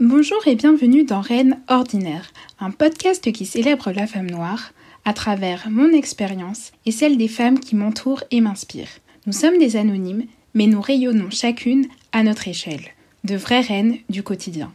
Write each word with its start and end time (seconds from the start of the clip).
Bonjour 0.00 0.46
et 0.46 0.54
bienvenue 0.54 1.02
dans 1.02 1.20
Reine 1.20 1.58
Ordinaire, 1.66 2.30
un 2.60 2.70
podcast 2.70 3.32
qui 3.32 3.44
célèbre 3.44 3.90
la 3.90 4.06
femme 4.06 4.30
noire 4.30 4.70
à 5.04 5.12
travers 5.12 5.68
mon 5.70 5.92
expérience 5.92 6.70
et 6.86 6.92
celle 6.92 7.16
des 7.16 7.26
femmes 7.26 7.58
qui 7.58 7.74
m'entourent 7.74 8.22
et 8.30 8.40
m'inspirent. 8.40 9.00
Nous 9.26 9.32
sommes 9.32 9.58
des 9.58 9.74
anonymes, 9.74 10.26
mais 10.54 10.68
nous 10.68 10.80
rayonnons 10.80 11.30
chacune 11.30 11.88
à 12.12 12.22
notre 12.22 12.46
échelle, 12.46 12.84
de 13.24 13.34
vraies 13.34 13.60
reines 13.60 13.96
du 14.08 14.22
quotidien. 14.22 14.70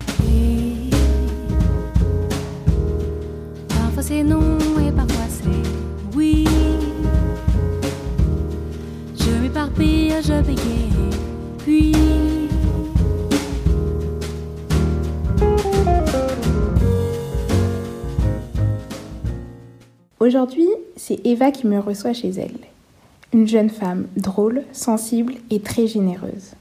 Parfois 3.69 4.03
c'est 4.03 4.19
et 4.19 4.91
parfois 4.91 5.27
c'est 5.29 6.17
oui. 6.17 6.45
Je 9.17 9.23
je. 11.65 12.32
Aujourd'hui, 20.25 20.69
c'est 20.95 21.19
Eva 21.27 21.51
qui 21.51 21.67
me 21.67 21.79
reçoit 21.79 22.13
chez 22.13 22.29
elle. 22.29 22.55
Une 23.33 23.45
jeune 23.45 23.69
femme 23.69 24.07
drôle, 24.15 24.63
sensible 24.71 25.33
et 25.51 25.59
très 25.59 25.85
généreuse. 25.85 26.53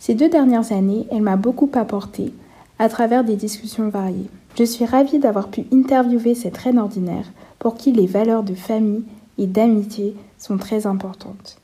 Ces 0.00 0.14
deux 0.14 0.28
dernières 0.28 0.72
années, 0.72 1.06
elle 1.12 1.22
m'a 1.22 1.36
beaucoup 1.36 1.70
apporté 1.74 2.32
à 2.80 2.88
travers 2.88 3.22
des 3.22 3.36
discussions 3.36 3.88
variées. 3.88 4.26
Je 4.58 4.64
suis 4.64 4.84
ravie 4.84 5.20
d'avoir 5.20 5.46
pu 5.46 5.64
interviewer 5.72 6.34
cette 6.34 6.56
reine 6.56 6.80
ordinaire 6.80 7.26
pour 7.60 7.76
qui 7.76 7.92
les 7.92 8.06
valeurs 8.06 8.42
de 8.42 8.54
famille 8.54 9.04
et 9.38 9.46
d'amitié 9.46 10.16
sont 10.36 10.58
très 10.58 10.84
importantes. 10.88 11.60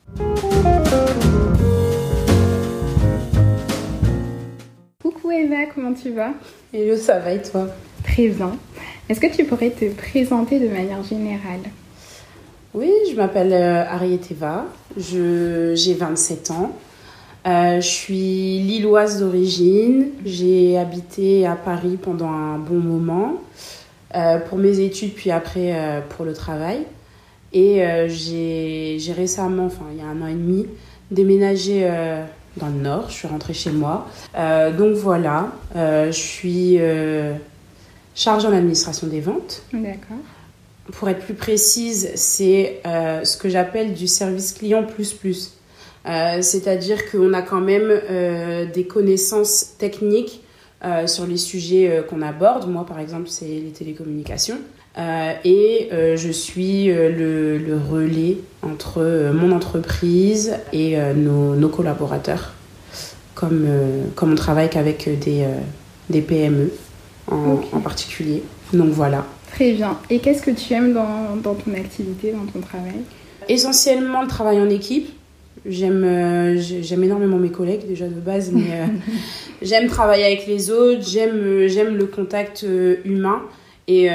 Coucou 5.02 5.32
Eva, 5.32 5.66
comment 5.74 5.94
tu 5.94 6.10
vas? 6.10 6.34
Hello, 6.72 6.96
ça 6.96 7.18
va 7.18 7.32
et 7.32 7.42
toi? 7.42 7.66
Bien. 8.16 8.52
Est-ce 9.08 9.20
que 9.20 9.34
tu 9.34 9.44
pourrais 9.44 9.70
te 9.70 9.86
présenter 9.92 10.60
de 10.60 10.68
manière 10.68 11.02
générale? 11.02 11.60
Oui, 12.72 12.90
je 13.10 13.16
m'appelle 13.16 13.52
euh, 13.52 13.84
Ariette 13.88 14.30
Eva, 14.30 14.66
je- 14.96 15.74
j'ai 15.74 15.94
27 15.94 16.50
ans. 16.52 16.72
Euh, 17.46 17.76
je 17.80 17.86
suis 17.86 18.60
lilloise 18.60 19.20
d'origine, 19.20 20.06
j'ai 20.24 20.78
habité 20.78 21.46
à 21.46 21.56
Paris 21.56 21.98
pendant 22.00 22.30
un 22.30 22.56
bon 22.58 22.76
moment 22.78 23.34
euh, 24.14 24.38
pour 24.38 24.58
mes 24.58 24.78
études 24.80 25.12
puis 25.14 25.30
après 25.30 26.02
pour 26.10 26.24
le 26.24 26.32
travail. 26.32 26.78
Et 27.52 27.82
j'ai 28.08 29.12
récemment, 29.16 29.66
enfin 29.66 29.84
il 29.92 29.98
y 29.98 30.02
a 30.02 30.06
un 30.06 30.20
an 30.22 30.26
et 30.28 30.32
demi, 30.34 30.66
déménagé 31.10 31.88
dans 32.56 32.66
le 32.66 32.80
nord, 32.82 33.06
je 33.10 33.14
suis 33.14 33.28
rentrée 33.28 33.54
chez 33.54 33.70
moi. 33.70 34.08
Donc 34.76 34.94
voilà, 34.94 35.52
je 35.76 36.10
suis 36.10 36.78
chargée 38.14 38.46
en 38.46 38.52
administration 38.52 39.06
des 39.06 39.20
ventes. 39.20 39.62
D'accord. 39.72 40.18
Pour 40.92 41.08
être 41.08 41.20
plus 41.20 41.34
précise, 41.34 42.10
c'est 42.14 42.80
euh, 42.86 43.24
ce 43.24 43.36
que 43.36 43.48
j'appelle 43.48 43.94
du 43.94 44.06
service 44.06 44.52
client 44.52 44.84
plus 44.84 45.12
plus. 45.12 45.54
Euh, 46.06 46.42
C'est-à-dire 46.42 47.10
qu'on 47.10 47.32
a 47.32 47.40
quand 47.40 47.60
même 47.60 47.88
euh, 47.88 48.66
des 48.66 48.86
connaissances 48.86 49.76
techniques 49.78 50.40
sur 51.06 51.26
les 51.26 51.38
sujets 51.38 52.04
qu'on 52.10 52.20
aborde. 52.20 52.68
Moi, 52.68 52.84
par 52.84 52.98
exemple, 52.98 53.30
c'est 53.30 53.46
les 53.46 53.70
télécommunications. 53.70 54.58
Et 54.98 55.88
je 55.90 56.30
suis 56.30 56.88
le, 56.88 57.56
le 57.56 57.78
relais 57.78 58.36
entre 58.60 59.32
mon 59.32 59.50
entreprise 59.52 60.52
et 60.74 60.98
nos, 61.14 61.54
nos 61.54 61.70
collaborateurs, 61.70 62.52
comme, 63.34 63.66
comme 64.14 64.32
on 64.32 64.34
travaille 64.34 64.68
qu'avec 64.68 65.08
des, 65.20 65.46
des 66.10 66.20
PME 66.20 66.70
en, 67.30 67.56
particulier. 67.80 68.42
Donc 68.72 68.90
voilà. 68.90 69.24
Très 69.52 69.72
bien. 69.72 69.98
Et 70.10 70.18
qu'est-ce 70.18 70.42
que 70.42 70.50
tu 70.50 70.72
aimes 70.74 70.92
dans, 70.94 71.36
dans 71.42 71.54
ton 71.54 71.72
activité, 71.74 72.32
dans 72.32 72.44
ton 72.50 72.60
travail? 72.60 73.00
Essentiellement 73.48 74.22
le 74.22 74.28
travail 74.28 74.60
en 74.60 74.68
équipe. 74.70 75.08
J'aime 75.66 76.04
euh, 76.04 76.56
j'ai- 76.60 76.82
j'aime 76.82 77.04
énormément 77.04 77.38
mes 77.38 77.50
collègues 77.50 77.86
déjà 77.86 78.06
de 78.06 78.20
base, 78.20 78.50
mais 78.52 78.66
euh, 78.72 78.86
j'aime 79.62 79.86
travailler 79.88 80.24
avec 80.24 80.46
les 80.46 80.70
autres, 80.70 81.00
j'aime 81.08 81.36
euh, 81.36 81.68
j'aime 81.68 81.96
le 81.96 82.04
contact 82.06 82.64
euh, 82.64 82.96
humain. 83.04 83.42
Et 83.86 84.08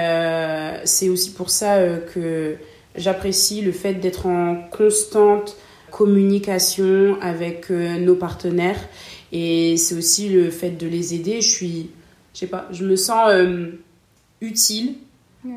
c'est 0.83 1.09
aussi 1.09 1.29
pour 1.29 1.51
ça 1.51 1.77
que 2.13 2.55
j'apprécie 2.95 3.61
le 3.61 3.71
fait 3.71 3.93
d'être 3.93 4.25
en 4.25 4.55
constante 4.71 5.55
communication 5.91 7.17
avec 7.21 7.69
nos 7.69 8.15
partenaires. 8.15 8.79
Et 9.31 9.77
c'est 9.77 9.93
aussi 9.95 10.29
le 10.29 10.49
fait 10.49 10.71
de 10.71 10.87
les 10.87 11.13
aider. 11.13 11.41
Je 11.41 11.47
suis, 11.49 11.89
je 12.33 12.39
sais 12.39 12.47
pas, 12.47 12.67
je 12.71 12.85
me 12.85 12.95
sens 12.95 13.29
euh, 13.29 13.79
utile. 14.41 14.95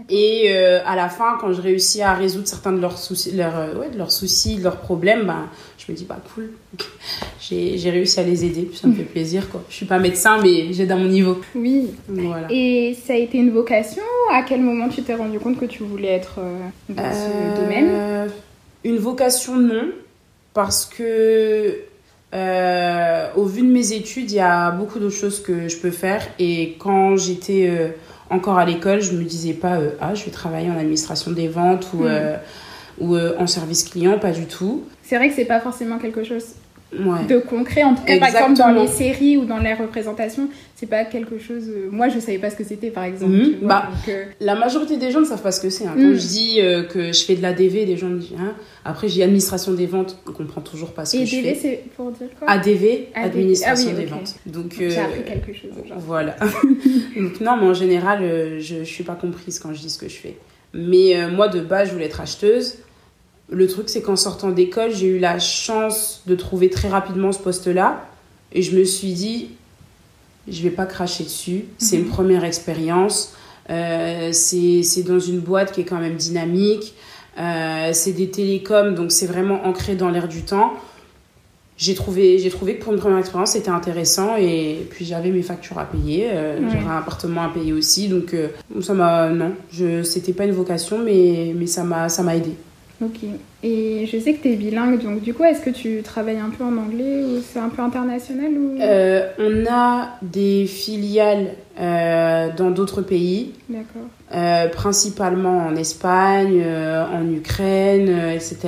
Et 0.08 0.44
euh, 0.50 0.78
à 0.86 0.94
la 0.94 1.08
fin, 1.08 1.36
quand 1.40 1.52
je 1.52 1.60
réussis 1.60 2.02
à 2.02 2.14
résoudre 2.14 2.46
certains 2.46 2.70
de 2.70 2.80
leurs 2.80 2.98
soucis, 2.98 3.32
leurs, 3.32 3.58
euh, 3.58 3.74
ouais, 3.74 3.90
de 3.90 3.98
leurs 3.98 4.12
soucis, 4.12 4.56
de 4.56 4.62
leurs 4.62 4.76
problèmes, 4.76 5.26
ben, 5.26 5.48
je 5.76 5.90
me 5.90 5.96
dis, 5.96 6.04
bah 6.04 6.18
cool, 6.32 6.52
j'ai 7.40 7.76
j'ai 7.78 7.90
réussi 7.90 8.20
à 8.20 8.22
les 8.22 8.44
aider, 8.44 8.62
puis 8.62 8.78
ça 8.78 8.86
me 8.86 8.94
fait 8.94 9.02
plaisir. 9.02 9.50
Quoi. 9.50 9.64
Je 9.68 9.74
suis 9.74 9.86
pas 9.86 9.98
médecin, 9.98 10.40
mais 10.40 10.72
j'aide 10.72 10.92
à 10.92 10.96
mon 10.96 11.08
niveau. 11.08 11.40
Oui. 11.56 11.90
Voilà. 12.08 12.46
Et 12.48 12.96
ça 13.04 13.14
a 13.14 13.16
été 13.16 13.38
une 13.38 13.50
vocation? 13.50 14.02
À 14.30 14.42
quel 14.42 14.60
moment 14.60 14.88
tu 14.88 15.02
t'es 15.02 15.14
rendu 15.14 15.40
compte 15.40 15.58
que 15.58 15.64
tu 15.64 15.82
voulais 15.82 16.12
être 16.12 16.38
euh, 16.38 16.68
dans 16.88 17.12
ce 17.12 17.60
domaine? 17.60 18.30
Une 18.84 18.98
vocation, 18.98 19.56
non, 19.56 19.88
parce 20.54 20.86
que 20.86 21.80
euh, 22.34 23.28
au 23.36 23.44
vu 23.44 23.62
de 23.62 23.70
mes 23.70 23.92
études, 23.92 24.30
il 24.30 24.36
y 24.36 24.40
a 24.40 24.70
beaucoup 24.70 24.98
d'autres 24.98 25.16
choses 25.16 25.40
que 25.40 25.68
je 25.68 25.76
peux 25.76 25.90
faire. 25.90 26.26
Et 26.38 26.76
quand 26.78 27.16
j'étais 27.16 27.68
euh, 27.68 27.88
encore 28.30 28.58
à 28.58 28.64
l'école, 28.64 29.00
je 29.00 29.12
me 29.12 29.24
disais 29.24 29.52
pas, 29.52 29.76
euh, 29.76 29.90
ah, 30.00 30.14
je 30.14 30.24
vais 30.24 30.30
travailler 30.30 30.70
en 30.70 30.78
administration 30.78 31.32
des 31.32 31.48
ventes 31.48 31.88
ou, 31.92 32.04
euh, 32.04 32.36
ou 32.98 33.16
en 33.16 33.46
service 33.46 33.84
client, 33.84 34.18
pas 34.18 34.32
du 34.32 34.46
tout. 34.46 34.84
C'est 35.02 35.16
vrai 35.16 35.28
que 35.28 35.34
c'est 35.34 35.44
pas 35.44 35.60
forcément 35.60 35.98
quelque 35.98 36.24
chose 36.24 36.54
Ouais. 36.98 37.24
de 37.26 37.38
concret. 37.38 37.82
En 37.84 37.94
tout 37.94 38.02
cas, 38.04 38.18
par 38.18 38.28
exemple, 38.28 38.54
dans 38.54 38.68
Exactement. 38.68 38.82
les 38.82 38.86
séries 38.88 39.36
ou 39.38 39.44
dans 39.46 39.56
les 39.58 39.72
représentations, 39.72 40.48
c'est 40.76 40.86
pas 40.88 41.04
quelque 41.04 41.38
chose. 41.38 41.64
euh, 41.68 41.88
Moi, 41.90 42.08
je 42.10 42.18
savais 42.18 42.38
pas 42.38 42.50
ce 42.50 42.56
que 42.56 42.64
c'était, 42.64 42.90
par 42.90 43.04
exemple. 43.04 43.32
Mhm. 43.32 43.54
vois, 43.60 43.68
Bah, 43.68 43.88
donc, 43.90 44.08
euh, 44.14 44.24
La 44.40 44.54
majorité 44.56 44.98
des 44.98 45.10
gens 45.10 45.20
ne 45.20 45.24
savent 45.24 45.40
pas 45.42 45.52
ce 45.52 45.60
que 45.60 45.70
c'est. 45.70 45.86
hein. 45.86 45.92
Quand 45.94 46.00
Mm. 46.02 46.14
je 46.14 46.26
dis 46.26 46.56
euh, 46.60 46.82
que 46.82 47.12
je 47.12 47.24
fais 47.24 47.34
de 47.34 47.40
l'ADV, 47.42 47.86
les 47.86 47.96
gens 47.96 48.08
me 48.08 48.18
disent 48.18 48.32
hein. 48.38 48.52
Après, 48.84 49.08
j'ai 49.08 49.22
administration 49.22 49.72
des 49.72 49.86
ventes, 49.86 50.18
on 50.28 50.32
comprend 50.32 50.60
toujours 50.60 50.90
pas 50.92 51.04
ce 51.06 51.16
que 51.16 51.22
Et 51.22 51.26
je 51.26 51.36
DV, 51.36 51.54
fais. 51.54 51.58
c'est 51.60 51.84
pour 51.96 52.10
dire 52.10 52.28
quoi? 52.38 52.50
ADV, 52.50 53.08
ADV. 53.14 53.26
administration 53.26 53.90
Ah 53.92 53.94
oui, 53.96 54.04
des 54.04 54.10
ventes. 54.10 54.34
Donc, 54.44 54.74
J'ai 54.78 54.98
euh, 54.98 55.02
appris 55.04 55.22
quelque 55.22 55.52
chose. 55.58 55.70
Voilà. 55.98 56.36
Donc, 57.16 57.40
non, 57.40 57.56
mais 57.56 57.66
en 57.66 57.74
général, 57.74 58.20
je 58.58 58.76
ne 58.80 58.84
suis 58.84 59.04
pas 59.04 59.14
comprise 59.14 59.58
quand 59.58 59.72
je 59.72 59.80
dis 59.80 59.90
ce 59.90 59.98
que 59.98 60.08
je 60.08 60.16
fais. 60.16 60.36
Mais 60.74 61.14
moi, 61.30 61.48
de 61.48 61.60
base, 61.60 61.88
je 61.88 61.92
voulais 61.94 62.06
être 62.06 62.20
acheteuse. 62.20 62.76
Le 63.52 63.66
truc, 63.66 63.88
c'est 63.88 64.00
qu'en 64.02 64.16
sortant 64.16 64.50
d'école, 64.50 64.92
j'ai 64.94 65.06
eu 65.08 65.18
la 65.18 65.38
chance 65.38 66.22
de 66.26 66.34
trouver 66.34 66.70
très 66.70 66.88
rapidement 66.88 67.32
ce 67.32 67.38
poste-là. 67.38 68.04
Et 68.52 68.62
je 68.62 68.76
me 68.76 68.84
suis 68.84 69.12
dit, 69.12 69.50
je 70.48 70.62
vais 70.62 70.70
pas 70.70 70.86
cracher 70.86 71.24
dessus. 71.24 71.64
C'est 71.78 71.96
Mhm. 71.98 72.04
une 72.04 72.08
première 72.10 72.44
expérience. 72.44 73.34
Euh, 73.70 74.30
c'est 74.32 75.02
dans 75.06 75.20
une 75.20 75.38
boîte 75.40 75.72
qui 75.72 75.82
est 75.82 75.84
quand 75.84 76.00
même 76.00 76.16
dynamique. 76.16 76.94
Euh, 77.38 77.90
c'est 77.92 78.12
des 78.12 78.28
télécoms, 78.30 78.94
donc 78.94 79.12
c'est 79.12 79.26
vraiment 79.26 79.64
ancré 79.66 79.94
dans 79.94 80.10
l'air 80.10 80.28
du 80.28 80.42
temps. 80.42 80.72
J'ai 81.78 81.94
trouvé, 81.94 82.38
j'ai 82.38 82.50
trouvé 82.50 82.76
que 82.76 82.84
pour 82.84 82.92
une 82.92 82.98
première 82.98 83.18
expérience, 83.18 83.52
c'était 83.52 83.70
intéressant. 83.70 84.36
Et 84.36 84.86
puis 84.90 85.04
j'avais 85.04 85.30
mes 85.30 85.42
factures 85.42 85.78
à 85.78 85.84
payer. 85.84 86.28
euh, 86.30 86.58
Ouais. 86.60 86.66
J'avais 86.72 86.84
un 86.86 86.98
appartement 86.98 87.42
à 87.42 87.48
payer 87.48 87.72
aussi. 87.72 88.08
Donc 88.08 88.34
ça 88.82 88.94
m'a... 88.94 89.28
Non, 89.30 89.52
je, 89.72 90.02
c'était 90.02 90.32
pas 90.32 90.44
une 90.44 90.52
vocation, 90.52 90.98
mais, 90.98 91.52
mais 91.56 91.66
ça 91.66 91.82
m'a 91.84 92.08
ça 92.08 92.22
m'a 92.22 92.36
aidé. 92.36 92.52
Ok. 93.02 93.18
Et 93.64 94.06
je 94.06 94.18
sais 94.18 94.34
que 94.34 94.42
tu 94.42 94.52
es 94.52 94.56
bilingue, 94.56 95.02
donc 95.02 95.22
du 95.22 95.34
coup, 95.34 95.44
est-ce 95.44 95.60
que 95.60 95.70
tu 95.70 96.02
travailles 96.02 96.38
un 96.38 96.50
peu 96.50 96.62
en 96.62 96.76
anglais 96.76 97.24
ou 97.24 97.42
c'est 97.42 97.58
un 97.58 97.68
peu 97.68 97.82
international 97.82 98.52
ou... 98.52 98.80
Euh, 98.80 99.28
on 99.38 99.66
a 99.68 100.10
des 100.22 100.66
filiales 100.66 101.54
euh, 101.80 102.48
dans 102.56 102.70
d'autres 102.70 103.02
pays. 103.02 103.54
D'accord. 103.68 104.08
Euh, 104.34 104.68
principalement 104.68 105.66
en 105.66 105.74
Espagne, 105.74 106.64
en 106.64 107.28
Ukraine, 107.32 108.08
etc. 108.32 108.58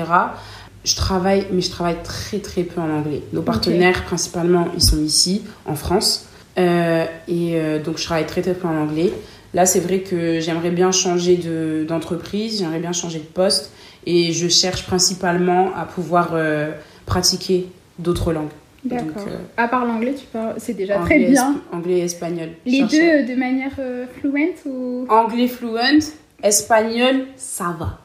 Je 0.85 0.97
travaille, 0.97 1.47
mais 1.53 1.61
je 1.61 1.71
travaille 1.71 2.03
très 2.03 2.39
très 2.39 2.65
peu 2.65 2.81
en 2.81 2.91
anglais. 2.91 3.23
Nos 3.33 3.43
partenaires, 3.43 4.05
principalement, 4.05 4.67
ils 4.75 4.83
sont 4.83 4.99
ici, 4.99 5.43
en 5.65 5.77
France. 5.77 6.27
Et 6.57 7.59
donc, 7.85 7.99
je 7.99 8.05
travaille 8.05 8.27
très 8.27 8.43
très 8.43 8.55
peu 8.55 8.67
en 8.67 8.83
anglais. 8.83 9.13
Là, 9.55 9.67
c'est 9.67 9.81
vrai 9.81 10.01
que 10.01 10.41
j'aimerais 10.41 10.71
bien 10.71 10.91
changer 10.93 11.37
de- 11.37 11.85
d'entreprise, 11.89 12.59
j'aimerais 12.59 12.81
bien 12.81 12.93
changer 12.93 13.21
de 13.21 13.25
poste. 13.25 13.73
Et 14.07 14.33
je 14.33 14.49
cherche 14.49 14.85
principalement 14.85 15.71
à 15.75 15.85
pouvoir 15.87 16.31
euh, 16.35 16.73
pratiquer 17.07 17.67
d'autres 17.99 18.33
langues. 18.33 18.51
D'accord. 18.85 19.25
Euh, 19.29 19.39
À 19.57 19.67
part 19.69 19.87
l'anglais, 19.87 20.15
tu 20.15 20.27
parles... 20.27 20.55
c'est 20.59 20.75
déjà 20.75 21.01
anglais, 21.01 21.21
très 21.21 21.31
bien. 21.31 21.57
anglais 21.73 21.99
et 22.01 22.03
espagnol. 22.05 22.51
Les 22.67 22.83
deux 22.83 23.01
euh, 23.01 23.23
de 23.23 23.35
manière 23.35 23.73
euh, 23.79 24.05
fluente 24.21 24.57
ou... 24.67 25.07
Anglais 25.09 25.49
fluent, 25.49 26.03
espagnol, 26.43 27.27
ça 27.37 27.75
va. 27.79 27.99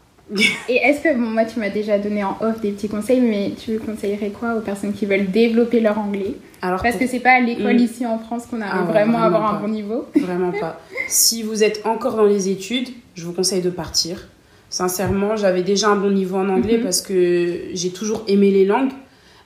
Et 0.67 0.75
est-ce 0.75 1.01
que, 1.01 1.13
bon, 1.13 1.21
moi, 1.29 1.45
tu 1.45 1.59
m'as 1.59 1.69
déjà 1.69 1.97
donné 1.97 2.23
en 2.23 2.37
off 2.41 2.61
des 2.61 2.71
petits 2.71 2.87
conseils, 2.89 3.19
mais 3.21 3.51
tu 3.59 3.79
conseillerais 3.79 4.29
quoi 4.29 4.55
aux 4.55 4.61
personnes 4.61 4.93
qui 4.93 5.05
veulent 5.05 5.25
développer 5.31 5.79
leur 5.79 5.97
anglais 5.97 6.35
Alors, 6.61 6.81
Parce 6.81 6.95
pour- 6.95 7.05
que 7.05 7.11
c'est 7.11 7.19
pas 7.19 7.31
à 7.37 7.39
l'école 7.39 7.75
Mm. 7.75 7.79
ici 7.79 8.05
en 8.05 8.19
France 8.19 8.45
qu'on 8.45 8.61
arrive 8.61 8.83
Ah 8.87 8.91
vraiment 8.91 9.19
à 9.23 9.25
avoir 9.25 9.55
un 9.55 9.59
bon 9.59 9.67
niveau. 9.69 10.05
Vraiment 10.15 10.51
pas. 10.51 10.79
Si 11.07 11.41
vous 11.41 11.63
êtes 11.63 11.81
encore 11.85 12.15
dans 12.15 12.25
les 12.25 12.49
études, 12.49 12.89
je 13.15 13.25
vous 13.25 13.31
conseille 13.33 13.61
de 13.61 13.69
partir. 13.71 14.27
Sincèrement, 14.69 15.35
j'avais 15.35 15.63
déjà 15.63 15.87
un 15.87 15.95
bon 15.95 16.11
niveau 16.11 16.37
en 16.37 16.49
anglais 16.49 16.77
Mhm. 16.77 16.83
parce 16.83 17.01
que 17.01 17.61
j'ai 17.73 17.89
toujours 17.89 18.23
aimé 18.27 18.51
les 18.51 18.65
langues. 18.65 18.91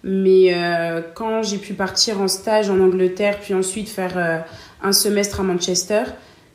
Mais 0.04 0.54
euh, 0.54 1.00
quand 1.16 1.44
j'ai 1.44 1.58
pu 1.60 1.74
partir 1.74 2.20
en 2.20 2.28
stage 2.28 2.70
en 2.70 2.80
Angleterre, 2.82 3.40
puis 3.42 3.54
ensuite 3.54 3.88
faire 3.88 4.18
euh, 4.18 4.40
un 4.82 4.92
semestre 4.92 5.40
à 5.40 5.44
Manchester, 5.44 6.04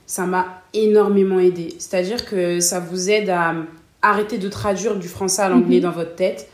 ça 0.04 0.26
m'a 0.26 0.60
énormément 0.74 1.38
aidé. 1.40 1.74
C'est-à-dire 1.78 2.26
que 2.26 2.60
ça 2.60 2.78
vous 2.78 3.08
aide 3.08 3.30
à 3.30 3.54
arrêter 4.02 4.38
de 4.38 4.48
traduire 4.48 4.96
du 4.96 5.08
français 5.08 5.42
à 5.42 5.48
l'anglais 5.48 5.76
Mhm. 5.76 5.82
dans 5.82 5.90
votre 5.90 6.14
tête. 6.14 6.48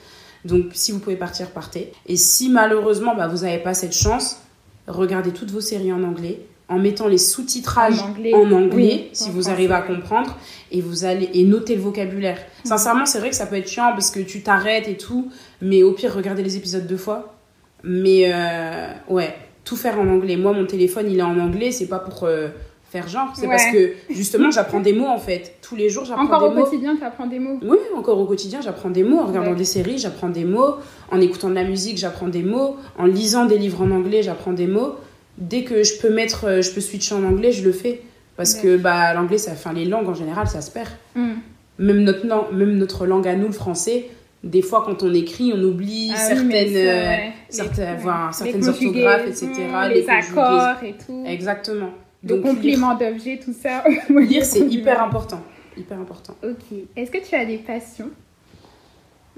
Donc, 0.45 0.67
si 0.73 0.93
vous 0.93 0.99
pouvez 0.99 1.17
partir, 1.17 1.51
partez. 1.51 1.93
Et 2.07 2.17
si 2.17 2.49
malheureusement, 2.51 3.15
bah, 3.15 3.29
vous 3.29 3.45
n'avez 3.45 3.59
pas 3.59 3.75
cette 3.75 3.95
chance, 3.95 4.39
regardez 4.87 5.31
toutes 5.31 5.51
vos 5.51 5.61
séries 5.61 5.93
en 5.93 6.03
anglais 6.03 6.41
en 6.69 6.79
mettant 6.79 7.09
les 7.09 7.19
sous-titrages 7.19 8.01
En 8.01 8.09
anglais. 8.11 8.33
en 8.35 8.51
anglais, 8.53 8.71
Oui, 8.77 9.09
si 9.13 9.25
en 9.25 9.27
vous 9.27 9.33
français, 9.43 9.51
arrivez 9.51 9.75
à 9.75 9.83
comprendre, 9.83 10.37
et 10.73 10.81
vous 10.81 11.05
allez 11.05 11.29
et 11.35 11.45
noter 11.45 11.75
le 11.77 11.83
vocabulaire. 11.83 12.39
Mhm. 12.39 12.69
Sincèrement, 12.71 13.05
c'est 13.07 13.19
vrai 13.19 13.29
que 13.31 13.37
ça 13.37 13.47
peut 13.47 13.57
être 13.57 13.69
chiant 13.69 13.91
parce 13.93 14.11
que 14.11 14.21
tu 14.21 14.43
t'arrêtes 14.43 14.89
et 14.89 14.97
tout, 14.97 15.31
mais 15.61 15.83
au 15.83 15.93
pire, 15.93 16.15
regardez 16.15 16.43
les 16.43 16.57
épisodes 16.57 16.87
deux 16.87 16.97
fois. 16.97 17.35
Mais 17.83 18.31
euh, 18.33 18.89
ouais, 19.11 19.35
tout 19.65 19.77
faire 19.77 20.01
en 20.01 20.09
anglais. 20.09 20.37
Moi, 20.39 20.53
mon 20.55 20.65
téléphone, 20.65 21.07
il 21.11 21.19
est 21.19 21.23
en 21.23 21.39
anglais, 21.39 21.71
c'est 21.71 21.87
pas 21.87 21.99
pour 21.99 22.25
euh, 22.25 22.49
faire 22.95 23.09
genre, 23.09 23.29
c'est 23.35 23.43
Ouais. 23.47 23.57
parce 23.57 23.67
que 23.73 23.93
justement, 24.11 24.51
j'apprends 24.53 24.79
des 24.81 24.93
mots 24.93 25.07
en 25.09 25.19
fait. 25.19 25.57
Tous 25.61 25.75
les 25.75 25.89
jours, 25.91 26.05
j'apprends 26.05 26.25
Encore 26.25 26.43
des 26.43 26.47
au 26.47 26.59
mots. 26.59 26.65
quotidien, 26.65 26.95
tu 26.97 27.03
apprends 27.05 27.27
des 27.27 27.41
mots. 27.41 27.59
Oui, 27.63 27.79
encore 27.97 28.19
au 28.21 28.25
quotidien, 28.27 28.61
j'apprends 28.63 28.91
des 28.91 29.03
mots. 29.03 29.19
En 29.19 29.27
regardant 29.27 29.51
Ouais. 29.51 29.57
des 29.57 29.65
séries, 29.65 29.99
j'apprends 29.99 30.29
des 30.29 30.45
mots. 30.45 30.77
En 31.11 31.21
écoutant 31.21 31.49
de 31.51 31.55
la 31.55 31.65
musique, 31.65 31.99
j'apprends 31.99 32.29
des 32.29 32.43
mots. 32.45 32.77
En 32.97 33.07
lisant 33.07 33.47
des 33.47 33.59
livres 33.59 33.83
en 33.83 33.91
anglais, 33.91 34.23
j'apprends 34.23 34.53
des 34.53 34.69
mots. 34.69 34.95
Dès 35.39 35.65
que 35.65 35.83
je 35.83 35.99
peux 36.01 36.11
mettre, 36.15 36.45
euh, 36.47 36.63
je 36.63 36.71
peux 36.71 36.81
switcher 36.81 37.15
en 37.17 37.25
anglais, 37.25 37.51
je 37.51 37.65
le 37.65 37.73
fais. 37.73 38.03
Parce 38.37 38.55
que 38.55 38.77
bah, 38.77 39.13
l'anglais, 39.15 39.39
ça, 39.39 39.51
enfin, 39.53 39.73
les 39.73 39.85
langues 39.85 40.09
en 40.09 40.15
général, 40.15 40.47
ça 40.47 40.61
se 40.61 40.71
perd. 40.71 40.89
Mm. 41.17 41.33
Même 41.81 42.05
notre, 42.05 42.53
même 42.53 42.77
notre 42.79 43.07
langue 43.07 43.27
à 43.27 43.35
nous, 43.35 43.47
le 43.49 43.53
français, 43.53 44.07
des 44.45 44.63
fois, 44.63 44.83
quand 44.87 45.03
on 45.03 45.13
écrit, 45.15 45.53
on 45.55 45.63
oublie 45.63 46.11
Ah 46.15 46.19
certaines, 46.19 46.77
euh, 46.77 47.17
certaines, 47.49 47.97
Les- 47.97 48.03
voilà, 48.03 48.31
certaines 48.33 48.69
orthographes, 48.69 49.27
etc. 49.27 49.47
conjugaisons, 49.47 49.89
les 49.95 50.09
accords 50.09 50.83
et 50.85 50.95
tout. 51.05 51.25
Exactement. 51.27 51.91
Le 52.25 52.29
Donc, 52.29 52.45
lire, 52.45 52.55
complément 52.55 52.95
d'objet, 52.95 53.39
tout 53.45 53.53
ça. 53.53 53.85
lire, 54.09 54.45
c'est 54.45 54.61
hyper 54.61 55.03
important. 55.03 55.41
Hyper 55.77 55.99
important. 56.01 56.35
Ok. 56.43 56.79
Est-ce 56.97 57.11
que 57.11 57.19
tu 57.27 57.35
as 57.35 57.45
des 57.45 57.59
passions? 57.59 58.11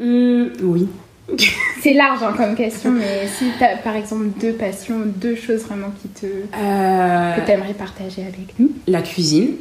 Hum, 0.00 0.50
oui. 0.62 0.88
C'est 1.83 1.94
large 1.94 2.23
hein, 2.23 2.35
comme 2.37 2.55
question, 2.55 2.93
mais 2.93 3.27
si 3.27 3.47
tu 3.59 3.65
as 3.65 3.77
par 3.79 3.97
exemple 3.97 4.27
deux 4.41 4.53
passions, 4.53 5.00
deux 5.06 5.35
choses 5.35 5.62
vraiment 5.62 5.91
qui 6.00 6.09
te 6.09 6.27
Euh, 6.27 7.33
que 7.35 7.44
tu 7.44 7.50
aimerais 7.50 7.75
partager 7.75 8.23
avec 8.23 8.56
nous. 8.61 8.71
la 8.87 9.03
cuisine. 9.03 9.56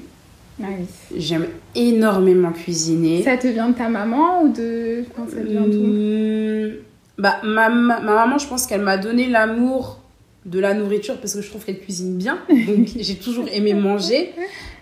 Ah 0.62 0.68
oui. 0.78 0.86
J'aime 1.18 1.48
énormément 1.74 2.52
cuisiner. 2.52 3.24
Ça 3.24 3.38
te 3.38 3.48
vient 3.48 3.70
de 3.70 3.74
ta 3.76 3.90
maman 3.90 4.44
ou 4.44 4.50
de. 4.50 5.06
Enfin, 5.12 5.28
ça 5.30 5.42
te 5.42 5.48
vient 5.48 5.62
d'où 5.62 5.84
Hum, 5.86 6.72
bah, 7.18 7.38
ma, 7.44 7.70
ma, 7.70 8.00
ma 8.00 8.14
maman, 8.14 8.38
je 8.38 8.48
pense 8.48 8.68
qu'elle 8.68 8.82
m'a 8.82 8.98
donné 8.98 9.28
l'amour 9.28 10.00
de 10.46 10.60
la 10.60 10.74
nourriture 10.74 11.18
parce 11.18 11.34
que 11.34 11.42
je 11.42 11.50
trouve 11.50 11.66
qu'elle 11.66 11.80
cuisine 11.80 12.18
bien. 12.18 12.40
Donc 12.50 12.88
j'ai 13.00 13.16
toujours 13.16 13.46
aimé 13.52 13.74
manger. 13.74 14.32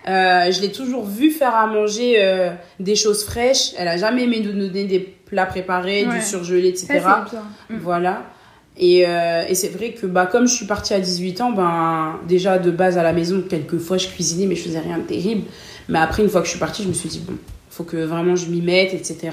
Euh, 0.06 0.52
je 0.52 0.60
l'ai 0.60 0.70
toujours 0.70 1.06
vu 1.06 1.30
faire 1.30 1.54
à 1.54 1.66
manger 1.66 2.16
euh, 2.18 2.50
des 2.78 2.94
choses 2.94 3.24
fraîches. 3.24 3.72
Elle 3.78 3.88
a 3.88 3.96
jamais 3.96 4.24
aimé 4.24 4.40
nous 4.40 4.52
donner 4.52 4.84
des 4.84 5.00
plats 5.00 5.46
préparés, 5.46 6.06
Ouais. 6.06 6.14
du 6.16 6.20
surgelé, 6.22 6.68
etc. 6.68 7.00
Ça. 7.02 7.24
Mm. 7.70 7.76
Voilà. 7.78 8.22
Et, 8.76 9.06
euh, 9.06 9.44
et 9.48 9.54
c'est 9.54 9.68
vrai 9.68 9.92
que 9.92 10.06
bah, 10.06 10.26
comme 10.26 10.46
je 10.46 10.52
suis 10.54 10.66
partie 10.66 10.92
à 10.94 11.00
18 11.00 11.40
ans, 11.40 11.52
ben, 11.52 12.18
déjà 12.28 12.58
de 12.58 12.70
base 12.70 12.98
à 12.98 13.02
la 13.02 13.12
maison, 13.12 13.42
quelquefois 13.48 13.96
je 13.98 14.08
cuisinais, 14.08 14.46
mais 14.46 14.56
je 14.56 14.62
faisais 14.64 14.80
rien 14.80 14.98
de 14.98 15.04
terrible. 15.04 15.44
Mais 15.88 15.98
après, 16.00 16.22
une 16.22 16.28
fois 16.28 16.40
que 16.40 16.46
je 16.46 16.50
suis 16.50 16.60
partie, 16.60 16.82
je 16.82 16.88
me 16.88 16.92
suis 16.92 17.08
dit, 17.08 17.22
bon, 17.26 17.34
faut 17.70 17.84
que 17.84 17.96
vraiment 17.96 18.36
je 18.36 18.46
m'y 18.46 18.60
mette, 18.60 18.92
etc. 18.92 19.30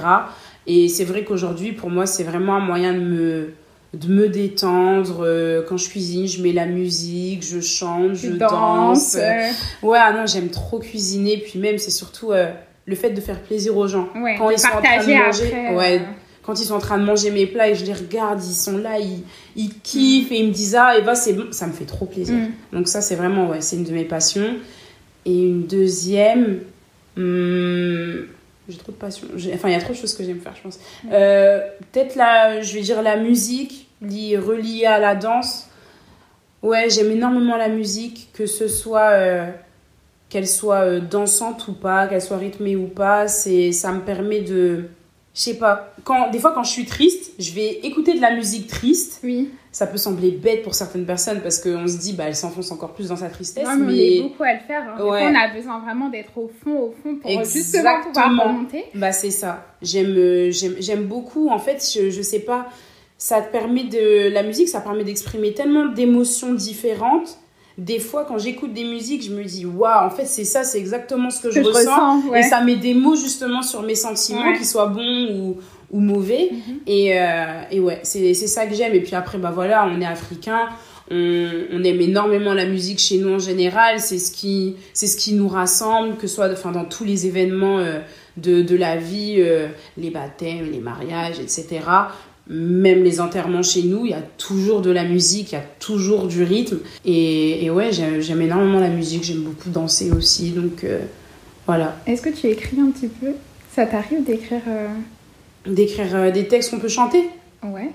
Et 0.68 0.88
c'est 0.89 1.06
vrai 1.06 1.24
qu'aujourd'hui, 1.24 1.72
pour 1.72 1.89
moi, 1.89 2.06
c'est 2.06 2.24
vraiment 2.24 2.56
un 2.56 2.60
moyen 2.60 2.94
de 2.94 3.00
me, 3.00 3.54
de 3.93 4.07
me 4.07 4.29
détendre. 4.29 5.19
Euh, 5.25 5.63
Quand 5.67 5.77
je 5.77 5.89
cuisine, 5.89 6.27
je 6.27 6.41
mets 6.41 6.53
la 6.53 6.65
musique, 6.65 7.43
je 7.43 7.59
chante, 7.59 8.13
je 8.15 8.29
danse. 8.31 9.15
euh, 9.15 9.49
Ouais, 9.83 9.97
ah 10.01 10.13
non, 10.13 10.25
j'aime 10.25 10.49
trop 10.49 10.79
cuisiner. 10.79 11.38
Puis 11.38 11.59
même, 11.59 11.77
c'est 11.77 11.91
surtout 11.91 12.31
euh, 12.31 12.51
le 12.85 12.95
fait 12.95 13.09
de 13.11 13.19
faire 13.21 13.41
plaisir 13.41 13.75
aux 13.77 13.88
gens. 13.88 14.07
ouais, 14.15 14.35
Quand 14.38 14.49
ils 14.49 14.57
sont 14.59 14.67
en 14.67 14.81
train 14.81 15.03
de 15.03 15.13
manger, 15.25 15.45
après. 15.47 15.75
ouais, 15.75 15.99
euh, 15.99 16.03
quand 16.43 16.59
ils 16.59 16.65
sont 16.65 16.73
en 16.75 16.79
train 16.79 16.97
de 16.97 17.03
manger 17.03 17.31
mes 17.31 17.45
plats 17.45 17.69
et 17.69 17.75
je 17.75 17.85
les 17.85 17.93
regarde, 17.93 18.41
ils 18.43 18.53
sont 18.55 18.77
là, 18.77 18.97
ils, 18.97 19.21
ils 19.55 19.73
kiffent 19.83 20.31
et 20.31 20.39
ils 20.39 20.47
me 20.47 20.53
disent 20.53 20.75
ah 20.75 20.97
Eva 20.97 21.13
c'est 21.13 21.33
bon, 21.33 21.45
ça 21.51 21.67
me 21.67 21.71
fait 21.73 21.85
trop 21.85 22.05
plaisir. 22.05 22.33
mm. 22.35 22.49
Donc 22.77 22.88
ça 22.88 22.99
c'est 23.01 23.15
vraiment 23.15 23.47
ouais, 23.49 23.61
c'est 23.61 23.75
une 23.75 23.83
de 23.83 23.91
mes 23.91 24.05
passions. 24.05 24.55
Et 25.25 25.38
une 25.43 25.67
deuxième, 25.67 26.61
hum, 27.15 28.25
j'ai 28.71 28.77
trop 28.77 28.91
de 28.91 28.97
passions. 28.97 29.27
J'ai- 29.35 29.53
Enfin 29.53 29.69
il 29.69 29.73
y 29.73 29.75
a 29.75 29.79
trop 29.81 29.94
de 29.94 29.97
choses 29.97 30.13
que 30.13 30.23
j'aime 30.23 30.39
faire 30.39 30.56
je 30.56 30.62
pense. 30.62 30.79
Euh, 31.12 31.59
Peut-être 31.91 32.15
la, 32.15 32.62
je 32.62 32.73
vais 32.73 32.81
dire 32.81 33.01
la 33.01 33.18
musique 33.18 33.88
liée, 34.01 34.38
reliée 34.38 34.85
à 34.85 34.97
la 35.00 35.15
danse. 35.15 35.68
Ouais 36.63 36.89
j'aime 36.89 37.12
énormément 37.12 37.57
la 37.57 37.69
musique, 37.69 38.29
que 38.33 38.45
ce 38.45 38.68
soit 38.68 39.09
euh, 39.12 39.47
qu'elle 40.29 40.47
soit 40.47 40.81
euh, 40.85 41.00
dansante 41.00 41.68
ou 41.68 41.73
pas, 41.73 42.07
qu'elle 42.07 42.21
soit 42.21 42.38
rythmée 42.38 42.75
ou 42.75 42.88
pas, 42.88 43.27
c'est 43.27 43.71
ça 43.71 43.91
me 43.91 44.01
permet 44.01 44.41
de 44.41 44.85
je 45.33 45.39
sais 45.42 45.54
pas, 45.56 45.94
quand 46.04 46.30
des 46.31 46.39
fois 46.39 46.51
quand 46.54 46.63
je 46.63 46.72
suis 46.72 46.86
triste, 46.86 47.31
je 47.39 47.51
vais 47.54 47.80
écouter 47.83 48.13
de 48.13 48.22
la 48.22 48.36
musique 48.36 48.68
triste. 48.68 49.19
Oui. 49.24 49.50
Ça 49.74 49.88
peut 49.88 49.98
sembler 49.98 50.31
bête 50.31 50.63
pour 50.63 50.75
certaines 50.75 51.06
personnes 51.06 51.39
parce 51.42 51.57
qu'on 51.60 51.88
se 51.88 51.98
dit 51.98 52.12
bah 52.12 52.25
elle 52.28 52.36
s'enfonce 52.36 52.72
encore 52.72 52.94
plus 52.94 53.07
dans 53.07 53.16
sa 53.16 53.30
tristesse 53.30 53.66
Non, 53.66 53.78
mais 53.78 53.83
on 53.83 53.88
mais 53.88 54.18
est 54.18 54.22
beaucoup 54.24 54.44
à 54.44 54.54
le 54.54 54.60
faire. 54.60 54.81
hein. 54.81 54.95
Des 54.98 55.01
fois, 55.04 55.12
Ouais. 55.13 55.28
on 55.31 55.36
a 55.36 55.48
besoin 55.54 55.80
vraiment 55.80 56.10
d'être 56.10 56.38
au 56.38 56.51
fond, 56.62 56.78
au 56.78 56.94
fond, 57.01 57.16
pour 57.16 57.30
justement 57.31 57.39
Exactement. 58.00 58.01
pouvoir 58.28 58.48
remonter. 58.50 58.83
bah 58.95 59.13
c'est 59.13 59.31
ça. 59.31 59.66
J'aime 59.81 60.13
euh, 60.18 60.51
j'aime 60.51 60.75
j'aime 60.80 61.04
beaucoup 61.06 61.48
en 61.50 61.60
fait, 61.60 61.81
je, 61.95 62.10
je 62.10 62.22
sais 62.22 62.39
pas, 62.39 62.68
ça 63.18 63.42
te 63.42 63.50
permet 63.51 63.86
de 63.86 64.27
la 64.34 64.44
musique, 64.44 64.68
ça 64.68 64.81
permet 64.81 65.06
d'exprimer 65.06 65.54
tellement 65.54 65.86
d'émotions 65.86 66.54
différentes. 66.54 67.38
Des 67.77 68.00
fois 68.00 68.25
quand 68.25 68.38
j'écoute 68.38 68.73
des 68.73 68.83
musiques, 68.83 69.23
je 69.23 69.31
me 69.31 69.44
dis 69.44 69.65
waouh, 69.65 70.06
en 70.06 70.09
fait 70.09 70.25
c'est 70.25 70.44
ça, 70.45 70.63
c'est 70.63 70.77
exactement 70.79 71.29
ce 71.29 71.41
que, 71.41 71.47
Que 71.53 71.62
je, 71.63 71.68
ressens. 71.68 72.27
ouais. 72.29 72.39
Et 72.39 72.44
ça 72.44 72.62
met 72.62 72.75
des 72.75 72.94
mots 72.94 73.15
justement 73.15 73.62
sur 73.62 73.81
mes 73.83 73.95
sentiments, 73.95 74.45
Ouais. 74.51 74.57
qu'ils 74.57 74.65
soient 74.65 74.88
bons 74.88 75.29
ou, 75.39 75.57
ou 75.91 76.00
mauvais. 76.00 76.50
Mhm. 76.51 76.79
Et, 76.88 77.19
euh, 77.19 77.62
et 77.71 77.79
ouais, 77.79 78.00
c'est 78.03 78.33
c'est 78.33 78.47
ça 78.47 78.65
que 78.68 78.75
j'aime. 78.75 78.94
Et 78.94 79.01
puis 79.01 79.15
après, 79.15 79.38
bah 79.38 79.51
voilà, 79.53 79.85
on 79.88 80.00
est 80.01 80.06
africain. 80.06 80.68
On, 81.13 81.50
on 81.73 81.83
aime 81.83 82.00
énormément 82.00 82.53
la 82.53 82.65
musique 82.65 83.00
chez 83.00 83.18
nous 83.18 83.33
en 83.33 83.39
général. 83.39 84.00
C'est 84.00 84.17
ce 84.19 84.31
qui, 84.31 84.75
c'est 84.94 85.07
ce 85.07 85.17
qui 85.17 85.33
nous 85.33 85.47
rassemble, 85.50 86.15
que 86.17 86.27
ce 86.27 86.36
soit 86.36 86.50
enfin, 86.51 86.72
dans 86.72 86.86
tous 86.86 87.03
les 87.03 87.25
événements 87.27 87.79
euh, 87.79 88.00
de, 88.38 88.62
de 88.62 88.75
la 88.77 88.96
vie, 88.96 89.36
euh, 89.39 89.67
les 89.98 90.10
baptêmes, 90.10 90.72
les 90.72 90.79
mariages, 90.79 91.39
etc. 91.39 91.79
Même 92.53 93.03
les 93.03 93.22
enterrements 93.22 93.63
chez 93.63 93.84
nous, 93.84 94.05
il 94.05 94.12
y 94.12 94.13
a 94.13 94.22
toujours 94.38 94.81
de 94.81 94.91
la 94.91 95.05
musique, 95.05 95.53
il 95.53 95.55
y 95.55 95.58
a 95.58 95.63
toujours 95.79 96.27
du 96.27 96.43
rythme. 96.43 96.79
Et, 97.05 97.63
et 97.63 97.70
ouais, 97.70 97.93
j'aime 97.93 98.20
j'aime 98.20 98.41
énormément 98.41 98.81
la 98.81 98.89
musique. 98.89 99.24
J'aime 99.24 99.43
beaucoup 99.43 99.70
danser 99.70 100.12
aussi. 100.12 100.50
Donc 100.51 100.84
euh, 100.84 101.00
voilà. 101.65 101.96
Est-ce 102.05 102.22
que 102.22 102.29
tu 102.29 102.48
écris 102.48 102.81
un 102.81 102.91
petit 102.91 103.08
peu? 103.08 103.31
Ça 103.74 103.86
t'arrive 103.86 104.25
d'écrire 104.25 104.62
euh, 104.67 104.89
D'écrire 105.65 106.13
euh, 106.13 106.31
des 106.31 106.48
textes 106.50 106.72
qu'on 106.72 106.79
peut 106.79 106.89
chanter? 106.89 107.24
Ouais. 107.63 107.91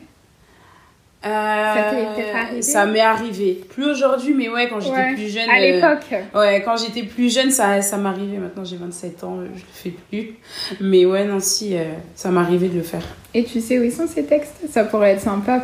Euh, 1.27 1.91
t'est 1.91 2.23
peut-être 2.23 2.37
arrivé 2.37 2.63
ça 2.63 2.87
m'est 2.87 3.01
arrivé. 3.01 3.61
Plus 3.69 3.85
aujourd'hui, 3.87 4.35
mais 4.35 4.49
ouais, 4.49 4.69
quand 4.69 4.81
j'étais 4.81 4.95
Ouais, 4.97 5.15
plus 5.15 5.29
jeune. 5.29 5.49
À 5.49 5.57
euh, 5.57 5.61
l'époque. 5.61 6.21
ouais, 6.35 6.63
quand 6.65 6.77
j'étais 6.77 7.03
plus 7.03 7.35
jeune, 7.35 7.51
ça, 7.51 7.83
ça 7.83 7.97
m'arrivait. 7.97 8.39
Maintenant, 8.39 8.65
j'ai 8.65 8.77
27 8.77 9.25
ans, 9.25 9.39
euh, 9.41 9.47
je 9.55 9.61
le 9.61 9.67
fais 9.73 9.95
plus. 10.11 10.35
Mais 10.81 11.05
ouais, 11.05 11.25
non, 11.25 11.41
si, 11.41 11.77
euh, 11.77 11.83
ça 12.15 12.31
m'arrivait 12.31 12.69
de 12.69 12.77
le 12.77 12.83
faire. 12.83 13.03
Et 13.35 13.45
tu 13.45 13.61
sais 13.61 13.79
où 13.79 13.91
sont 13.91 14.07
ces 14.07 14.25
textes? 14.25 14.57
Ça 14.71 14.85
pourrait 14.85 15.13
être 15.13 15.21
sympa 15.21 15.63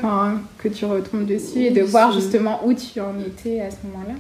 que 0.59 0.69
tu 0.69 0.85
retombes 0.85 1.27
dessus 1.27 1.65
et 1.65 1.71
de 1.71 1.83
Oui, 1.83 1.89
voir 1.89 2.13
justement 2.13 2.61
où 2.65 2.73
tu 2.75 3.01
en 3.01 3.15
étais 3.21 3.61
à 3.61 3.71
ce 3.71 3.77
moment-là. 3.87 4.15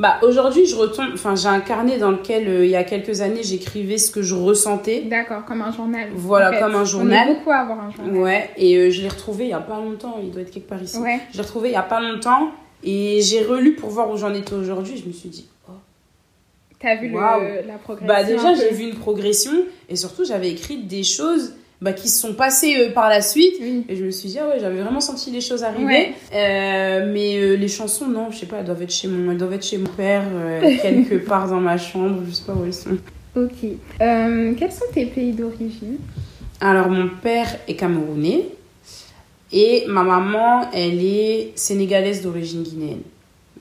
Bah, 0.00 0.18
aujourd'hui, 0.22 0.64
je 0.66 0.74
retombe. 0.76 1.10
Enfin, 1.12 1.34
j'ai 1.36 1.48
un 1.48 1.60
carnet 1.60 1.98
dans 1.98 2.10
lequel, 2.10 2.48
euh, 2.48 2.64
il 2.64 2.70
y 2.70 2.76
a 2.76 2.84
quelques 2.84 3.20
années, 3.20 3.42
j'écrivais 3.42 3.98
ce 3.98 4.10
que 4.10 4.22
je 4.22 4.34
ressentais. 4.34 5.02
D'accord, 5.02 5.44
comme 5.44 5.60
un 5.60 5.70
journal. 5.72 6.08
Voilà, 6.14 6.48
en 6.48 6.52
fait. 6.54 6.60
comme 6.60 6.74
un 6.74 6.80
On 6.82 6.84
journal. 6.86 7.28
est 7.28 7.34
beaucoup 7.34 7.50
à 7.50 7.56
avoir 7.56 7.80
un 7.80 7.90
journal. 7.90 8.16
Ouais, 8.16 8.50
et 8.56 8.76
euh, 8.76 8.90
je 8.90 9.02
l'ai 9.02 9.08
retrouvé 9.08 9.44
il 9.44 9.50
y 9.50 9.52
a 9.52 9.60
pas 9.60 9.76
longtemps. 9.76 10.16
Il 10.22 10.30
doit 10.30 10.40
être 10.42 10.50
quelque 10.50 10.68
part 10.68 10.82
ici. 10.82 10.96
Ouais. 10.98 11.20
Je 11.32 11.36
l'ai 11.36 11.42
retrouvé 11.42 11.68
il 11.68 11.72
y 11.72 11.76
a 11.76 11.82
pas 11.82 12.00
longtemps. 12.00 12.50
Et 12.82 13.20
j'ai 13.20 13.42
relu 13.42 13.74
pour 13.74 13.90
voir 13.90 14.10
où 14.10 14.16
j'en 14.16 14.32
étais 14.32 14.54
aujourd'hui. 14.54 14.96
Je 14.96 15.06
me 15.06 15.12
suis 15.12 15.28
dit, 15.28 15.46
oh, 15.68 15.72
T'as 16.80 16.96
vu 16.96 17.08
le- 17.10 17.14
la 17.66 17.74
progression 17.82 18.06
Bah 18.06 18.24
déjà 18.24 18.54
j'ai 18.54 18.70
vu 18.72 18.84
une 18.84 18.94
progression 18.96 19.52
et 19.90 19.96
surtout 19.96 20.24
j'avais 20.24 20.48
écrit 20.50 20.78
des 20.78 21.02
choses 21.02 21.56
bah, 21.80 21.92
qui 21.94 22.08
se 22.08 22.20
sont 22.20 22.34
passées 22.34 22.76
euh, 22.78 22.92
par 22.92 23.08
la 23.08 23.22
suite 23.22 23.54
Oui. 23.60 23.84
et 23.88 23.96
je 23.96 24.04
me 24.04 24.10
suis 24.10 24.28
dit 24.28 24.38
ah 24.38 24.48
ouais 24.48 24.58
j'avais 24.60 24.80
vraiment 24.82 25.00
senti 25.00 25.30
les 25.30 25.40
choses 25.40 25.62
arriver 25.64 25.84
Ouais. 25.86 26.12
Euh, 26.34 27.10
mais 27.12 27.36
euh, 27.38 27.56
les 27.56 27.68
chansons 27.68 28.06
non 28.08 28.30
je 28.30 28.38
sais 28.38 28.46
pas 28.46 28.58
elles 28.58 28.66
doivent 28.66 28.82
être 28.82 28.92
chez 28.92 29.08
mon 29.08 29.30
elles 29.30 29.38
doivent 29.38 29.54
être 29.54 29.64
chez 29.64 29.78
mon 29.78 29.88
père 29.88 30.24
quelque 30.82 31.14
part 31.16 31.48
dans 31.48 31.60
ma 31.60 31.78
chambre 31.78 32.22
je 32.28 32.32
sais 32.32 32.44
pas 32.44 32.52
où 32.54 32.64
elles 32.64 32.74
sont 32.74 32.98
Ok. 33.36 33.68
Quels 33.98 34.72
sont 34.72 34.86
tes 34.92 35.06
pays 35.06 35.32
d'origine? 35.32 35.98
Alors, 36.60 36.88
mon 36.88 37.08
père 37.22 37.46
est 37.68 37.76
camerounais 37.76 38.44
et 39.52 39.84
ma 39.86 40.02
maman, 40.02 40.68
elle 40.72 41.02
est 41.04 41.52
sénégalaise 41.54 42.22
d'origine 42.22 42.64
guinéenne. 42.64 43.02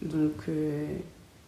Donc, 0.02 0.34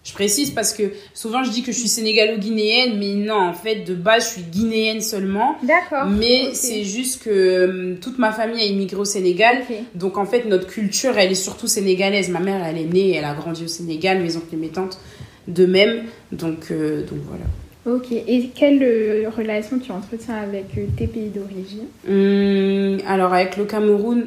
je 0.04 0.14
précise 0.14 0.50
parce 0.50 0.74
que 0.74 0.84
souvent 1.14 1.44
je 1.44 1.52
dis 1.52 1.62
que 1.62 1.72
je 1.72 1.78
suis 1.78 1.88
sénégalo-guinéenne, 1.88 2.98
mais 2.98 3.14
non, 3.14 3.36
en 3.36 3.54
fait, 3.54 3.84
de 3.84 3.94
base, 3.94 4.26
je 4.26 4.30
suis 4.34 4.42
guinéenne 4.42 5.00
seulement. 5.00 5.58
D'accord. 5.62 6.08
Mais 6.08 6.54
c'est 6.54 6.84
juste 6.84 7.24
que 7.24 7.30
euh, 7.30 7.96
toute 8.02 8.18
ma 8.18 8.32
famille 8.32 8.62
a 8.62 8.66
immigré 8.66 8.98
au 8.98 9.06
Sénégal. 9.06 9.58
Donc 9.94 10.18
en 10.18 10.26
fait, 10.26 10.46
notre 10.46 10.68
culture, 10.68 11.18
elle 11.18 11.32
est 11.32 11.36
surtout 11.36 11.68
sénégalaise. 11.68 12.30
Ma 12.30 12.40
mère, 12.40 12.66
elle 12.66 12.80
est 12.80 12.92
née, 12.92 13.16
elle 13.16 13.26
a 13.26 13.36
grandi 13.36 13.66
au 13.66 13.68
Sénégal, 13.68 14.22
mes 14.22 14.36
oncles 14.36 14.54
et 14.54 14.58
mes 14.58 14.70
tantes 14.70 15.00
de 15.48 15.66
même. 15.68 16.06
Donc, 16.32 16.72
euh, 16.72 17.02
donc 17.06 17.20
voilà. 17.28 17.46
Ok. 17.86 18.12
Et 18.12 18.50
quelle 18.56 18.82
euh, 18.82 19.30
relation 19.36 19.78
tu 19.78 19.92
entretiens 19.92 20.36
avec 20.36 20.66
tes 20.98 21.08
pays 21.08 21.30
d'origine? 21.30 21.86
Hum, 22.10 23.00
alors 23.08 23.34
avec 23.34 23.56
le 23.56 23.66
Cameroun, 23.66 24.26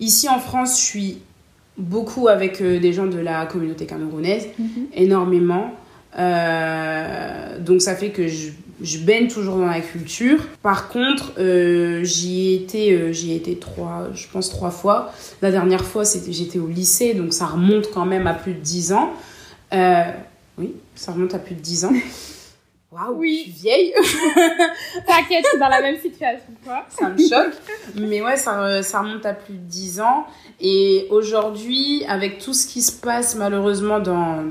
ici 0.00 0.28
en 0.28 0.38
France, 0.38 0.78
je 0.78 0.84
suis 0.84 1.18
beaucoup 1.76 2.28
avec 2.28 2.60
euh, 2.60 2.78
des 2.78 2.92
gens 2.92 3.06
de 3.06 3.18
la 3.18 3.46
communauté 3.46 3.86
camerounaise, 3.86 4.48
énormément. 4.94 5.72
Euh, 6.18 7.58
donc 7.58 7.82
ça 7.82 7.96
fait 7.96 8.10
que 8.10 8.28
je, 8.28 8.50
je 8.80 8.98
baigne 8.98 9.28
toujours 9.28 9.56
dans 9.56 9.66
la 9.66 9.80
culture. 9.80 10.38
Par 10.62 10.88
contre, 10.88 11.32
euh, 11.38 12.04
j'y 12.04 12.48
ai 12.48 12.54
été, 12.54 12.92
euh, 12.92 13.12
j'y 13.12 13.32
ai 13.32 13.36
été 13.36 13.56
trois, 13.56 14.08
je 14.14 14.26
pense 14.32 14.48
trois 14.48 14.70
fois. 14.70 15.12
La 15.42 15.50
dernière 15.50 15.84
fois, 15.84 16.04
c'était 16.04 16.32
j'étais 16.32 16.58
au 16.58 16.68
lycée, 16.68 17.14
donc 17.14 17.32
ça 17.32 17.46
remonte 17.46 17.90
quand 17.92 18.06
même 18.06 18.26
à 18.26 18.34
plus 18.34 18.54
de 18.54 18.60
10 18.60 18.92
ans. 18.92 19.12
Oui, 20.56 20.72
ça 20.94 21.10
remonte 21.10 21.34
à 21.34 21.40
plus 21.40 21.56
de 21.56 21.60
10 21.60 21.86
ans. 21.86 21.92
Waouh, 22.94 23.18
Oui. 23.18 23.44
je 23.46 23.50
suis 23.52 23.60
vieille. 23.62 23.92
T'inquiète, 25.06 25.44
je 25.44 25.48
suis 25.50 25.58
dans 25.58 25.68
la 25.68 25.80
même 25.80 25.98
situation 25.98 26.44
que 26.60 26.64
toi. 26.64 26.84
ça 26.88 27.08
me 27.08 27.18
choque. 27.18 27.54
Mais 27.96 28.22
ouais, 28.22 28.36
ça, 28.36 28.82
ça 28.82 29.00
remonte 29.00 29.26
à 29.26 29.32
plus 29.34 29.54
de 29.54 29.58
10 29.66 30.00
ans. 30.00 30.26
Et 30.60 31.06
aujourd'hui, 31.10 32.04
avec 32.08 32.38
tout 32.38 32.54
ce 32.54 32.66
qui 32.66 32.82
se 32.82 32.92
passe 32.92 33.34
malheureusement 33.36 33.98
dans, 33.98 34.42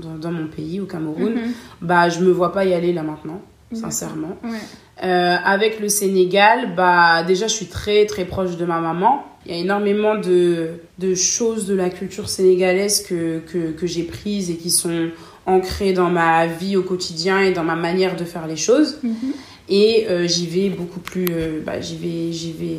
dans, 0.00 0.16
dans- 0.20 0.32
mon 0.32 0.48
pays, 0.48 0.80
au 0.80 0.86
Cameroun, 0.86 1.34
Mhm. 1.34 1.52
bah 1.80 2.08
je 2.08 2.20
me 2.20 2.30
vois 2.32 2.52
pas 2.52 2.64
y 2.64 2.74
aller 2.74 2.92
là 2.92 3.02
maintenant, 3.02 3.40
sincèrement. 3.72 4.36
Ouais. 4.42 4.58
Euh, 5.04 5.36
avec 5.44 5.78
le 5.80 5.88
Sénégal, 5.88 6.74
bah 6.74 7.22
déjà 7.22 7.46
je 7.46 7.54
suis 7.54 7.66
très 7.66 8.06
très 8.06 8.24
proche 8.24 8.56
de 8.56 8.64
ma 8.64 8.80
maman. 8.80 9.24
Il 9.46 9.52
y 9.52 9.58
a 9.58 9.60
énormément 9.60 10.14
de, 10.16 10.74
de 10.98 11.14
choses 11.16 11.66
de 11.66 11.74
la 11.74 11.90
culture 11.90 12.28
sénégalaise 12.28 13.02
que, 13.04 13.40
que, 13.40 13.72
que 13.72 13.86
j'ai 13.86 14.04
prises 14.04 14.50
et 14.50 14.56
qui 14.56 14.70
sont 14.70 15.10
ancrées 15.46 15.92
dans 15.92 16.10
ma 16.10 16.46
vie 16.46 16.76
au 16.76 16.82
quotidien 16.82 17.40
et 17.40 17.52
dans 17.52 17.64
ma 17.64 17.74
manière 17.74 18.16
de 18.16 18.24
faire 18.24 18.46
les 18.46 18.56
choses. 18.56 18.98
Mhm. 19.02 19.32
Et 19.68 20.06
euh, 20.08 20.26
j'y 20.26 20.46
vais 20.46 20.68
beaucoup 20.68 21.00
plus, 21.00 21.26
euh, 21.30 21.60
bah, 21.64 21.80
j'y 21.80 21.96
vais, 21.96 22.32
j'y 22.32 22.52
vais 22.52 22.78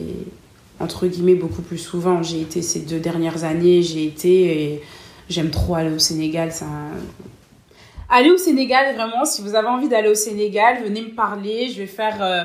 entre 0.79 1.07
guillemets 1.07 1.35
beaucoup 1.35 1.61
plus 1.61 1.77
souvent. 1.77 2.23
J'ai 2.23 2.41
été 2.41 2.61
ces 2.61 2.81
deux 2.81 2.99
dernières 2.99 3.43
années, 3.43 3.81
j'ai 3.81 4.05
été 4.05 4.63
et 4.63 4.81
j'aime 5.29 5.49
trop 5.49 5.75
aller 5.75 5.93
au 5.93 5.99
Sénégal. 5.99 6.51
Ça... 6.51 6.65
Aller 8.09 8.29
au 8.29 8.37
Sénégal, 8.37 8.93
vraiment, 8.95 9.25
si 9.25 9.41
vous 9.41 9.55
avez 9.55 9.67
envie 9.67 9.87
d'aller 9.87 10.09
au 10.09 10.15
Sénégal, 10.15 10.83
venez 10.83 11.01
me 11.01 11.15
parler. 11.15 11.69
Je 11.69 11.79
vais 11.79 11.87
faire, 11.87 12.21
euh, 12.21 12.43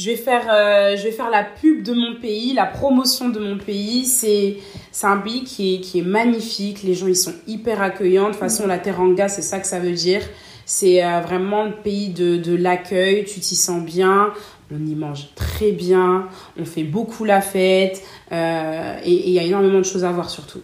je 0.00 0.10
vais 0.10 0.16
faire, 0.16 0.46
euh, 0.50 0.96
je 0.96 1.02
vais 1.02 1.10
faire 1.10 1.28
la 1.28 1.44
pub 1.44 1.82
de 1.82 1.92
mon 1.92 2.18
pays, 2.18 2.54
la 2.54 2.64
promotion 2.64 3.28
de 3.28 3.38
mon 3.38 3.58
pays. 3.58 4.06
C'est, 4.06 4.56
c'est 4.92 5.06
un 5.06 5.18
pays 5.18 5.44
qui 5.44 5.74
est, 5.74 5.80
qui 5.80 5.98
est 5.98 6.04
magnifique. 6.04 6.82
Les 6.82 6.94
gens, 6.94 7.06
ils 7.06 7.16
sont 7.16 7.34
hyper 7.46 7.82
accueillants. 7.82 8.28
De 8.28 8.30
toute 8.30 8.40
façon, 8.40 8.66
la 8.66 8.78
Teranga, 8.78 9.28
c'est 9.28 9.42
ça 9.42 9.60
que 9.60 9.66
ça 9.66 9.78
veut 9.78 9.92
dire. 9.92 10.22
C'est 10.64 11.04
euh, 11.04 11.20
vraiment 11.20 11.64
le 11.64 11.72
pays 11.72 12.08
de, 12.08 12.38
de 12.38 12.56
l'accueil. 12.56 13.26
Tu 13.26 13.40
t'y 13.40 13.56
sens 13.56 13.82
bien. 13.84 14.32
On 14.72 14.86
y 14.86 14.94
mange 14.94 15.34
très 15.34 15.72
bien. 15.72 16.28
On 16.58 16.64
fait 16.64 16.84
beaucoup 16.84 17.24
la 17.26 17.42
fête. 17.42 18.02
Euh, 18.32 18.96
et 19.04 19.28
il 19.28 19.34
y 19.34 19.38
a 19.38 19.42
énormément 19.42 19.80
de 19.80 19.84
choses 19.84 20.04
à 20.04 20.12
voir 20.12 20.30
surtout. 20.30 20.62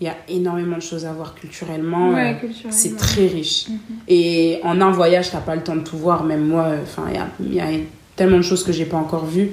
Il 0.00 0.06
y 0.06 0.10
a 0.10 0.16
énormément 0.28 0.76
de 0.76 0.82
choses 0.82 1.04
à 1.04 1.12
voir 1.12 1.34
culturellement. 1.34 2.10
Ouais, 2.10 2.38
culturellement. 2.40 2.70
c'est 2.70 2.96
très 2.96 3.26
riche. 3.26 3.68
Mhm. 3.68 3.78
Et 4.06 4.60
en 4.62 4.80
un 4.80 4.92
voyage, 4.92 5.30
t'as 5.30 5.40
pas 5.40 5.56
le 5.56 5.62
temps 5.62 5.76
de 5.76 5.82
tout 5.82 5.98
voir. 5.98 6.24
Même 6.24 6.46
moi, 6.46 6.70
enfin, 6.82 7.06
il 7.38 7.52
y 7.52 7.60
a, 7.60 7.66
y 7.66 7.76
a 7.76 7.78
tellement 8.18 8.36
de 8.36 8.42
choses 8.42 8.64
que 8.64 8.72
j'ai 8.72 8.84
pas 8.84 8.98
encore 8.98 9.24
vues. 9.24 9.52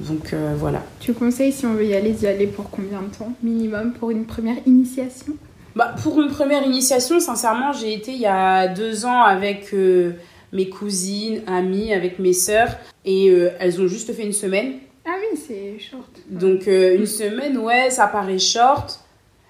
Donc 0.00 0.32
euh, 0.32 0.54
voilà. 0.58 0.82
Tu 1.00 1.14
conseilles, 1.14 1.52
si 1.52 1.64
on 1.64 1.74
veut 1.74 1.86
y 1.86 1.94
aller, 1.94 2.12
d'y 2.12 2.26
aller 2.26 2.46
pour 2.46 2.68
combien 2.68 3.00
de 3.00 3.14
temps 3.16 3.32
minimum 3.42 3.92
pour 3.94 4.10
une 4.10 4.26
première 4.26 4.56
initiation? 4.66 5.34
Bah, 5.74 5.94
pour 6.02 6.20
une 6.20 6.28
première 6.28 6.64
initiation, 6.64 7.18
sincèrement, 7.20 7.72
j'ai 7.72 7.94
été 7.94 8.12
il 8.12 8.20
y 8.20 8.26
a 8.26 8.68
deux 8.68 9.06
ans 9.06 9.22
avec 9.22 9.72
euh, 9.72 10.12
mes 10.52 10.68
cousines, 10.68 11.40
amies, 11.46 11.94
avec 11.94 12.18
mes 12.18 12.34
sœurs. 12.34 12.76
Et 13.04 13.30
euh, 13.30 13.50
elles 13.58 13.80
ont 13.80 13.86
juste 13.86 14.12
fait 14.12 14.24
une 14.24 14.32
semaine. 14.32 14.74
Ah 15.06 15.14
oui, 15.20 15.38
c'est 15.38 15.78
short. 15.78 16.10
Donc 16.28 16.68
euh, 16.68 16.96
une 16.96 17.06
semaine, 17.06 17.56
ouais, 17.58 17.90
ça 17.90 18.06
paraît 18.06 18.38
short. 18.38 19.00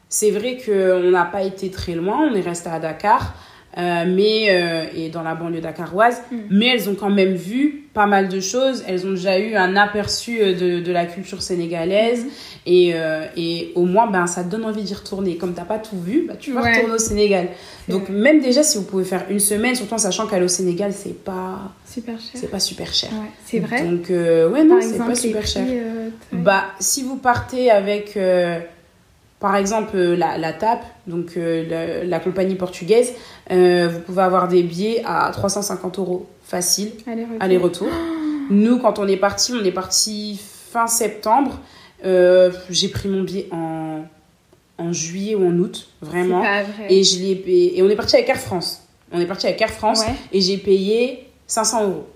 C'est 0.08 0.30
vrai 0.30 0.58
qu'on 0.64 1.10
n'a 1.10 1.24
pas 1.24 1.42
été 1.42 1.70
très 1.70 1.94
loin, 1.94 2.28
on 2.30 2.34
est 2.34 2.42
resté 2.42 2.68
à 2.68 2.78
Dakar, 2.78 3.34
euh, 3.78 4.04
mais, 4.06 4.46
euh, 4.50 4.84
et 4.94 5.08
dans 5.08 5.22
la 5.22 5.34
banlieue 5.34 5.60
dakaroise, 5.60 6.20
Mm. 6.30 6.36
mais 6.50 6.66
elles 6.68 6.88
ont 6.90 6.94
quand 6.94 7.10
même 7.10 7.34
vu 7.34 7.84
pas 7.94 8.06
mal 8.06 8.28
de 8.28 8.40
choses, 8.40 8.84
elles 8.88 9.06
ont 9.06 9.10
déjà 9.10 9.38
eu 9.38 9.54
un 9.54 9.76
aperçu 9.76 10.40
euh, 10.40 10.54
de, 10.54 10.80
de 10.84 10.92
la 10.92 11.04
culture 11.06 11.42
sénégalaise, 11.42 12.24
Mhm. 12.24 12.30
et, 12.66 12.90
euh, 12.94 13.24
et 13.36 13.72
au 13.74 13.84
moins, 13.84 14.06
ben, 14.10 14.26
ça 14.26 14.44
te 14.44 14.48
donne 14.50 14.64
envie 14.64 14.82
d'y 14.82 14.94
retourner. 14.94 15.36
Comme 15.36 15.52
t'as 15.54 15.64
pas 15.64 15.78
tout 15.78 15.98
vu, 16.00 16.24
bah, 16.28 16.34
tu 16.38 16.52
vas 16.52 16.62
Ouais. 16.62 16.74
retourner 16.76 16.94
au 16.94 16.98
Sénégal. 16.98 17.48
Donc 17.88 18.04
vrai. 18.08 18.12
même 18.12 18.40
déjà, 18.40 18.62
si 18.62 18.78
vous 18.78 18.84
pouvez 18.84 19.04
faire 19.04 19.24
une 19.30 19.40
semaine, 19.40 19.74
surtout 19.74 19.94
en 19.94 19.98
sachant 19.98 20.26
qu'aller 20.26 20.44
au 20.44 20.48
Sénégal, 20.48 20.92
c'est 20.92 21.22
pas, 21.24 21.72
Super 21.86 22.18
cher. 22.18 22.30
c'est 22.34 22.50
pas 22.50 22.60
super 22.60 22.92
cher. 22.94 23.10
Ouais, 23.12 23.28
c'est 23.44 23.58
vrai. 23.58 23.82
Donc 23.84 24.08
ouais, 24.08 24.64
non, 24.64 24.78
c'est 24.80 24.98
pas 24.98 25.14
super 25.14 25.42
prix, 25.42 25.50
cher. 25.50 25.64
Bah, 26.32 26.64
si 26.78 27.02
vous 27.02 27.16
partez 27.16 27.70
avec, 27.70 28.16
par 29.42 29.56
exemple, 29.56 29.90
euh, 29.96 30.16
la, 30.16 30.38
la 30.38 30.52
TAP, 30.54 30.82
donc 31.06 31.36
euh, 31.36 31.68
la, 31.68 32.04
la 32.04 32.20
compagnie 32.20 32.54
portugaise, 32.54 33.12
euh, 33.50 33.88
vous 33.92 34.00
pouvez 34.00 34.22
avoir 34.22 34.48
des 34.48 34.62
billets 34.62 35.02
à 35.04 35.28
350 35.32 35.98
euros 35.98 36.26
facile, 36.42 36.92
Aller-retour. 37.40 37.88
Nous, 38.50 38.78
quand 38.78 38.98
on 38.98 39.06
est 39.06 39.16
parti, 39.18 39.52
on 39.60 39.64
est 39.64 39.72
parti 39.72 40.40
fin 40.70 40.86
septembre. 40.86 41.58
J'ai 42.70 42.88
pris 42.88 43.08
mon 43.08 43.22
billet 43.22 43.48
en, 43.52 44.02
en 44.78 44.92
juillet 44.92 45.34
ou 45.34 45.46
en 45.46 45.56
août, 45.58 45.88
vraiment. 46.00 46.42
C'est 46.42 46.48
pas 46.48 46.62
vrai. 46.62 46.86
Et, 46.94 47.04
je 47.04 47.18
l'ai 47.20 47.34
payé- 47.36 47.78
et 47.78 47.82
on 47.82 47.88
est 47.88 47.96
parti 47.96 48.16
avec 48.16 48.28
Air 48.28 48.38
France. 48.40 48.82
On 49.12 49.20
est 49.20 49.26
parti 49.26 49.46
avec 49.46 49.60
Air 49.60 49.70
France 49.70 50.00
Ouais. 50.00 50.14
et 50.32 50.40
j'ai 50.40 50.56
payé 50.58 51.26
500 51.46 51.82
euros. 51.88 52.06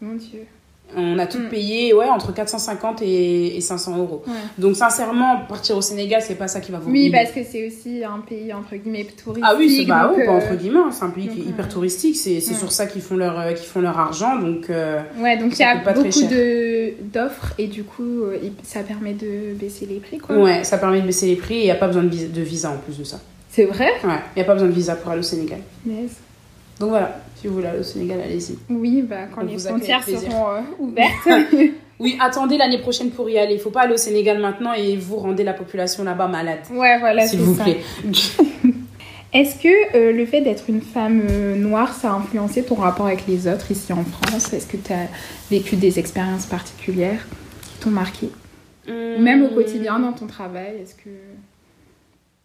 Mon 0.00 0.14
dieu. 0.14 0.46
On 0.96 1.18
a 1.18 1.26
tout 1.26 1.38
Mm. 1.38 1.48
payé 1.48 1.94
ouais, 1.94 2.06
entre 2.08 2.32
450 2.34 3.02
et, 3.02 3.56
et 3.56 3.60
500 3.60 3.98
euros. 3.98 4.22
Ouais. 4.26 4.32
Donc 4.58 4.76
sincèrement, 4.76 5.40
partir 5.48 5.76
au 5.76 5.82
Sénégal, 5.82 6.22
c'est 6.26 6.34
pas 6.34 6.48
ça 6.48 6.60
qui 6.60 6.70
va 6.72 6.78
vous 6.78 6.90
Oui, 6.90 7.10
parce 7.10 7.30
que 7.30 7.40
c'est 7.44 7.66
aussi 7.66 8.04
un 8.04 8.18
pays 8.20 8.52
entre 8.52 8.76
guillemets 8.76 9.04
touristique. 9.04 9.44
Ah 9.48 9.54
oui, 9.58 9.76
c'est 9.78 9.86
bah, 9.86 10.08
donc, 10.08 10.24
pas 10.24 10.32
euh, 10.32 10.36
entre 10.36 10.54
guillemets, 10.56 10.78
hein, 10.80 10.90
c'est 10.92 11.04
un 11.04 11.10
pays 11.10 11.28
qui 11.28 11.34
est 11.40 11.42
donc, 11.42 11.48
hyper 11.50 11.68
touristique, 11.68 12.16
c'est 12.16 12.34
Ouais. 12.36 12.40
sur 12.40 12.70
ça 12.72 12.86
qu'ils 12.86 13.02
font 13.02 13.16
leur 13.16 13.38
euh, 13.40 13.54
font 13.56 13.80
leur 13.80 13.98
argent 13.98 14.36
donc 14.36 14.68
euh, 14.70 15.00
Ouais, 15.18 15.36
donc 15.38 15.52
il 15.58 15.60
y 15.60 15.64
a 15.64 15.76
beaucoup 15.76 16.02
d'offres 17.12 17.52
et 17.58 17.66
du 17.66 17.84
coup, 17.84 18.22
ça 18.62 18.80
permet 18.80 19.12
de 19.14 19.54
baisser 19.54 19.86
les 19.86 19.96
prix, 20.00 20.18
quoi. 20.18 20.36
ouais, 20.36 20.64
ça 20.64 20.78
permet 20.78 21.00
de 21.00 21.06
baisser 21.06 21.26
les 21.26 21.36
prix 21.36 21.56
et 21.56 21.60
il 21.62 21.66
y 21.66 21.70
a 21.70 21.74
pas 21.76 21.86
besoin 21.86 22.02
de 22.04 22.08
visa, 22.08 22.26
de 22.28 22.40
visa 22.42 22.70
en 22.70 22.76
plus 22.78 22.98
de 22.98 23.04
ça. 23.04 23.20
C'est 23.50 23.64
vrai? 23.66 23.88
Ouais, 24.04 24.18
il 24.36 24.38
y 24.38 24.42
a 24.42 24.44
pas 24.44 24.54
besoin 24.54 24.68
de 24.68 24.72
visa 24.74 24.94
pour 24.96 25.10
aller 25.10 25.20
au 25.20 25.24
Sénégal. 25.24 25.58
Yes. 25.86 26.12
Donc 26.82 26.90
voilà, 26.90 27.16
si 27.36 27.46
vous 27.46 27.54
voulez 27.54 27.68
aller 27.68 27.78
au 27.78 27.84
Sénégal, 27.84 28.20
allez-y. 28.24 28.58
Oui, 28.68 29.02
bah, 29.02 29.28
quand 29.32 29.42
On 29.42 29.46
les 29.46 29.56
frontières 29.56 30.02
seront 30.02 30.48
euh, 30.50 30.60
ouvertes. 30.80 31.28
Oui, 32.00 32.18
attendez 32.20 32.56
l'année 32.56 32.80
prochaine 32.80 33.10
pour 33.12 33.30
y 33.30 33.38
aller. 33.38 33.54
Il 33.54 33.60
faut 33.60 33.70
pas 33.70 33.82
aller 33.82 33.94
au 33.94 33.98
Sénégal 33.98 34.40
maintenant 34.40 34.72
et 34.72 34.96
vous 34.96 35.18
rendez 35.18 35.44
la 35.44 35.52
population 35.52 36.02
là-bas 36.02 36.26
malade. 36.26 36.58
ouais, 36.72 36.98
voilà, 36.98 37.24
S'il 37.24 37.38
vous 37.38 37.54
ça. 37.54 37.62
plaît. 37.62 37.78
Est-ce 39.32 39.62
que 39.62 39.96
euh, 39.96 40.12
le 40.12 40.26
fait 40.26 40.40
d'être 40.40 40.64
une 40.68 40.80
femme 40.80 41.22
euh, 41.30 41.54
noire, 41.54 41.94
ça 41.94 42.10
a 42.10 42.14
influencé 42.16 42.64
ton 42.64 42.74
rapport 42.74 43.06
avec 43.06 43.28
les 43.28 43.46
autres 43.46 43.70
ici 43.70 43.92
en 43.92 44.02
France? 44.02 44.52
Est-ce 44.52 44.66
que 44.66 44.76
tu 44.76 44.92
as 44.92 45.06
vécu 45.48 45.76
des 45.76 46.00
expériences 46.00 46.46
particulières 46.46 47.24
qui 47.62 47.84
t'ont 47.84 47.90
marqué? 47.90 48.28
Ou 48.88 49.20
Même 49.22 49.44
au 49.44 49.50
quotidien, 49.50 50.00
dans 50.00 50.12
ton 50.12 50.26
travail, 50.26 50.78
est-ce 50.82 50.96
que... 50.96 51.10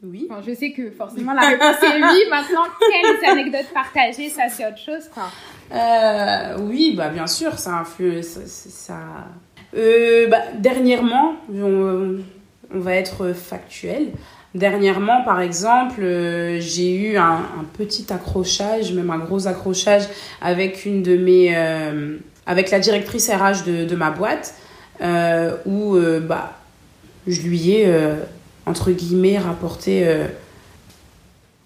Oui. 0.04 0.28
Enfin, 0.30 0.42
je 0.48 0.54
sais 0.54 0.72
que 0.72 0.92
forcément 0.92 1.34
la 1.34 1.42
réponse 1.48 1.76
est 1.82 1.96
oui. 1.96 2.20
Maintenant, 2.30 2.66
quelles 2.80 3.30
anecdotes 3.30 3.74
partagées, 3.74 4.30
ça 4.30 4.44
c'est 4.50 4.66
autre 4.66 4.78
chose, 4.78 5.10
quoi. 5.14 5.24
Euh, 5.74 6.58
oui, 6.62 6.94
bah 6.96 7.10
bien 7.10 7.28
sûr, 7.28 7.58
ça 7.58 7.72
influe. 7.80 8.22
Ça, 8.24 8.94
Euh, 9.76 10.28
bah, 10.28 10.38
dernièrement, 10.58 11.36
on, 11.54 12.18
on 12.74 12.80
va 12.80 12.94
être 12.96 13.34
factuel. 13.34 14.10
Dernièrement, 14.56 15.24
par 15.24 15.42
exemple, 15.42 16.02
euh, 16.02 16.60
j'ai 16.62 16.96
eu 16.96 17.18
un, 17.18 17.40
un 17.60 17.66
petit 17.78 18.12
accrochage, 18.14 18.94
même 18.94 19.10
un 19.10 19.18
gros 19.20 19.48
accrochage 19.48 20.04
avec 20.42 20.86
une 20.86 21.04
de 21.04 21.18
mes, 21.18 21.56
euh, 21.56 22.18
avec 22.46 22.72
la 22.72 22.80
directrice 22.80 23.30
RH 23.30 23.66
de, 23.66 23.84
de 23.86 23.96
ma 23.96 24.10
boîte, 24.12 24.54
euh, 25.02 25.58
où 25.66 25.98
bah, 26.22 26.54
je 27.28 27.42
lui 27.42 27.72
ai 27.74 27.94
entre 28.68 28.92
guillemets 28.92 29.38
rapporté 29.40 30.08
euh, 30.08 30.28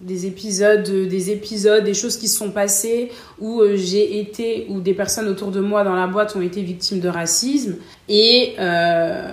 des 0.02 0.26
épisodes, 0.26 0.88
euh, 0.90 1.08
des 1.08 1.32
épisodes, 1.32 1.84
des 1.84 1.94
choses 1.94 2.18
qui 2.18 2.28
se 2.28 2.38
sont 2.38 2.52
passées 2.52 3.12
où 3.40 3.62
euh, 3.62 3.76
j'ai 3.76 4.20
été, 4.20 4.66
où 4.70 4.82
des 4.82 4.94
personnes 4.94 5.28
autour 5.28 5.52
de 5.52 5.60
moi 5.60 5.84
dans 5.84 5.96
la 5.96 6.08
boîte 6.08 6.36
ont 6.36 6.42
été 6.42 6.62
victimes 6.62 7.00
de 7.00 7.08
racisme. 7.08 7.76
Et 8.10 8.56
euh, 8.60 9.32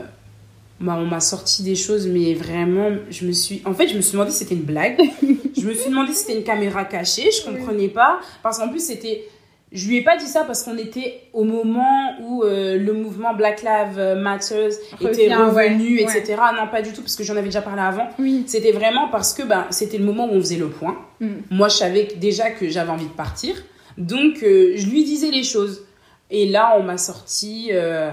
bah, 0.80 0.96
on 0.98 1.06
m'a 1.06 1.20
sorti 1.20 1.62
des 1.62 1.74
choses, 1.74 2.06
mais 2.06 2.34
vraiment, 2.34 2.90
je 3.10 3.26
me 3.26 3.32
suis. 3.32 3.62
En 3.64 3.72
fait, 3.72 3.88
je 3.88 3.96
me 3.96 4.02
suis 4.02 4.12
demandé 4.12 4.30
si 4.30 4.38
c'était 4.38 4.54
une 4.54 4.62
blague. 4.62 5.00
je 5.56 5.66
me 5.66 5.74
suis 5.74 5.88
demandé 5.90 6.12
si 6.12 6.20
c'était 6.20 6.36
une 6.36 6.44
caméra 6.44 6.84
cachée. 6.84 7.30
Je 7.30 7.50
comprenais 7.50 7.88
pas. 7.88 8.20
Parce 8.42 8.58
qu'en 8.58 8.68
plus, 8.68 8.84
c'était. 8.84 9.26
Je 9.70 9.86
lui 9.86 9.98
ai 9.98 10.02
pas 10.02 10.16
dit 10.16 10.26
ça 10.26 10.44
parce 10.44 10.62
qu'on 10.62 10.78
était 10.78 11.20
au 11.34 11.44
moment 11.44 12.14
où 12.22 12.42
euh, 12.42 12.78
le 12.78 12.92
mouvement 12.94 13.34
Black 13.34 13.62
Lives 13.62 14.16
Matter 14.16 14.70
était 15.00 15.34
revenu, 15.34 15.96
ouais, 15.96 16.02
etc. 16.02 16.36
Non, 16.56 16.68
pas 16.68 16.80
du 16.80 16.92
tout, 16.92 17.02
parce 17.02 17.16
que 17.16 17.22
j'en 17.22 17.36
avais 17.36 17.42
déjà 17.44 17.60
parlé 17.60 17.82
avant. 17.82 18.08
Oui. 18.18 18.44
C'était 18.46 18.72
vraiment 18.72 19.08
parce 19.08 19.34
que 19.34 19.42
ben, 19.42 19.66
c'était 19.70 19.98
le 19.98 20.04
moment 20.04 20.26
où 20.26 20.32
on 20.32 20.40
faisait 20.40 20.56
le 20.56 20.68
point. 20.68 20.96
Mm. 21.20 21.28
Moi, 21.50 21.68
je 21.68 21.76
savais 21.76 22.08
déjà 22.16 22.50
que 22.50 22.68
j'avais 22.68 22.90
envie 22.90 23.08
de 23.08 23.12
partir. 23.12 23.56
Donc, 23.98 24.42
euh, 24.42 24.72
je 24.76 24.86
lui 24.86 25.04
disais 25.04 25.30
les 25.30 25.44
choses. 25.44 25.84
Et 26.30 26.48
là, 26.48 26.74
on 26.78 26.82
m'a 26.82 26.98
sorti 26.98 27.68
euh, 27.72 28.10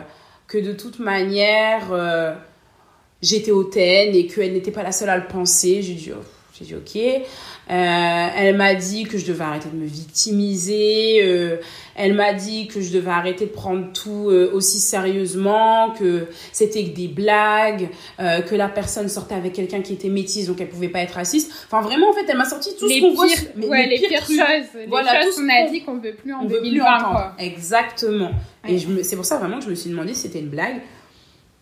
que 0.47 0.57
de 0.57 0.73
toute 0.73 0.99
manière, 0.99 2.37
j'étais 3.21 3.51
hautaine 3.51 4.13
et 4.13 4.27
qu'elle 4.27 4.53
n'était 4.53 4.71
pas 4.71 4.83
la 4.83 4.91
seule 4.91 5.09
à 5.09 5.17
le 5.17 5.27
penser. 5.27 5.81
J'ai 5.81 5.93
dit, 5.93 6.11
oh, 6.13 6.21
j'ai 6.57 6.65
dit 6.65 6.75
ok. 6.75 6.95
Euh, 7.69 8.27
elle 8.37 8.55
m'a 8.55 8.75
dit 8.75 9.03
que 9.03 9.17
je 9.17 9.25
devais 9.25 9.43
arrêter 9.43 9.69
de 9.69 9.75
me 9.75 9.85
victimiser. 9.85 11.21
euh, 11.23 11.57
elle 11.97 12.13
m'a 12.13 12.33
dit 12.33 12.67
que 12.67 12.81
je 12.81 12.91
devais 12.91 13.09
arrêter 13.11 13.45
de 13.45 13.51
prendre 13.51 13.91
tout 13.93 14.29
euh, 14.29 14.51
aussi 14.53 14.79
sérieusement, 14.79 15.91
que 15.97 16.27
c'était 16.51 16.83
que 16.83 16.89
des 16.95 17.07
blagues, 17.07 17.89
que 18.17 18.55
la 18.55 18.67
personne 18.67 19.07
sortait 19.09 19.35
avec 19.35 19.53
quelqu'un 19.53 19.81
qui 19.81 19.93
était 19.93 20.09
métisse, 20.09 20.47
donc 20.47 20.59
elle 20.59 20.67
pouvait 20.69 20.89
pas 20.89 20.99
être 20.99 21.13
raciste. 21.13 21.51
Enfin, 21.69 21.81
vraiment, 21.81 22.09
en 22.09 22.13
fait, 22.13 22.25
elle 22.27 22.37
m'a 22.37 22.45
sorti 22.45 22.71
tout 22.77 22.87
les 22.87 22.95
ce 22.95 23.01
qu'on 23.01 23.13
voit. 23.13 23.25
mais 23.55 23.67
ouais, 23.67 23.87
les 23.87 23.97
pires 23.99 24.09
pires 24.09 24.23
trucs. 24.23 24.37
choses. 24.37 24.65
Les 24.75 24.85
Voilà, 24.87 25.19
tout 25.21 25.27
choses 25.27 25.35
qu'on 25.37 25.49
a 25.49 25.69
dit 25.69 25.83
qu'on 25.83 25.97
veut 25.99 26.13
plus 26.13 26.33
en 26.33 26.39
On 26.43 26.47
veut 26.47 26.59
plus 26.59 26.69
2020, 26.71 26.95
entendre. 26.95 27.11
quoi. 27.11 27.33
Exactement. 27.39 28.31
Ouais. 28.67 28.73
Et 28.73 29.03
c'est 29.03 29.15
pour 29.15 29.25
ça 29.25 29.37
vraiment 29.37 29.59
que 29.59 29.65
je 29.65 29.69
me 29.69 29.75
suis 29.75 29.89
demandé 29.89 30.13
si 30.13 30.21
c'était 30.21 30.39
une 30.39 30.49
blague. 30.49 30.81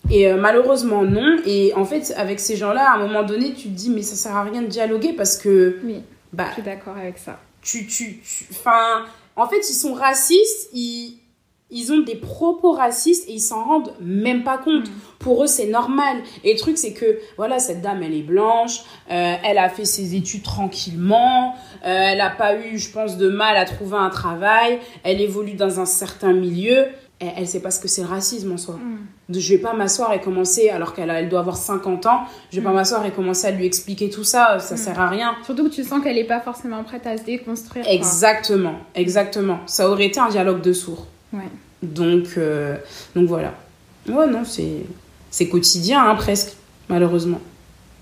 Et 0.10 0.28
euh, 0.28 0.36
malheureusement, 0.38 1.04
non. 1.04 1.38
Et 1.46 1.74
en 1.76 1.86
fait, 1.86 2.14
avec 2.18 2.40
ces 2.40 2.56
gens-là, 2.56 2.92
à 2.92 2.96
un 2.96 3.00
moment 3.00 3.24
donné, 3.24 3.54
tu 3.54 3.64
te 3.70 3.74
dis, 3.74 3.90
mais 3.90 4.02
ça 4.02 4.16
sert 4.16 4.36
à 4.36 4.44
rien 4.44 4.62
de 4.62 4.68
dialoguer 4.68 5.14
parce 5.14 5.38
que, 5.38 5.80
Oui, 5.84 6.02
bah, 6.34 6.46
je 6.50 6.54
suis 6.56 6.62
d'accord 6.64 6.98
avec 6.98 7.18
ça. 7.18 7.40
tu, 7.62 7.88
tu, 7.88 8.20
tu- 8.22 8.46
en 9.36 9.48
fait, 9.48 9.68
ils 9.70 9.74
sont 9.74 9.94
racistes, 9.94 10.70
ils, 10.74 11.18
ils 11.72 11.92
ont 11.92 12.02
des 12.02 12.16
propos 12.16 12.74
racistes 12.74 13.28
et 13.30 13.34
ils 13.34 13.40
s'en 13.40 13.64
rendent 13.64 13.94
même 14.00 14.44
pas 14.44 14.58
compte. 14.60 14.88
Mm. 14.90 14.94
Pour 15.20 15.44
eux, 15.44 15.48
c'est 15.48 15.68
normal. 15.68 16.18
Et 16.44 16.54
le 16.54 16.60
truc, 16.60 16.78
c'est 16.78 16.94
que, 16.94 17.18
voilà, 17.38 17.58
cette 17.58 17.82
dame, 17.82 18.04
elle 18.04 18.14
est 18.14 18.22
blanche, 18.24 18.82
euh, 19.10 19.34
elle 19.44 19.58
a 19.58 19.70
fait 19.70 19.86
ses 19.86 20.16
études 20.16 20.44
tranquillement, 20.44 21.56
euh, 21.86 21.88
elle 22.12 22.22
a 22.22 22.30
pas 22.30 22.56
eu, 22.58 22.78
je 22.78 22.92
pense, 22.92 23.18
de 23.18 23.30
mal 23.30 23.56
à 23.58 23.66
trouver 23.66 23.98
un 23.98 24.10
travail, 24.10 24.80
elle 25.04 25.22
évolue 25.22 25.54
dans 25.54 25.80
un 25.80 25.86
certain 25.86 26.34
milieu. 26.34 26.88
Elle, 27.26 27.34
elle 27.38 27.48
sait 27.48 27.60
pas 27.62 27.72
ce 27.72 27.80
que 27.80 27.88
c'est 27.88 28.02
le 28.02 28.08
racisme 28.08 28.52
en 28.52 28.58
soi. 28.58 28.76
Mm. 28.76 29.34
De- 29.34 29.40
Je 29.40 29.50
vais 29.54 29.58
pas 29.60 29.74
m'asseoir 29.74 30.12
et 30.14 30.20
commencer, 30.20 30.70
alors 30.70 30.94
qu'elle 30.94 31.10
elle 31.10 31.30
doit 31.30 31.40
avoir 31.40 31.56
50 31.58 32.06
ans, 32.06 32.22
je 32.52 32.58
vais 32.58 32.64
pas 32.64 32.72
Mm. 32.72 32.76
m'asseoir 32.76 33.06
et 33.06 33.12
commencer 33.12 33.48
à 33.48 33.52
lui 33.52 33.66
expliquer 33.66 34.10
tout 34.10 34.24
ça, 34.24 34.60
ça 34.60 34.76
Mm. 34.76 34.78
sert 34.78 35.00
à 35.00 35.08
rien. 35.10 35.36
Surtout 35.46 35.64
que 35.70 35.74
tu 35.74 35.84
sens 35.84 36.04
qu'elle 36.04 36.18
est 36.18 36.24
pas 36.28 36.40
forcément 36.42 36.84
prête 36.84 37.06
à 37.08 37.18
se 37.18 37.24
déconstruire. 37.24 37.86
quoi. 37.86 37.94
Exactement, 37.94 38.76
exactement. 38.96 39.60
Ça 39.68 39.90
aurait 39.90 40.06
été 40.08 40.20
un 40.20 40.30
dialogue 40.30 40.62
de 40.62 40.74
sourds. 40.74 41.08
Ouais. 41.32 41.42
Donc, 41.82 42.28
euh, 42.38 42.76
donc 43.16 43.28
voilà. 43.28 43.54
Ouais, 44.10 44.28
non, 44.28 44.44
c'est, 44.46 44.84
c'est 45.32 45.48
quotidien, 45.48 46.04
hein, 46.06 46.16
presque, 46.16 46.54
malheureusement. 46.90 47.40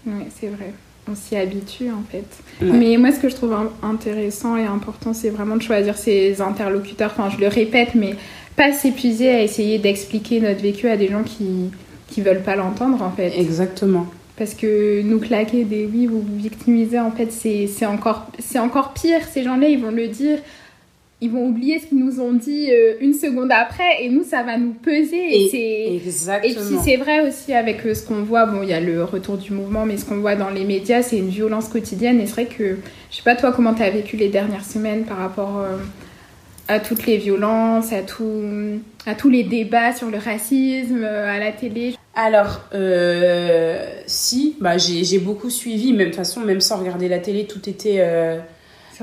Ouais, 0.05 0.27
c'est 0.39 0.47
vrai. 0.47 0.73
On 1.09 1.15
s'y 1.15 1.35
habitue 1.35 1.89
en 1.91 2.03
fait. 2.11 2.25
Ouais. 2.61 2.71
Mais 2.71 2.97
moi, 2.97 3.11
ce 3.11 3.19
que 3.19 3.27
je 3.27 3.35
trouve 3.35 3.53
in- 3.53 3.71
intéressant 3.81 4.55
et 4.55 4.65
important, 4.65 5.13
c'est 5.13 5.29
vraiment 5.31 5.55
de 5.55 5.61
choisir 5.61 5.97
ses 5.97 6.41
interlocuteurs. 6.41 7.11
Enfin, 7.17 7.29
je 7.35 7.41
le 7.41 7.47
répète, 7.47 7.95
mais 7.95 8.15
pas 8.55 8.71
s'épuiser 8.71 9.29
à 9.29 9.41
essayer 9.41 9.77
d'expliquer 9.79 10.39
notre 10.39 10.61
vécu 10.61 10.87
à 10.87 10.97
des 10.97 11.07
gens 11.07 11.23
qui 11.23 11.71
qui 12.07 12.21
veulent 12.21 12.43
pas 12.43 12.55
l'entendre 12.55 13.01
en 13.01 13.11
fait. 13.11 13.31
Exactement. 13.39 14.05
Parce 14.37 14.53
que 14.53 15.01
nous 15.03 15.19
claquer 15.19 15.63
des 15.65 15.85
oui, 15.85 16.07
vous 16.07 16.21
vous 16.21 16.37
victimisez, 16.37 16.99
en 16.99 17.11
fait, 17.11 17.31
c'est 17.31 17.67
c'est 17.67 17.85
encore, 17.85 18.27
encore 18.57 18.93
pire. 18.93 19.19
Ces 19.31 19.43
gens-là, 19.43 19.67
ils 19.67 19.79
vont 19.79 19.91
le 19.91 20.07
dire, 20.07 20.39
ils 21.21 21.29
vont 21.29 21.45
oublier 21.45 21.77
ce 21.79 21.85
qu'ils 21.87 21.99
nous 21.99 22.19
ont 22.19 22.33
dit 22.33 22.69
euh, 22.71 22.95
une 23.01 23.13
seconde 23.13 23.51
après, 23.51 24.01
et 24.03 24.09
nous, 24.09 24.23
ça 24.23 24.41
va 24.41 24.57
nous 24.57 24.73
peser. 24.73 25.15
Et, 25.17 25.45
Et- 25.45 25.49
c'est. 25.49 25.57
Et 25.95 25.99
puis 25.99 26.07
Exactement. 26.07 26.81
c'est 26.83 26.95
vrai 26.97 27.27
aussi 27.27 27.53
avec 27.53 27.85
euh, 27.85 27.93
ce 27.93 28.03
qu'on 28.05 28.23
voit, 28.23 28.45
bon 28.47 28.63
il 28.63 28.69
y 28.69 28.73
a 28.73 28.79
le 28.81 29.03
retour 29.03 29.37
du 29.37 29.51
mouvement, 29.53 29.85
mais 29.85 29.97
ce 29.97 30.05
qu'on 30.05 30.17
voit 30.17 30.35
dans 30.35 30.49
les 30.49 30.63
médias, 30.65 31.03
c'est 31.03 31.17
une 31.19 31.29
violence 31.29 31.67
quotidienne. 31.67 32.19
Et 32.19 32.25
c'est 32.25 32.33
vrai 32.33 32.45
que, 32.47 32.77
je 33.11 33.15
sais 33.15 33.23
pas 33.23 33.35
toi 33.35 33.51
comment 33.51 33.73
tu 33.75 33.83
as 33.83 33.91
vécu 33.91 34.17
les 34.17 34.29
dernières 34.29 34.65
semaines 34.65 35.03
par 35.03 35.17
rapport 35.17 35.59
euh, 35.59 35.77
à 36.71 36.79
toutes 36.79 37.05
les 37.05 37.17
violences, 37.17 37.91
à, 37.91 38.01
tout, 38.01 38.79
à 39.05 39.13
tous 39.15 39.29
les 39.29 39.43
débats 39.43 39.93
sur 39.93 40.09
le 40.09 40.17
racisme, 40.17 41.03
euh, 41.03 41.29
à 41.29 41.37
la 41.39 41.51
télé. 41.51 41.95
Alors, 42.15 42.61
euh, 42.73 43.85
si, 44.05 44.55
bah, 44.59 44.77
j'ai, 44.77 45.19
beaucoup 45.19 45.49
suivi, 45.49 45.91
même 45.91 45.99
de 46.07 46.11
toute 46.11 46.15
façon, 46.17 46.39
même 46.41 46.61
sans 46.61 46.77
regarder 46.77 47.07
la 47.07 47.19
télé, 47.19 47.45
tout 47.45 47.69
était, 47.69 47.97
euh, 47.99 48.39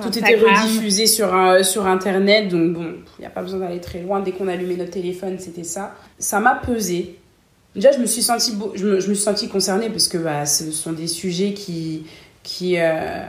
tout 0.01 0.17
était 0.19 0.37
rediffusé 0.37 1.07
sur, 1.07 1.35
un- 1.35 1.63
sur 1.63 1.87
Internet. 1.87 2.49
Donc, 2.49 2.73
bon, 2.75 2.87
il 3.19 3.21
n'y 3.21 3.27
a 3.27 3.31
pas 3.31 3.43
besoin 3.43 3.61
d'aller 3.61 3.81
très 3.81 4.01
loin. 4.01 4.21
Dès 4.21 4.33
qu'on 4.33 4.49
allumait 4.49 4.77
notre 4.77 4.91
téléphone, 4.93 5.37
c'était 5.39 5.65
ça. 5.65 5.95
Ça 6.19 6.41
m'a 6.41 6.55
pesé. 6.55 7.17
Déjà, 7.75 7.93
je 7.93 7.99
me 7.99 8.07
suis 8.07 8.23
sentie, 8.23 8.53
beau- 8.57 8.73
je 8.75 8.87
me, 8.87 9.01
je 9.01 9.09
me 9.09 9.15
suis 9.15 9.25
sentie 9.25 9.49
concernée 9.49 9.89
parce 9.91 10.09
que 10.09 10.19
bah, 10.19 10.47
ce 10.47 10.71
sont 10.71 10.93
des 10.93 11.07
sujets 11.07 11.53
qui, 11.53 12.05
qui, 12.43 12.79
euh, 12.79 13.23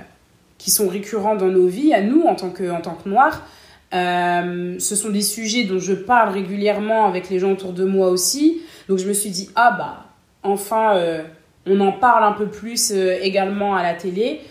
qui 0.58 0.72
sont 0.72 0.88
récurrents 0.88 1.36
dans 1.36 1.48
nos 1.50 1.68
vies, 1.68 1.94
à 1.94 2.02
nous, 2.02 2.24
en 2.24 2.36
tant 2.36 2.50
que, 2.50 2.70
en 2.72 2.82
tant 2.82 2.96
que 2.96 3.10
Noirs. 3.10 3.46
Euh, 3.94 4.76
ce 4.78 4.96
sont 4.96 5.10
des 5.10 5.22
sujets 5.22 5.64
dont 5.64 5.80
je 5.80 5.94
parle 5.94 6.30
régulièrement 6.34 7.06
avec 7.08 7.30
les 7.30 7.40
gens 7.40 7.52
autour 7.54 7.74
de 7.74 7.86
moi 7.86 8.10
aussi. 8.10 8.62
Donc, 8.88 9.00
je 9.00 9.08
me 9.08 9.14
suis 9.14 9.30
dit, 9.30 9.50
ah 9.56 9.76
bah, 9.78 10.06
enfin, 10.44 10.96
euh, 10.96 11.24
on 11.66 11.80
en 11.80 11.92
parle 11.92 12.24
un 12.24 12.34
peu 12.34 12.48
plus 12.48 12.92
euh, 12.92 13.18
également 13.22 13.76
à 13.76 13.84
la 13.84 13.94
télé. 13.94 14.42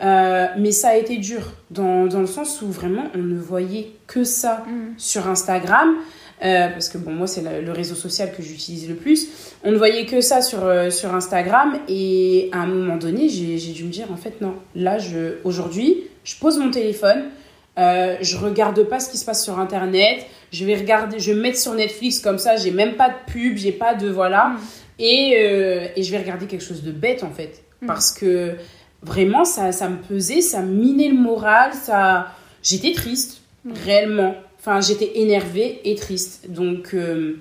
Mais 0.00 0.72
ça 0.72 0.88
a 0.88 0.96
été 0.96 1.16
dur, 1.16 1.52
dans, 1.70 2.06
dans 2.06 2.20
le 2.20 2.26
sens 2.26 2.60
où 2.62 2.66
vraiment 2.66 3.04
on 3.14 3.18
ne 3.18 3.38
voyait 3.38 3.92
que 4.06 4.24
ça 4.24 4.64
Mm. 4.66 4.94
sur 4.98 5.28
Instagram. 5.28 5.94
Parce 6.40 6.90
que 6.90 6.98
bon, 6.98 7.12
moi, 7.12 7.26
c'est 7.26 7.40
le, 7.40 7.64
le 7.64 7.72
réseau 7.72 7.94
social 7.94 8.30
que 8.36 8.42
j'utilise 8.42 8.86
le 8.86 8.96
plus. 8.96 9.28
On 9.62 9.70
ne 9.70 9.78
voyait 9.78 10.04
que 10.04 10.20
ça 10.20 10.42
sur, 10.42 10.60
sur 10.90 11.14
Instagram. 11.14 11.78
Et 11.88 12.50
à 12.52 12.58
un 12.58 12.66
moment 12.66 12.96
donné, 12.98 13.30
j'ai 13.30 13.56
j'ai 13.56 13.72
dû 13.72 13.84
me 13.84 13.90
dire, 13.90 14.12
en 14.12 14.16
fait, 14.16 14.42
non. 14.42 14.56
Là, 14.74 14.98
je, 14.98 15.36
aujourd'hui, 15.44 16.02
je 16.24 16.34
pose 16.36 16.58
mon 16.58 16.70
téléphone. 16.70 17.30
Euh, 17.78 18.16
je 18.20 18.36
regarde 18.36 18.82
pas 18.84 19.00
ce 19.00 19.10
qui 19.10 19.18
se 19.18 19.24
passe 19.24 19.42
sur 19.42 19.58
Internet. 19.58 20.26
Je 20.52 20.64
vais 20.64 20.76
regarder, 20.76 21.18
je 21.18 21.30
vais 21.30 21.36
me 21.36 21.42
mettre 21.42 21.58
sur 21.58 21.74
Netflix 21.74 22.20
comme 22.20 22.38
ça. 22.38 22.56
J'ai 22.56 22.70
même 22.70 22.94
pas 22.94 23.08
de 23.08 23.32
pub, 23.32 23.56
j'ai 23.56 23.72
pas 23.72 23.94
de 23.94 24.08
voilà. 24.08 24.48
Mm. 24.48 24.58
Et, 25.00 25.34
euh, 25.38 25.88
et 25.96 26.02
je 26.02 26.10
vais 26.10 26.18
regarder 26.18 26.46
quelque 26.46 26.64
chose 26.64 26.82
de 26.82 26.92
bête 26.92 27.22
en 27.24 27.30
fait. 27.30 27.64
Mm. 27.82 27.86
Parce 27.86 28.12
que 28.12 28.54
vraiment, 29.02 29.44
ça, 29.44 29.72
ça 29.72 29.88
me 29.88 29.96
pesait, 29.96 30.40
ça 30.40 30.60
minait 30.60 31.08
le 31.08 31.18
moral. 31.18 31.72
Ça... 31.74 32.28
J'étais 32.62 32.92
triste, 32.92 33.42
Mm. 33.64 33.72
réellement. 33.84 34.34
Enfin, 34.58 34.80
j'étais 34.80 35.18
énervée 35.20 35.80
et 35.84 35.94
triste. 35.94 36.50
Donc, 36.50 36.94
euh, 36.94 37.36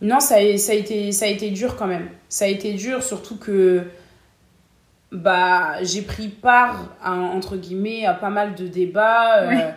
non, 0.00 0.20
ça, 0.20 0.36
a 0.36 0.40
été, 0.40 1.12
ça 1.12 1.24
a 1.24 1.28
été 1.28 1.50
dur 1.50 1.76
quand 1.76 1.86
même. 1.86 2.08
Ça 2.28 2.44
a 2.44 2.48
été 2.48 2.72
dur, 2.72 3.02
surtout 3.02 3.36
que 3.36 3.82
bah, 5.12 5.82
j'ai 5.82 6.02
pris 6.02 6.28
part, 6.28 6.96
à, 7.02 7.12
entre 7.14 7.56
guillemets, 7.56 8.04
à 8.06 8.14
pas 8.14 8.30
mal 8.30 8.54
de 8.54 8.66
débats. 8.66 9.40
euh, 9.42 9.70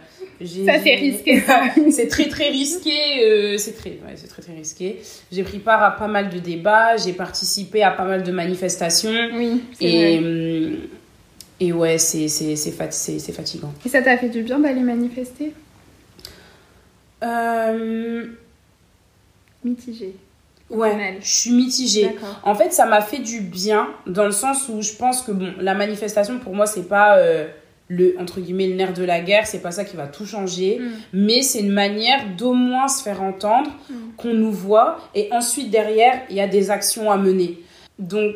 Ça, 0.65 0.79
c'est 0.83 0.95
risqué, 0.95 1.41
c'est 1.91 2.07
très 2.07 2.27
très 2.29 2.49
risqué. 2.49 2.91
euh, 3.23 3.57
c'est 3.57 3.73
très, 3.73 3.91
ouais, 3.91 4.13
c'est 4.15 4.27
très 4.27 4.41
très 4.43 4.53
risqué. 4.53 5.01
J'ai 5.31 5.43
pris 5.43 5.59
part 5.59 5.81
à 5.81 5.91
pas 5.91 6.07
mal 6.07 6.29
de 6.29 6.37
débats. 6.39 6.97
J'ai 6.97 7.13
participé 7.13 7.81
à 7.83 7.91
pas 7.91 8.05
mal 8.05 8.21
de 8.23 8.31
manifestations. 8.31 9.29
Oui, 9.33 9.63
Et, 9.81 9.97
vrai. 9.97 10.17
hum, 10.19 10.77
et 11.59 11.71
ouais, 11.73 11.97
c'est 11.97 12.27
c'est- 12.27 12.55
c'est 12.55 12.71
fat- 12.71 12.91
c'est- 12.91 13.19
c'est 13.19 13.31
fatigant. 13.33 13.73
Et 13.85 13.89
ça 13.89 14.01
t'a 14.01 14.17
fait 14.17 14.29
du 14.29 14.43
bien 14.43 14.59
d'aller 14.59 14.81
manifester? 14.81 15.53
Euh, 17.23 18.25
Mitigé. 19.63 20.13
Ouais, 20.73 21.17
je 21.21 21.27
suis 21.29 21.51
mitigée. 21.51 22.09
En 22.43 22.55
fait, 22.55 22.71
ça 22.73 22.85
m'a 22.85 23.01
fait 23.01 23.19
du 23.19 23.41
bien 23.41 23.87
dans 24.07 24.25
le 24.25 24.31
sens 24.31 24.67
où 24.69 24.81
je 24.81 24.93
pense 24.93 25.21
que 25.21 25.31
bon, 25.31 25.53
la 25.59 25.73
manifestation 25.73 26.39
pour 26.39 26.53
moi 26.55 26.65
c'est 26.65 26.87
pas 26.89 27.17
euh, 27.17 27.47
le 27.89 28.15
entre 28.19 28.39
guillemets 28.39 28.67
le 28.67 28.75
nerf 28.75 28.93
de 28.93 29.03
la 29.03 29.19
guerre, 29.19 29.45
c'est 29.45 29.61
pas 29.61 29.71
ça 29.71 29.83
qui 29.85 29.95
va 29.95 30.07
tout 30.07 30.25
changer, 30.25 30.79
Mm. 30.79 30.91
mais 31.13 31.41
c'est 31.41 31.59
une 31.59 31.71
manière 31.71 32.21
d'au 32.37 32.53
moins 32.53 32.87
se 32.87 33.03
faire 33.03 33.21
entendre, 33.21 33.69
Mm. 33.89 33.93
qu'on 34.17 34.33
nous 34.33 34.51
voit 34.51 34.99
et 35.15 35.29
ensuite 35.31 35.69
derrière 35.69 36.21
il 36.29 36.35
y 36.35 36.41
a 36.41 36.47
des 36.47 36.71
actions 36.71 37.11
à 37.11 37.17
mener. 37.17 37.59
Donc 37.99 38.35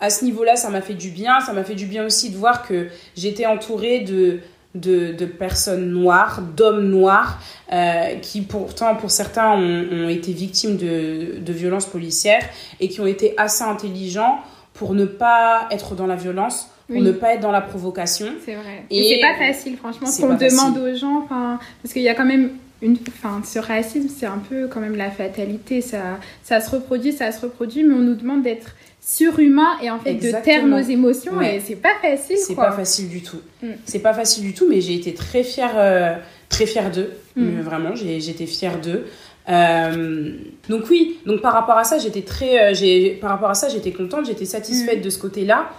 à 0.00 0.10
ce 0.10 0.24
niveau-là, 0.24 0.56
ça 0.56 0.68
m'a 0.68 0.80
fait 0.80 0.94
du 0.94 1.10
bien. 1.10 1.38
Ça 1.38 1.52
m'a 1.52 1.62
fait 1.62 1.76
du 1.76 1.86
bien 1.86 2.04
aussi 2.04 2.30
de 2.30 2.36
voir 2.36 2.66
que 2.66 2.88
j'étais 3.16 3.46
entourée 3.46 4.00
de, 4.00 4.40
de, 4.74 5.12
de 5.12 5.26
personnes 5.26 5.90
noires, 5.90 6.40
d'hommes 6.56 6.88
noirs, 6.88 7.38
euh, 7.72 8.16
qui 8.22 8.40
pourtant, 8.42 8.94
pour 8.96 9.10
certains, 9.10 9.50
ont, 9.52 10.04
ont 10.04 10.08
été 10.08 10.32
victimes 10.32 10.76
de, 10.76 11.38
de 11.40 11.52
violences 11.52 11.86
policières 11.86 12.44
et 12.80 12.88
qui 12.88 13.00
ont 13.00 13.06
été 13.06 13.34
assez 13.36 13.64
intelligents 13.64 14.38
pour 14.74 14.94
ne 14.94 15.04
pas 15.04 15.68
être 15.70 15.94
dans 15.94 16.06
la 16.06 16.16
violence, 16.16 16.68
pour 16.88 16.96
Oui. 16.96 17.02
ne 17.02 17.12
pas 17.12 17.34
être 17.34 17.40
dans 17.40 17.52
la 17.52 17.60
provocation. 17.60 18.26
C'est 18.44 18.54
vrai. 18.54 18.84
Et- 18.90 18.98
Et 18.98 19.14
c'est 19.14 19.20
pas 19.20 19.36
facile, 19.46 19.76
franchement, 19.76 20.08
qu'on 20.08 20.34
demande 20.34 20.38
facile. 20.38 20.78
aux 20.78 20.94
gens. 20.96 21.26
Parce 21.28 21.92
qu'il 21.92 22.02
y 22.02 22.08
a 22.08 22.14
quand 22.14 22.24
même 22.24 22.52
une. 22.82 22.96
Enfin, 23.08 23.40
ce 23.44 23.58
racisme, 23.58 24.08
c'est 24.08 24.26
un 24.26 24.38
peu 24.38 24.68
quand 24.68 24.80
même 24.80 24.96
la 24.96 25.10
fatalité. 25.10 25.80
Ça, 25.80 26.18
ça 26.42 26.60
se 26.60 26.70
reproduit, 26.70 27.12
ça 27.12 27.32
se 27.32 27.40
reproduit, 27.40 27.84
mais 27.84 27.94
on 27.94 28.00
nous 28.00 28.14
demande 28.14 28.42
d'être 28.42 28.74
surhumain 29.00 29.78
et 29.82 29.90
en 29.90 29.98
fait 29.98 30.14
de 30.14 30.30
taire 30.44 30.66
nos 30.66 30.78
émotions. 30.78 31.34
Ouais. 31.34 31.56
Et 31.56 31.60
c'est 31.60 31.76
pas 31.76 31.94
facile, 32.00 32.36
C'est 32.36 32.54
pas 32.54 32.72
facile 32.72 33.08
du 33.08 33.22
tout. 33.22 33.40
Mm. 33.62 33.68
C'est 33.84 33.98
pas 33.98 34.14
facile 34.14 34.44
du 34.44 34.52
tout, 34.54 34.66
mais 34.68 34.80
j'ai 34.80 34.94
été 34.94 35.14
très 35.14 35.42
fière, 35.42 35.72
euh, 35.76 36.14
très 36.48 36.66
fière 36.66 36.90
d'eux. 36.90 37.10
Mm. 37.36 37.60
Vraiment, 37.62 37.94
j'étais 37.94 38.46
fière 38.46 38.80
d'eux. 38.80 39.06
Euh, 39.48 40.36
donc 40.68 40.84
oui, 40.88 41.18
donc 41.26 41.40
par 41.40 41.52
rapport 41.52 41.76
à 41.76 41.82
ça, 41.82 41.98
j'étais 41.98 42.22
très, 42.22 42.72
euh, 42.72 43.20
par 43.20 43.30
rapport 43.30 43.50
à 43.50 43.54
ça, 43.54 43.68
j'étais 43.68 43.90
contente, 43.90 44.26
j'étais 44.26 44.44
satisfaite 44.44 45.00
Mm. 45.00 45.02
de 45.02 45.10
ce 45.10 45.18
côté-là. 45.18 45.70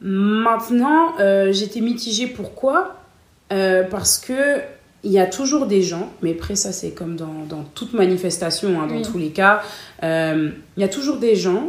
Maintenant, 0.00 1.14
euh, 1.20 1.50
j'étais 1.52 1.80
mitigée. 1.80 2.26
Pourquoi? 2.26 2.96
Parce 3.48 4.18
que 4.18 4.32
il 5.04 5.12
y 5.12 5.18
a 5.18 5.26
toujours 5.26 5.66
des 5.66 5.82
gens, 5.82 6.10
mais 6.22 6.32
après 6.32 6.56
ça 6.56 6.72
c'est 6.72 6.90
comme 6.92 7.16
dans, 7.16 7.44
dans 7.48 7.62
toute 7.74 7.92
manifestation, 7.92 8.80
hein, 8.80 8.86
dans 8.86 8.96
Oui. 8.96 9.02
tous 9.02 9.18
les 9.18 9.30
cas, 9.30 9.62
euh, 10.02 10.50
il 10.76 10.80
y 10.80 10.84
a 10.84 10.88
toujours 10.88 11.18
des 11.18 11.36
gens 11.36 11.68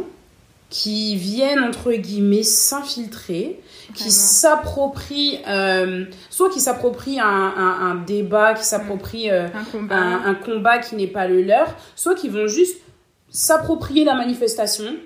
qui 0.70 1.14
viennent 1.16 1.62
entre 1.62 1.92
guillemets 1.92 2.42
s'infiltrer, 2.42 3.60
qui 3.94 4.10
s'approprient, 4.10 5.38
euh, 5.48 6.04
soit 6.30 6.50
qui 6.50 6.58
s'approprient 6.60 7.20
un, 7.20 7.26
un- 7.56 7.90
un 7.90 7.94
débat, 7.94 8.54
qui 8.54 8.64
s'approprient 8.64 9.30
euh, 9.30 9.46
Un 9.54 9.64
combat. 9.64 9.94
un, 9.96 10.34
combat 10.34 10.78
qui 10.78 10.96
n'est 10.96 11.06
pas 11.06 11.28
le 11.28 11.42
leur, 11.42 11.76
soit 11.94 12.14
qui 12.16 12.28
vont 12.28 12.48
juste 12.48 12.78
s'approprier 13.30 14.04
la 14.04 14.14
manifestation, 14.14 14.96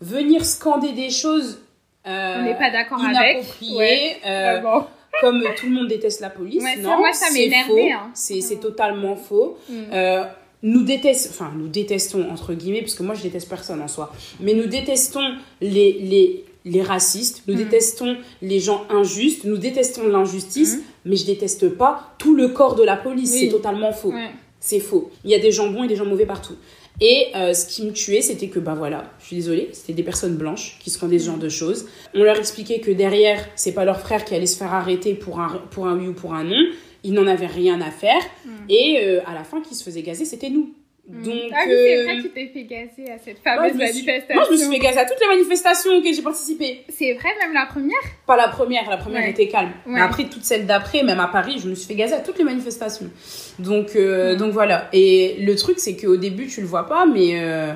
venir 0.00 0.44
scander 0.46 0.92
des 0.92 1.10
choses 1.10 1.58
euh, 2.06 2.36
on 2.38 2.42
n'est 2.44 2.58
pas 2.58 2.70
d'accord 2.72 2.98
avec. 3.04 3.44
Ouais, 3.76 4.16
vraiment. 4.24 4.88
Comme 5.22 5.42
tout 5.56 5.66
le 5.66 5.72
monde 5.72 5.88
déteste 5.88 6.20
la 6.20 6.28
police. 6.30 6.62
Ouais, 6.62 6.74
ça, 6.76 6.80
non, 6.82 6.98
moi, 6.98 7.12
ça 7.14 7.26
c'est 7.32 7.48
faux. 7.66 7.78
hein. 7.78 8.10
C'est 8.14 8.40
c'est 8.42 8.56
Mm. 8.56 8.60
totalement 8.60 9.16
faux. 9.16 9.56
Mm. 9.70 9.74
Euh, 9.94 10.24
nous 10.64 10.82
détestons, 10.82 11.30
enfin 11.30 11.50
nous 11.56 11.68
détestons 11.68 12.30
entre 12.30 12.52
guillemets, 12.54 12.82
parce 12.82 12.94
que 12.94 13.02
moi 13.02 13.14
je 13.14 13.22
déteste 13.22 13.48
personne 13.48 13.80
en 13.80 13.88
soi, 13.88 14.12
mais 14.40 14.52
nous 14.54 14.66
détestons 14.66 15.34
les, 15.60 15.92
les, 15.94 16.44
les 16.64 16.82
racistes, 16.82 17.42
nous 17.48 17.54
Mm. 17.54 17.58
détestons 17.64 18.16
les 18.42 18.60
gens 18.60 18.84
injustes, 18.90 19.44
nous 19.44 19.56
détestons 19.56 20.06
l'injustice, 20.06 20.78
mais 21.04 21.16
je 21.16 21.24
déteste 21.26 21.68
pas 21.70 22.14
tout 22.18 22.34
le 22.36 22.48
corps 22.48 22.74
de 22.76 22.84
la 22.84 22.96
police, 22.96 23.32
Oui. 23.32 23.40
c'est 23.40 23.48
totalement 23.48 23.92
faux. 23.92 24.12
Ouais. 24.12 24.30
C'est 24.60 24.78
faux. 24.78 25.10
Il 25.24 25.30
y 25.30 25.34
a 25.34 25.40
des 25.40 25.50
gens 25.50 25.68
bons 25.70 25.82
et 25.82 25.88
des 25.88 25.96
gens 25.96 26.04
mauvais 26.04 26.26
partout. 26.26 26.54
Et 27.00 27.28
euh, 27.34 27.52
ce 27.52 27.66
qui 27.66 27.84
me 27.84 27.92
tuait, 27.92 28.20
c'était 28.20 28.48
que, 28.48 28.58
bah 28.58 28.74
voilà, 28.74 29.10
je 29.20 29.26
suis 29.26 29.36
désolée, 29.36 29.70
c'était 29.72 29.92
des 29.92 30.02
personnes 30.02 30.36
blanches 30.36 30.78
qui 30.80 30.90
scandaient 30.90 31.18
ce 31.18 31.26
genre 31.26 31.38
de 31.38 31.48
choses. 31.48 31.86
On 32.14 32.22
leur 32.22 32.36
expliquait 32.36 32.80
que 32.80 32.90
derrière, 32.90 33.44
c'est 33.56 33.72
pas 33.72 33.84
leur 33.84 34.00
frère 34.00 34.24
qui 34.24 34.34
allait 34.34 34.46
se 34.46 34.56
faire 34.56 34.72
arrêter 34.72 35.14
pour 35.14 35.40
un, 35.40 35.62
pour 35.70 35.86
un 35.86 35.96
oui 35.96 36.08
ou 36.08 36.12
pour 36.12 36.34
un 36.34 36.44
non. 36.44 36.64
Ils 37.04 37.12
n'en 37.12 37.26
avaient 37.26 37.46
rien 37.46 37.80
à 37.80 37.90
faire. 37.90 38.22
Mm. 38.44 38.50
Et 38.68 39.00
euh, 39.04 39.20
à 39.26 39.34
la 39.34 39.42
fin, 39.42 39.60
qui 39.60 39.74
se 39.74 39.82
faisait 39.82 40.02
gazer, 40.02 40.24
c'était 40.24 40.50
nous. 40.50 40.74
Mm. 41.12 41.22
Donc, 41.24 41.34
ah 41.52 41.64
oui, 41.66 41.72
c'est 41.76 42.02
vrai, 42.04 42.22
tu 42.22 42.30
t'es 42.30 42.46
fait 42.48 42.64
gazer 42.64 43.10
à 43.12 43.18
cette 43.18 43.44
moi, 43.44 43.54
fameuse 43.56 43.70
suis- 43.72 43.78
manifestation. 43.78 44.34
moi, 44.34 44.44
je 44.46 44.52
me 44.52 44.56
suis 44.56 44.66
fait 44.70 44.78
gazer 44.78 44.98
à 44.98 45.04
toutes 45.04 45.20
les 45.20 45.26
manifestations 45.26 45.92
auxquelles 45.98 46.14
j'ai 46.14 46.22
participé. 46.22 46.78
C'est 46.88 47.12
vrai, 47.14 47.28
même 47.40 47.52
la 47.52 47.66
première? 47.66 47.98
Pas 48.26 48.36
la 48.36 48.48
première, 48.48 48.88
la 48.88 48.96
première 48.96 49.20
Ouais. 49.22 49.30
était 49.30 49.48
calme. 49.48 49.72
Mais 49.86 49.94
Ouais. 49.94 50.00
après, 50.00 50.24
toutes 50.24 50.44
celles 50.44 50.64
d'après, 50.66 51.02
même 51.02 51.20
à 51.20 51.26
Paris, 51.28 51.58
je 51.62 51.68
me 51.68 51.74
suis 51.74 51.86
fait 51.86 51.94
gazer 51.94 52.14
à 52.14 52.20
toutes 52.20 52.38
les 52.38 52.44
manifestations. 52.44 53.10
Donc, 53.58 53.94
euh, 53.94 54.36
donc 54.36 54.52
voilà. 54.52 54.88
Et 54.94 55.36
le 55.40 55.54
truc, 55.56 55.78
c'est 55.78 55.96
qu'au 55.96 56.16
début, 56.16 56.46
tu 56.46 56.62
le 56.62 56.66
vois 56.66 56.86
pas, 56.88 57.04
mais 57.04 57.38
euh, 57.40 57.72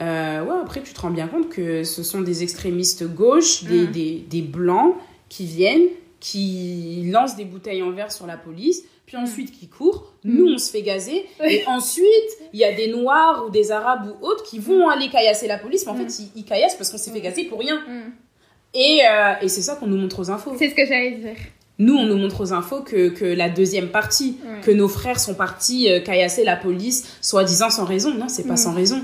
euh, 0.00 0.44
ouais, 0.44 0.56
après, 0.62 0.80
tu 0.80 0.92
te 0.92 1.00
rends 1.00 1.10
bien 1.10 1.26
compte 1.26 1.48
que 1.48 1.82
ce 1.82 2.02
sont 2.04 2.20
des 2.20 2.44
extrémistes 2.44 3.04
gauches, 3.12 3.64
des, 3.64 3.82
Mm. 3.82 3.90
des, 3.90 4.24
des 4.30 4.42
blancs 4.42 4.94
qui 5.28 5.44
viennent, 5.46 5.88
qui 6.20 7.02
lancent 7.12 7.36
des 7.36 7.44
bouteilles 7.44 7.82
en 7.82 7.90
verre 7.90 8.12
sur 8.12 8.26
la 8.26 8.36
police, 8.36 8.84
puis 9.08 9.16
ensuite 9.16 9.50
qui 9.58 9.66
courent. 9.68 10.12
Nous, 10.22 10.46
Mm. 10.50 10.54
on 10.54 10.58
se 10.58 10.70
fait 10.70 10.82
gazer. 10.82 11.24
Et 11.48 11.62
ensuite, 11.66 12.04
il 12.52 12.60
y 12.60 12.64
a 12.64 12.72
des 12.72 12.88
noirs 12.88 13.44
ou 13.46 13.50
des 13.50 13.72
arabes 13.72 14.12
ou 14.20 14.26
autres 14.26 14.44
qui 14.44 14.58
vont 14.58 14.88
aller 14.90 15.08
caillasser 15.08 15.46
la 15.48 15.56
police, 15.58 15.84
mais 15.86 15.92
en 15.92 15.94
Mm. 15.94 16.08
fait, 16.08 16.22
ils, 16.22 16.30
ils 16.40 16.44
caillassent 16.44 16.74
parce 16.76 16.90
qu'on 16.90 16.98
s'est 16.98 17.10
fait 17.10 17.20
Mm. 17.20 17.22
gazer 17.22 17.44
pour 17.44 17.58
rien. 17.58 17.76
Mm. 17.88 18.12
Et, 18.74 19.00
euh, 19.10 19.32
et 19.40 19.48
c'est 19.48 19.62
ça 19.62 19.76
qu'on 19.76 19.86
nous 19.86 19.96
montre 19.96 20.20
aux 20.20 20.30
infos. 20.30 20.54
C'est 20.58 20.68
ce 20.68 20.74
que 20.74 20.84
j'allais 20.86 21.12
dire. 21.12 21.36
Nous, 21.78 21.94
on 21.96 22.04
nous 22.04 22.16
montre 22.18 22.40
aux 22.42 22.52
infos 22.52 22.80
que, 22.82 23.08
que 23.08 23.24
la 23.24 23.48
deuxième 23.48 23.88
partie, 23.88 24.36
Ouais. 24.44 24.60
que 24.62 24.70
nos 24.72 24.88
frères 24.88 25.18
sont 25.20 25.34
partis 25.34 25.90
euh, 25.90 26.00
caillasser 26.00 26.44
la 26.44 26.56
police, 26.56 27.16
soi-disant 27.22 27.70
sans 27.70 27.84
raison. 27.86 28.12
Non, 28.14 28.28
c'est 28.28 28.46
pas 28.46 28.54
Mm. 28.54 28.56
sans 28.58 28.74
raison. 28.74 29.00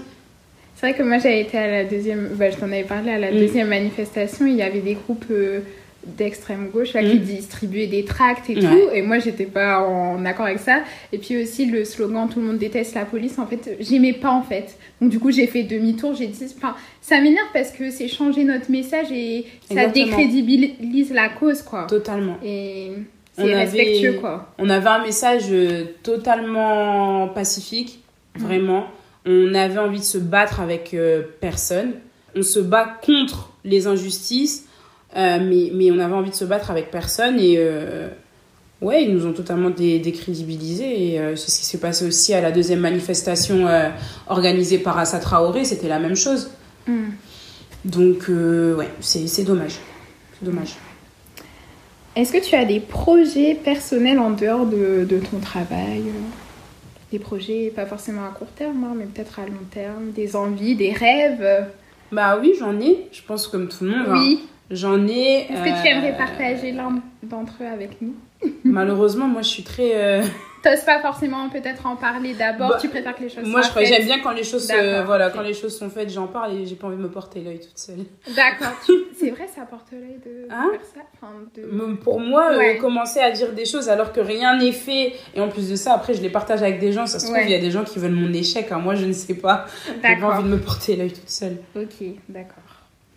C'est 0.77 0.88
vrai 0.90 0.99
que 0.99 1.03
moi 1.03 1.19
j'avais 1.19 1.40
été 1.40 1.57
à 1.57 1.71
la 1.71 1.85
deuxième, 1.85 2.35
bah, 2.35 2.51
je 2.51 2.57
t'en 2.57 2.67
avais 2.67 2.83
parlé 2.85 3.11
à 3.11 3.19
la 3.19 3.31
Mm. 3.33 3.38
deuxième 3.38 3.69
manifestation, 3.69 4.45
il 4.45 4.57
y 4.57 4.62
avait 4.62 4.81
des 4.81 4.95
groupes 4.95 5.25
euh, 5.31 5.61
d'extrême 6.07 6.69
gauche 6.73 6.93
là, 6.93 7.03
qui 7.03 7.17
Mm. 7.17 7.21
distribuaient 7.21 7.87
des 7.87 8.05
tracts 8.05 8.49
et 8.51 8.55
Ouais. 8.57 8.61
tout, 8.62 8.90
et 8.95 9.03
moi 9.03 9.19
j'étais 9.19 9.47
pas 9.47 9.81
en 9.81 10.25
accord 10.25 10.47
avec 10.47 10.59
ça. 10.59 10.81
Et 11.12 11.19
puis 11.19 11.43
aussi 11.43 11.67
le 11.67 11.85
slogan 11.85 12.29
tout 12.29 12.40
le 12.40 12.47
monde 12.47 12.59
déteste 12.59 12.95
la 12.95 13.05
police, 13.05 13.38
en 13.38 13.47
fait 13.47 13.77
j'aimais 13.81 14.12
pas 14.12 14.31
en 14.31 14.43
fait. 14.43 14.77
Donc 15.01 15.11
du 15.11 15.19
coup 15.19 15.31
j'ai 15.31 15.47
fait 15.47 15.62
demi-tour, 15.62 16.14
j'ai 16.14 16.27
dit, 16.27 16.45
enfin 16.57 16.75
ça 17.01 17.21
m'énerve 17.21 17.47
parce 17.53 17.71
que 17.71 17.90
c'est 17.90 18.09
changer 18.09 18.45
notre 18.45 18.71
message 18.71 19.07
et 19.12 19.47
ça 19.69 19.75
Exactement. 19.85 20.07
décrédibilise 20.07 21.12
la 21.12 21.29
cause 21.29 21.62
quoi. 21.62 21.87
Totalement. 21.88 22.37
Et 22.45 22.90
On 23.38 23.45
c'est 23.47 23.53
avait- 23.53 23.62
respectueux 23.64 24.12
quoi. 24.21 24.53
On 24.59 24.69
avait 24.71 24.88
un 24.88 25.03
message 25.05 25.45
euh, 25.51 25.85
totalement 26.03 27.29
pacifique, 27.29 28.01
vraiment. 28.37 28.87
On 29.27 29.55
avait 29.55 29.79
envie 29.79 30.01
de 30.01 30.05
se 30.05 30.19
battre 30.19 30.61
avec 30.61 30.93
euh, 30.95 31.23
personne. 31.40 31.93
On 32.37 32.43
se 32.43 32.59
bat 32.61 32.99
contre 33.05 33.53
les 33.64 33.87
injustices, 33.87 34.63
euh, 35.16 35.38
mais, 35.42 35.70
mais 35.74 35.90
on 35.90 35.98
avait 35.98 36.14
envie 36.14 36.31
de 36.31 36.35
se 36.35 36.44
battre 36.44 36.70
avec 36.70 36.90
personne. 36.90 37.38
Et 37.38 37.57
euh, 37.59 38.09
ouais, 38.81 39.05
ils 39.05 39.14
nous 39.14 39.27
ont 39.27 39.33
totalement 39.33 39.70
dé- 39.70 39.98
décrédibilisés. 39.98 41.18
Euh, 41.18 41.37
c'est 41.37 41.50
ce 41.50 41.59
qui 41.61 41.64
s'est 41.66 41.79
passé 41.79 42.07
aussi 42.07 42.35
à 42.35 42.40
la 42.40 42.50
deuxième 42.53 42.81
manifestation 42.81 43.66
organisée 44.29 44.79
par 44.79 44.98
Assa 44.98 45.18
Traoré. 45.18 45.64
C'était 45.64 45.88
la 45.88 45.98
même 45.98 46.16
chose. 46.16 46.50
Mm. 46.87 47.11
Donc, 47.85 48.29
ouais, 48.29 48.88
c'est 49.00 49.44
dommage. 49.44 49.77
C'est 50.38 50.44
dommage. 50.44 50.74
Est-ce 52.16 52.33
que 52.33 52.38
tu 52.42 52.55
as 52.55 52.64
des 52.64 52.79
projets 52.81 53.55
personnels 53.55 54.18
en 54.20 54.31
dehors 54.31 54.66
de, 54.66 55.05
de 55.05 55.18
ton 55.18 55.38
travail? 55.40 56.05
Des 57.11 57.18
projets 57.18 57.72
pas 57.74 57.87
forcément 57.87 58.24
à 58.24 58.29
court 58.29 58.48
terme, 58.57 58.85
hein, 58.85 58.94
mais 58.96 59.05
peut-être 59.05 59.38
à 59.40 59.46
long 59.46 59.64
terme, 59.70 60.12
des 60.14 60.35
envies, 60.37 60.77
des 60.77 60.92
rêves? 60.92 61.66
Bah 62.12 62.38
oui, 62.40 62.55
j'en 62.59 62.79
ai. 62.81 63.09
Je 63.12 63.20
pense 63.27 63.48
comme 63.48 63.68
tout 63.68 63.85
le 63.85 63.90
monde. 63.90 64.07
hein. 64.11 64.37
J'en 64.70 65.07
ai. 65.07 65.46
Est-ce 65.50 65.61
que 65.62 65.83
tu 65.83 65.88
euh, 65.88 65.90
aimerais 65.90 66.16
partager 66.16 66.72
l'un 66.72 67.03
d'entre 67.22 67.53
eux 67.62 67.66
avec 67.66 68.00
nous? 68.00 68.14
Malheureusement, 68.64 69.27
moi, 69.29 69.42
je 69.42 69.48
suis 69.48 69.62
très. 69.62 69.92
euh, 69.94 70.22
T'oses 70.62 70.81
pas 70.81 71.00
forcément 71.00 71.50
peut-être 71.50 71.85
en 71.87 71.94
parler 71.96 72.33
d'abord, 72.33 72.70
Bah, 72.70 72.79
tu 72.81 72.88
préfères 72.88 73.14
que 73.14 73.22
les 73.24 73.29
choses 73.29 73.46
Moi, 73.46 73.61
je 73.61 73.66
soient 73.68 73.83
faites 73.83 73.88
j'aime 73.92 74.07
bien 74.07 74.20
quand 74.20 74.31
les 74.31 74.42
choses, 74.44 74.70
euh, 74.74 75.03
voilà, 75.05 75.29
quand 75.29 75.42
les 75.42 75.53
choses 75.53 75.77
sont 75.79 75.90
faites, 75.90 76.11
j'en 76.11 76.27
parle 76.27 76.55
et 76.55 76.64
j'ai 76.64 76.74
pas 76.77 76.87
envie 76.87 76.96
de 76.96 77.03
me 77.03 77.11
porter 77.11 77.40
l'œil 77.40 77.61
toute 77.61 77.77
seule. 77.79 77.98
D'accord. 78.35 78.72
C'est 79.20 79.29
vrai, 79.29 79.46
ça 79.55 79.62
porte 79.66 79.88
l'œil 79.92 80.18
de, 80.24 80.46
de 80.46 80.50
Hein? 80.50 80.70
faire 80.72 80.81
ça 80.94 81.00
enfin, 81.20 81.35
de... 81.55 81.62
M- 81.62 81.98
Pour 82.03 82.18
moi, 82.18 82.53
euh, 82.53 82.57
Ouais. 82.59 82.79
commencer 82.79 83.20
à 83.20 83.31
dire 83.31 83.53
des 83.53 83.66
choses 83.66 83.90
alors 83.90 84.14
que 84.14 84.20
rien 84.20 84.57
n'est 84.57 84.72
fait, 84.72 85.12
et 85.35 85.40
en 85.42 85.48
plus 85.48 85.68
de 85.68 85.77
ça, 85.77 85.92
après, 85.92 86.14
je 86.14 86.22
les 86.22 86.31
partage 86.31 86.62
avec 86.62 86.81
des 86.81 86.92
gens. 86.92 87.05
Ça 87.07 87.18
se 87.18 87.27
trouve, 87.27 87.37
Ouais. 87.37 87.44
il 87.44 87.50
y 87.50 87.55
a 87.55 87.61
des 87.61 87.70
gens 87.70 87.85
qui 87.85 87.98
veulent 87.98 88.12
mon 88.12 88.33
échec. 88.33 88.72
hein. 88.72 88.79
Moi, 88.79 88.94
je 88.94 89.05
ne 89.05 89.12
sais 89.12 89.35
pas. 89.35 89.66
J'ai 90.03 90.16
pas 90.16 90.27
envie 90.38 90.44
de 90.44 90.55
me 90.55 90.59
porter 90.59 90.96
l'œil 90.96 91.12
toute 91.12 91.29
seule. 91.29 91.59
Ok, 91.77 92.07
d'accord. 92.31 92.62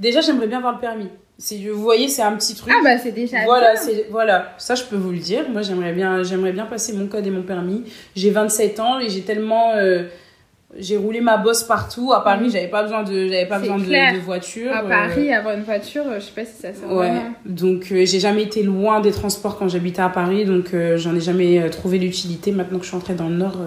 Déjà, 0.01 0.19
j'aimerais 0.19 0.47
bien 0.47 0.57
avoir 0.57 0.73
le 0.73 0.79
permis. 0.81 1.09
C'est, 1.39 1.57
vous 1.71 1.81
voyez, 1.81 2.07
c'est 2.07 2.23
un 2.23 2.35
petit 2.35 2.55
truc. 2.55 2.73
Ah 2.75 2.81
bah 2.83 2.97
c'est 2.97 3.11
déjà 3.11 3.43
voilà, 3.45 3.73
bien. 3.73 3.81
c'est 3.81 4.07
voilà, 4.09 4.55
ça 4.57 4.73
je 4.73 4.83
peux 4.85 4.95
vous 4.95 5.11
le 5.11 5.19
dire. 5.19 5.47
Moi, 5.49 5.61
j'aimerais 5.61 5.93
bien, 5.93 6.23
j'aimerais 6.23 6.51
bien 6.51 6.65
passer 6.65 6.93
mon 6.93 7.05
code 7.07 7.27
et 7.27 7.29
mon 7.29 7.43
permis. 7.43 7.83
J'ai 8.15 8.31
27 8.31 8.79
ans 8.79 8.99
et 8.99 9.07
j'ai 9.09 9.21
tellement, 9.21 9.73
euh, 9.75 10.05
j'ai 10.79 10.97
roulé 10.97 11.21
ma 11.21 11.37
bosse 11.37 11.61
partout. 11.63 12.11
À 12.11 12.23
Paris, 12.23 12.45
Mhm. 12.45 12.51
j'avais 12.51 12.67
pas 12.69 12.81
besoin 12.81 13.03
de, 13.03 13.27
j'avais 13.27 13.45
pas 13.45 13.57
C'est 13.61 13.69
besoin 13.69 13.77
de, 13.77 14.17
voiture. 14.19 14.71
À 14.73 14.83
euh, 14.83 14.89
Paris, 14.89 15.31
avoir 15.31 15.55
une 15.55 15.61
voiture, 15.63 16.03
euh, 16.07 16.19
je 16.19 16.25
sais 16.25 16.31
pas 16.35 16.43
si 16.45 16.59
ça 16.59 16.73
sert 16.73 16.89
Ouais, 16.91 17.07
vraiment. 17.09 17.33
donc 17.45 17.91
euh, 17.91 18.03
j'ai 18.03 18.19
jamais 18.19 18.41
été 18.41 18.63
loin 18.63 18.99
des 18.99 19.11
transports 19.11 19.59
quand 19.59 19.67
j'habitais 19.69 20.01
à 20.01 20.09
Paris, 20.09 20.43
donc 20.43 20.73
j'en 20.95 21.15
ai 21.15 21.21
jamais 21.21 21.69
trouvé 21.69 21.99
l'utilité. 21.99 22.51
Maintenant 22.51 22.79
que 22.79 22.83
je 22.83 22.89
suis 22.89 22.97
entrée 22.97 23.13
dans 23.13 23.29
le 23.29 23.35
Nord, 23.35 23.57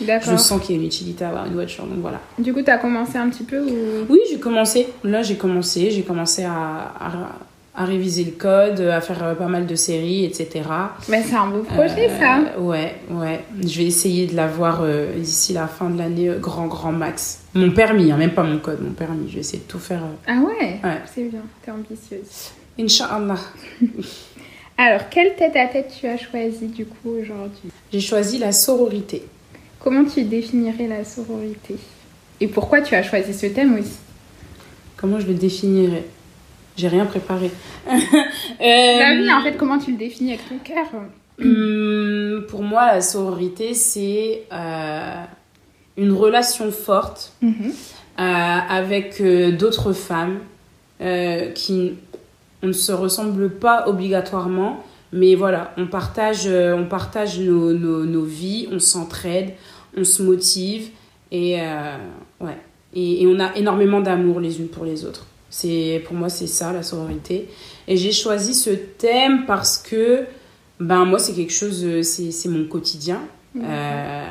je 0.00 0.36
sens 0.36 0.60
qu'il 0.62 0.74
y 0.74 0.78
a 0.78 0.80
une 0.80 0.86
utilité 0.86 1.24
à 1.24 1.28
avoir 1.28 1.46
une 1.46 1.54
voiture, 1.54 1.84
donc 1.86 1.98
voilà. 2.00 2.20
Du 2.38 2.52
coup, 2.52 2.62
t'as 2.62 2.78
commencé 2.78 3.16
un 3.18 3.28
petit 3.30 3.44
peu 3.44 3.60
ou... 3.60 4.06
Oui, 4.08 4.18
j'ai 4.30 4.38
commencé. 4.38 4.88
Là, 5.04 5.22
j'ai 5.22 5.36
commencé. 5.36 5.90
J'ai 5.90 6.02
commencé 6.02 6.44
à, 6.44 6.52
à, 6.98 7.12
à 7.76 7.84
réviser 7.84 8.24
le 8.24 8.30
code, 8.32 8.80
à 8.80 9.00
faire 9.00 9.22
euh, 9.24 9.34
pas 9.34 9.46
mal 9.48 9.66
de 9.66 9.74
séries, 9.74 10.24
etc. 10.24 10.62
Bah, 10.68 11.16
c'est 11.24 11.34
un 11.34 11.46
beau 11.48 11.62
projet, 11.62 12.08
ça. 12.18 12.38
Euh, 12.56 12.60
Ouais, 12.60 12.94
ouais. 13.10 13.40
Je 13.60 13.78
vais 13.78 13.86
essayer 13.86 14.26
de 14.26 14.36
l'avoir 14.36 14.80
euh, 14.82 15.12
d'ici 15.16 15.52
la 15.52 15.66
fin 15.68 15.90
de 15.90 15.98
l'année, 15.98 16.28
euh, 16.28 16.38
grand, 16.38 16.66
grand 16.66 16.92
max. 16.92 17.40
Mon 17.54 17.70
permis, 17.70 18.10
hein, 18.12 18.16
même 18.16 18.32
pas 18.34 18.42
mon 18.42 18.58
code, 18.58 18.80
mon 18.82 18.92
permis. 18.92 19.28
Je 19.28 19.34
vais 19.34 19.40
essayer 19.40 19.58
de 19.58 19.68
tout 19.68 19.78
faire. 19.78 20.02
Ah 20.26 20.38
ouais, 20.38 20.80
Ouais. 20.84 21.00
C'est 21.14 21.24
bien, 21.24 21.40
t'es 21.64 21.70
ambitieuse. 21.70 22.50
Inch'Allah. 22.78 23.38
Alors, 24.76 25.08
quelle 25.08 25.36
tête 25.36 25.54
à 25.54 25.66
tête 25.66 25.94
tu 26.00 26.06
as 26.08 26.16
choisi 26.18 26.66
du 26.66 26.84
coup 26.84 27.10
aujourd'hui? 27.10 27.70
J'ai 27.92 28.00
choisi 28.00 28.38
la 28.38 28.50
sororité. 28.50 29.22
Comment 29.84 30.04
tu 30.06 30.22
définirais 30.24 30.88
la 30.88 31.04
sororité? 31.04 31.76
Et 32.40 32.48
pourquoi 32.48 32.80
tu 32.80 32.94
as 32.94 33.02
choisi 33.02 33.34
ce 33.34 33.44
thème 33.46 33.78
aussi? 33.78 33.98
Comment 34.96 35.20
je 35.20 35.26
le 35.26 35.34
définirais? 35.34 36.04
J'ai 36.78 36.88
rien 36.88 37.04
préparé. 37.04 37.50
La 37.86 39.14
vie, 39.14 39.30
en 39.30 39.42
fait, 39.42 39.58
comment 39.58 39.78
tu 39.78 39.92
le 39.92 39.98
définis 39.98 40.30
avec 40.32 40.48
ton 40.48 40.56
cœur? 40.58 40.86
Hum, 41.38 42.44
pour 42.48 42.62
moi, 42.62 42.86
la 42.94 43.00
sororité, 43.02 43.74
c'est 43.74 44.44
euh, 44.50 45.22
une 45.98 46.12
relation 46.12 46.70
forte 46.72 47.32
Mhm. 47.42 47.52
euh, 48.20 48.22
avec 48.22 49.20
euh, 49.20 49.52
d'autres 49.52 49.92
femmes 49.92 50.38
euh, 51.02 51.50
qui 51.50 51.92
on 52.62 52.68
ne 52.68 52.72
se 52.72 52.92
ressemble 52.92 53.50
pas 53.50 53.86
obligatoirement, 53.88 54.82
mais 55.12 55.34
voilà, 55.34 55.74
on 55.76 55.86
partage, 55.86 56.46
euh, 56.46 56.74
on 56.74 56.86
partage 56.86 57.38
nos, 57.38 57.74
nos, 57.74 58.04
nos 58.06 58.24
vies, 58.24 58.68
on 58.72 58.78
s'entraide, 58.78 59.50
on 59.96 60.04
se 60.04 60.22
motive 60.22 60.88
et, 61.30 61.60
euh, 61.60 61.96
ouais. 62.40 62.56
et, 62.94 63.22
et 63.22 63.26
on 63.26 63.38
a 63.40 63.54
énormément 63.56 64.00
d'amour 64.00 64.40
les 64.40 64.60
unes 64.60 64.68
pour 64.68 64.84
les 64.84 65.04
autres. 65.04 65.26
C'est, 65.50 66.02
pour 66.04 66.16
moi, 66.16 66.28
c'est 66.28 66.48
ça 66.48 66.72
la 66.72 66.82
sororité. 66.82 67.48
Et 67.86 67.96
j'ai 67.96 68.10
choisi 68.12 68.54
ce 68.54 68.70
thème 68.70 69.46
parce 69.46 69.78
que 69.78 70.24
ben, 70.80 71.04
moi, 71.04 71.18
c'est 71.18 71.32
quelque 71.32 71.52
chose, 71.52 71.84
euh, 71.84 72.02
c'est, 72.02 72.48
mon 72.48 72.64
quotidien. 72.64 73.20
Euh, 73.62 74.30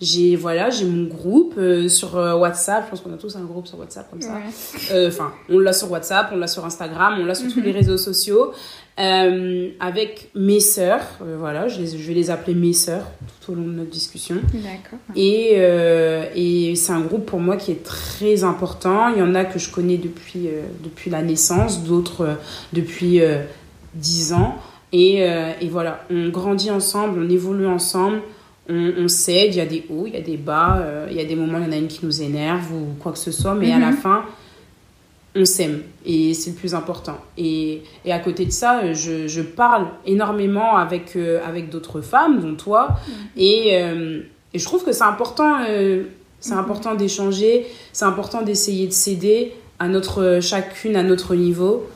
j'ai 0.00 0.36
voilà, 0.36 0.68
j'ai 0.70 0.84
mon 0.84 1.04
groupe 1.04 1.54
euh, 1.56 1.88
sur 1.88 2.16
euh, 2.18 2.34
WhatsApp. 2.36 2.84
Je 2.86 2.90
pense 2.90 3.00
qu'on 3.00 3.12
a 3.14 3.16
tous 3.16 3.34
un 3.36 3.44
groupe 3.44 3.66
sur 3.66 3.78
WhatsApp 3.78 4.10
comme 4.10 4.20
ça. 4.20 4.34
Ouais. 4.34 4.40
Euh, 4.92 5.08
Enfin, 5.08 5.32
on 5.48 5.58
l'a 5.58 5.72
sur 5.72 5.90
WhatsApp, 5.90 6.28
on 6.32 6.36
l'a 6.36 6.46
sur 6.48 6.64
Instagram, 6.66 7.16
on 7.20 7.24
l'a 7.24 7.34
sur 7.34 7.50
tous 7.52 7.60
les 7.62 7.72
réseaux 7.72 7.96
sociaux. 7.96 8.52
avec 9.80 10.30
mes 10.34 10.60
sœurs, 10.60 11.02
voilà, 11.38 11.68
je, 11.68 11.80
les- 11.80 11.98
je 11.98 12.08
vais 12.08 12.14
les 12.14 12.30
appeler 12.30 12.54
mes 12.54 12.72
sœurs 12.72 13.06
tout 13.40 13.52
au 13.52 13.54
long 13.54 13.64
de 13.66 13.72
notre 13.72 13.90
discussion. 13.90 14.36
D'accord. 14.52 14.98
Et, 15.14 15.54
et 16.34 16.74
c'est 16.76 16.92
un 16.92 17.00
groupe 17.00 17.26
pour 17.26 17.40
moi 17.40 17.56
qui 17.56 17.72
est 17.72 17.82
très 17.82 18.44
important. 18.44 19.08
Il 19.08 19.18
y 19.18 19.22
en 19.22 19.34
a 19.34 19.44
que 19.44 19.58
je 19.58 19.70
connais 19.70 19.96
depuis, 19.98 20.48
depuis 20.82 21.10
la 21.10 21.22
naissance, 21.22 21.82
d'autres 21.84 22.36
depuis 22.72 23.20
euh, 23.20 23.38
10 23.94 24.32
ans. 24.34 24.56
Et, 24.92 25.18
et 25.20 25.68
voilà, 25.68 26.04
on 26.10 26.28
grandit 26.28 26.70
ensemble, 26.70 27.20
on 27.22 27.28
évolue 27.28 27.66
ensemble, 27.66 28.20
on, 28.68 28.92
on 29.04 29.08
s'aide, 29.08 29.54
il 29.54 29.58
y 29.58 29.60
a 29.60 29.66
des 29.66 29.84
hauts, 29.90 30.04
il 30.06 30.14
y 30.14 30.16
a 30.16 30.20
des 30.20 30.36
bas, 30.36 30.78
euh, 30.78 31.06
il 31.10 31.16
y 31.16 31.20
a 31.20 31.24
des 31.24 31.36
moments, 31.36 31.58
il 31.58 31.64
y 31.64 31.68
en 31.68 31.72
a 31.72 31.76
une 31.76 31.88
qui 31.88 32.04
nous 32.04 32.22
énerve 32.22 32.72
ou 32.72 32.94
quoi 33.00 33.12
que 33.12 33.18
ce 33.18 33.30
soit, 33.30 33.54
mais 33.54 33.72
à 33.72 33.78
la 33.78 33.90
Mhm. 33.90 33.96
fin, 33.96 34.24
on 35.38 35.44
s'aime 35.44 35.82
et 36.04 36.32
c'est 36.34 36.50
le 36.50 36.56
plus 36.56 36.74
important. 36.74 37.18
Et, 37.36 37.82
et 38.04 38.12
à 38.12 38.18
côté 38.18 38.46
de 38.46 38.50
ça, 38.50 38.92
je, 38.94 39.28
je 39.28 39.42
parle 39.42 39.86
énormément 40.06 40.76
avec, 40.76 41.14
euh, 41.16 41.40
avec 41.46 41.68
d'autres 41.68 42.00
femmes, 42.00 42.40
dont 42.40 42.54
toi, 42.54 42.96
et, 43.36 43.70
euh, 43.72 44.20
et 44.54 44.58
je 44.58 44.64
trouve 44.64 44.82
que 44.84 44.92
c'est 44.92 45.04
important, 45.04 45.58
c'est 46.40 46.52
Mhm. 46.54 46.58
important 46.58 46.94
d'échanger, 46.94 47.66
c'est 47.92 48.04
important 48.06 48.42
d'essayer 48.42 48.86
de 48.86 48.92
s'aider 48.92 49.52
à 49.78 49.88
notre, 49.88 50.38
chacune 50.40 50.96
à 50.96 51.02
notre 51.02 51.34
niveau. 51.34 51.86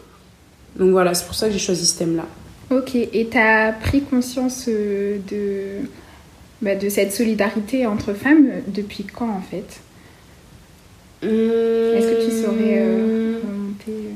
Donc 0.76 0.90
voilà, 0.90 1.14
c'est 1.14 1.24
pour 1.26 1.34
ça 1.34 1.46
que 1.46 1.52
j'ai 1.54 1.58
choisi 1.58 1.86
ce 1.86 1.98
thème-là. 1.98 2.26
Ok, 2.70 2.94
et 2.94 3.26
tu 3.30 3.38
as 3.38 3.72
pris 3.72 4.02
conscience 4.02 4.68
de, 4.68 5.16
bah, 6.62 6.74
de 6.74 6.88
cette 6.88 7.12
solidarité 7.12 7.86
entre 7.86 8.12
femmes 8.14 8.46
euh, 8.50 8.60
depuis 8.68 9.04
quand 9.04 9.28
en 9.30 9.40
fait 9.40 9.80
Est-ce 11.22 12.06
que 12.06 12.24
tu 12.30 12.42
saurais 12.42 12.78
euh, 12.78 13.38
remonter 13.42 13.88
euh, 13.88 14.12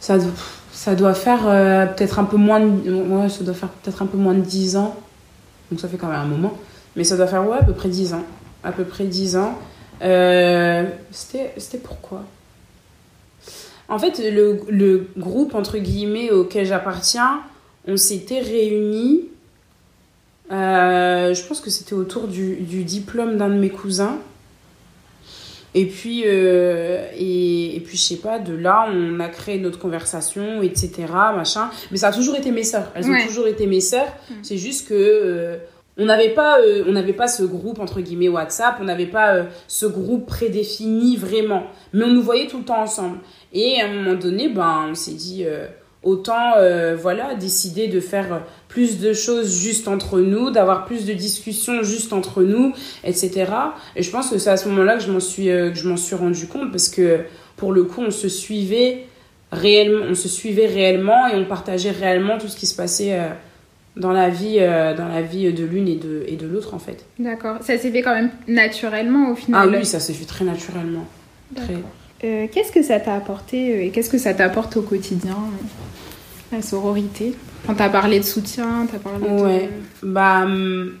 ça, 0.00 0.18
do- 0.18 0.24
ça 0.72 0.94
doit 0.94 1.14
faire 1.14 1.46
euh, 1.48 1.86
peut-être 1.86 2.18
un 2.18 2.24
peu 2.24 2.36
moins 2.36 2.60
de, 2.60 2.92
ouais, 2.92 3.28
ça 3.28 3.42
doit 3.44 3.54
faire 3.54 3.68
peut-être 3.70 4.02
un 4.02 4.06
peu 4.06 4.18
moins 4.18 4.34
de 4.34 4.40
10 4.42 4.76
ans. 4.76 4.96
Donc 5.70 5.80
ça 5.80 5.88
fait 5.88 5.96
quand 5.96 6.08
même 6.08 6.20
un 6.20 6.26
moment. 6.26 6.56
Mais 6.94 7.04
ça 7.04 7.16
doit 7.16 7.26
faire 7.26 7.46
ouais, 7.48 7.58
à 7.58 7.62
peu 7.64 7.72
près 7.72 7.88
10 7.88 8.14
ans. 8.14 8.24
À 8.64 8.72
peu 8.72 8.84
près 8.84 9.04
10 9.04 9.36
ans. 9.36 9.58
Euh, 10.02 10.84
C'était 11.10 11.52
c'était 11.56 11.78
pourquoi 11.78 12.24
En 13.88 13.98
fait, 13.98 14.18
le, 14.30 14.60
le 14.68 15.08
groupe, 15.16 15.54
entre 15.54 15.78
guillemets, 15.78 16.30
auquel 16.30 16.66
j'appartiens, 16.66 17.40
on 17.88 17.96
s'était 17.96 18.40
réunis. 18.40 19.22
Euh, 20.52 21.34
je 21.34 21.42
pense 21.46 21.60
que 21.60 21.70
c'était 21.70 21.94
autour 21.94 22.28
du, 22.28 22.56
du 22.56 22.84
diplôme 22.84 23.36
d'un 23.36 23.48
de 23.48 23.54
mes 23.54 23.70
cousins. 23.70 24.18
Et 25.74 25.86
puis, 25.86 26.22
euh, 26.24 27.06
et, 27.18 27.76
et 27.76 27.80
puis, 27.80 27.98
je 27.98 28.02
sais 28.02 28.16
pas, 28.16 28.38
de 28.38 28.54
là, 28.54 28.86
on 28.90 29.20
a 29.20 29.28
créé 29.28 29.58
notre 29.58 29.78
conversation, 29.78 30.62
etc., 30.62 30.92
machin. 31.34 31.68
Mais 31.90 31.98
ça 31.98 32.08
a 32.08 32.12
toujours 32.12 32.36
été 32.36 32.50
mes 32.50 32.62
sœurs. 32.62 32.90
Elles 32.94 33.04
Ouais. 33.04 33.22
ont 33.22 33.26
toujours 33.26 33.46
été 33.46 33.66
mes 33.66 33.80
sœurs. 33.82 34.08
Mm. 34.30 34.34
C'est 34.42 34.56
juste 34.56 34.88
que 34.88 34.94
euh, 34.94 35.58
on 35.98 36.06
n'avait 36.06 36.30
pas, 36.30 36.60
euh, 36.60 36.84
on 36.88 36.92
n'avait 36.92 37.12
pas 37.12 37.28
ce 37.28 37.42
groupe 37.42 37.78
entre 37.78 38.00
guillemets 38.00 38.28
WhatsApp. 38.28 38.76
On 38.80 38.84
n'avait 38.84 39.06
pas 39.06 39.34
euh, 39.34 39.44
ce 39.68 39.84
groupe 39.84 40.24
prédéfini 40.26 41.16
vraiment. 41.18 41.64
Mais 41.92 42.04
on 42.04 42.10
nous 42.12 42.22
voyait 42.22 42.46
tout 42.46 42.58
le 42.58 42.64
temps 42.64 42.80
ensemble. 42.80 43.18
Et 43.52 43.78
à 43.80 43.86
un 43.86 43.92
moment 43.92 44.14
donné, 44.14 44.48
ben, 44.48 44.86
on 44.90 44.94
s'est 44.94 45.12
dit. 45.12 45.44
euh, 45.44 45.66
Autant 46.02 46.54
euh, 46.58 46.96
voilà 47.00 47.34
décider 47.34 47.88
de 47.88 47.98
faire 48.00 48.42
plus 48.68 49.00
de 49.00 49.12
choses 49.12 49.58
juste 49.60 49.88
entre 49.88 50.20
nous, 50.20 50.50
d'avoir 50.50 50.84
plus 50.84 51.04
de 51.04 51.12
discussions 51.12 51.82
juste 51.82 52.12
entre 52.12 52.42
nous, 52.42 52.72
etc. 53.02 53.46
Et 53.96 54.02
je 54.02 54.10
pense 54.10 54.30
que 54.30 54.38
c'est 54.38 54.50
à 54.50 54.56
ce 54.56 54.68
moment-là 54.68 54.98
que 54.98 55.02
je 55.02 55.10
m'en 55.10 55.18
suis, 55.20 55.50
euh, 55.50 55.70
que 55.70 55.76
je 55.76 55.88
m'en 55.88 55.96
suis 55.96 56.14
rendu 56.14 56.46
compte 56.46 56.70
parce 56.70 56.88
que 56.88 57.20
pour 57.56 57.72
le 57.72 57.84
coup, 57.84 58.02
on 58.06 58.10
se 58.12 58.28
suivait 58.28 59.06
réellement, 59.50 60.04
on 60.10 60.14
se 60.14 60.28
suivait 60.28 60.66
réellement 60.66 61.26
et 61.28 61.34
on 61.34 61.44
partageait 61.44 61.90
réellement 61.90 62.38
tout 62.38 62.48
ce 62.48 62.56
qui 62.56 62.66
se 62.66 62.76
passait 62.76 63.14
euh, 63.18 63.28
dans 63.96 64.12
la 64.12 64.28
vie, 64.28 64.58
euh, 64.60 64.94
dans 64.94 65.08
la 65.08 65.22
vie 65.22 65.52
de 65.52 65.64
l'une 65.64 65.88
et 65.88 65.96
de, 65.96 66.22
et 66.28 66.36
de 66.36 66.46
l'autre 66.46 66.74
en 66.74 66.78
fait. 66.78 67.04
D'accord, 67.18 67.56
ça 67.62 67.78
s'est 67.78 67.90
fait 67.90 68.02
quand 68.02 68.14
même 68.14 68.30
naturellement 68.46 69.30
au 69.30 69.32
Ah 69.32 69.36
final. 69.36 69.68
oui, 69.78 69.86
ça 69.86 69.98
s'est 69.98 70.12
fait 70.12 70.26
très 70.26 70.44
naturellement. 70.44 71.06
Très... 71.54 71.74
Euh, 72.24 72.46
qu'est-ce 72.50 72.72
que 72.72 72.82
ça 72.82 72.98
t'a 73.00 73.14
apporté 73.14 73.72
euh, 73.74 73.82
et 73.84 73.90
qu'est-ce 73.90 74.08
que 74.10 74.18
ça 74.18 74.32
t'apporte 74.34 74.76
au 74.76 74.82
quotidien, 74.82 75.32
euh, 75.36 76.56
la 76.56 76.62
sororité? 76.62 77.34
Quand 77.66 77.74
t'as 77.74 77.88
parlé 77.90 78.18
de 78.20 78.24
soutien, 78.24 78.86
t'as 78.90 78.98
parlé 78.98 79.26
Ouais. 79.28 79.68
Bah 80.02 80.42
hum, 80.44 80.94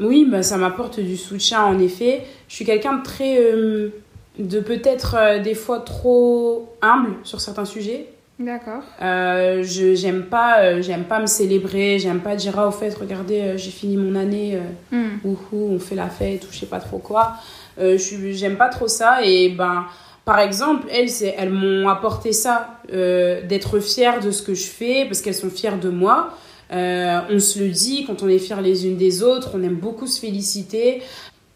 oui, 0.00 0.26
bah 0.30 0.42
ça 0.42 0.56
m'apporte 0.56 0.98
du 1.00 1.16
soutien 1.16 1.62
en 1.64 1.78
effet. 1.78 2.22
Je 2.48 2.54
suis 2.54 2.64
quelqu'un 2.64 2.94
de 2.94 3.02
très, 3.02 3.36
euh, 3.38 3.90
de 4.38 4.60
peut-être 4.60 5.40
des 5.42 5.54
fois 5.54 5.80
trop 5.80 6.74
humble 6.80 7.14
sur 7.24 7.40
certains 7.40 7.64
sujets. 7.66 8.06
de... 8.38 8.46
D'accord. 8.46 8.82
Je 9.00 9.94
j'aime 9.94 10.22
pas 10.24 10.80
j'aime 10.80 11.04
pas 11.04 11.20
me 11.20 11.26
célébrer 11.26 11.98
j'aime 11.98 12.20
pas 12.20 12.34
dire 12.34 12.58
ah 12.58 12.66
au 12.66 12.70
fait 12.72 12.92
regardez 12.94 13.52
j'ai 13.56 13.70
fini 13.70 13.96
mon 13.96 14.14
année 14.18 14.58
Hmm. 14.90 15.18
wouhou 15.22 15.68
on 15.74 15.78
fait 15.78 15.94
la 15.94 16.08
fête 16.08 16.44
ou 16.44 16.48
je 16.50 16.58
sais 16.60 16.66
pas 16.66 16.80
trop 16.80 16.98
quoi 16.98 17.34
j'aime 17.78 18.56
pas 18.56 18.68
trop 18.68 18.88
ça 18.88 19.18
et 19.24 19.50
ben 19.50 19.84
par 20.24 20.38
exemple 20.38 20.86
elles 20.90 21.10
elles 21.36 21.50
m'ont 21.50 21.88
apporté 21.88 22.32
ça 22.32 22.78
euh, 22.92 23.42
d'être 23.46 23.80
fière 23.80 24.20
de 24.20 24.30
ce 24.30 24.42
que 24.42 24.54
je 24.54 24.66
fais 24.66 25.04
parce 25.06 25.20
qu'elles 25.20 25.34
sont 25.34 25.50
fières 25.50 25.78
de 25.78 25.88
moi. 25.88 26.30
Euh, 26.72 27.20
on 27.28 27.38
se 27.38 27.58
le 27.58 27.68
dit 27.68 28.04
quand 28.06 28.22
on 28.22 28.28
est 28.28 28.38
fiers 28.38 28.62
les 28.62 28.86
unes 28.86 28.96
des 28.96 29.22
autres 29.22 29.50
on 29.54 29.62
aime 29.62 29.76
beaucoup 29.76 30.06
se 30.06 30.20
féliciter. 30.20 31.02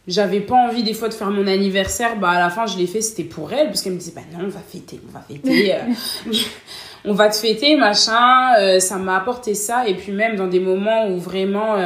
J'avais 0.09 0.41
pas 0.41 0.55
envie 0.55 0.85
des 0.85 0.95
fois 0.95 1.09
de 1.09 1.15
faire 1.15 1.31
mon 1.31 1.47
anniversaire. 1.49 2.17
Bah 2.19 2.31
à 2.31 2.41
la 2.41 2.51
fin 2.51 2.67
je 2.67 2.77
l'ai 2.77 2.87
fait 2.87 3.01
c'était 3.01 3.25
pour 3.25 3.53
elle 3.53 3.69
parce 3.69 3.83
qu'elle 3.83 3.95
me 3.95 3.99
disait 3.99 4.13
bah 4.15 4.23
non 4.33 4.47
on 4.47 4.49
va 4.49 4.61
fêter 4.61 5.01
on 5.09 5.13
va 5.13 5.21
fêter 5.21 5.75
euh, 5.75 5.79
on 7.05 7.13
va 7.13 7.29
te 7.29 7.37
fêter 7.37 7.77
machin 7.77 8.55
Euh, 8.59 8.81
ça 8.81 8.97
m'a 8.97 9.17
apporté 9.17 9.55
ça. 9.55 9.87
Et 9.87 9.95
puis 9.95 10.13
même 10.13 10.35
dans 10.35 10.49
des 10.49 10.61
moments 10.61 11.09
où 11.09 11.19
vraiment 11.19 11.77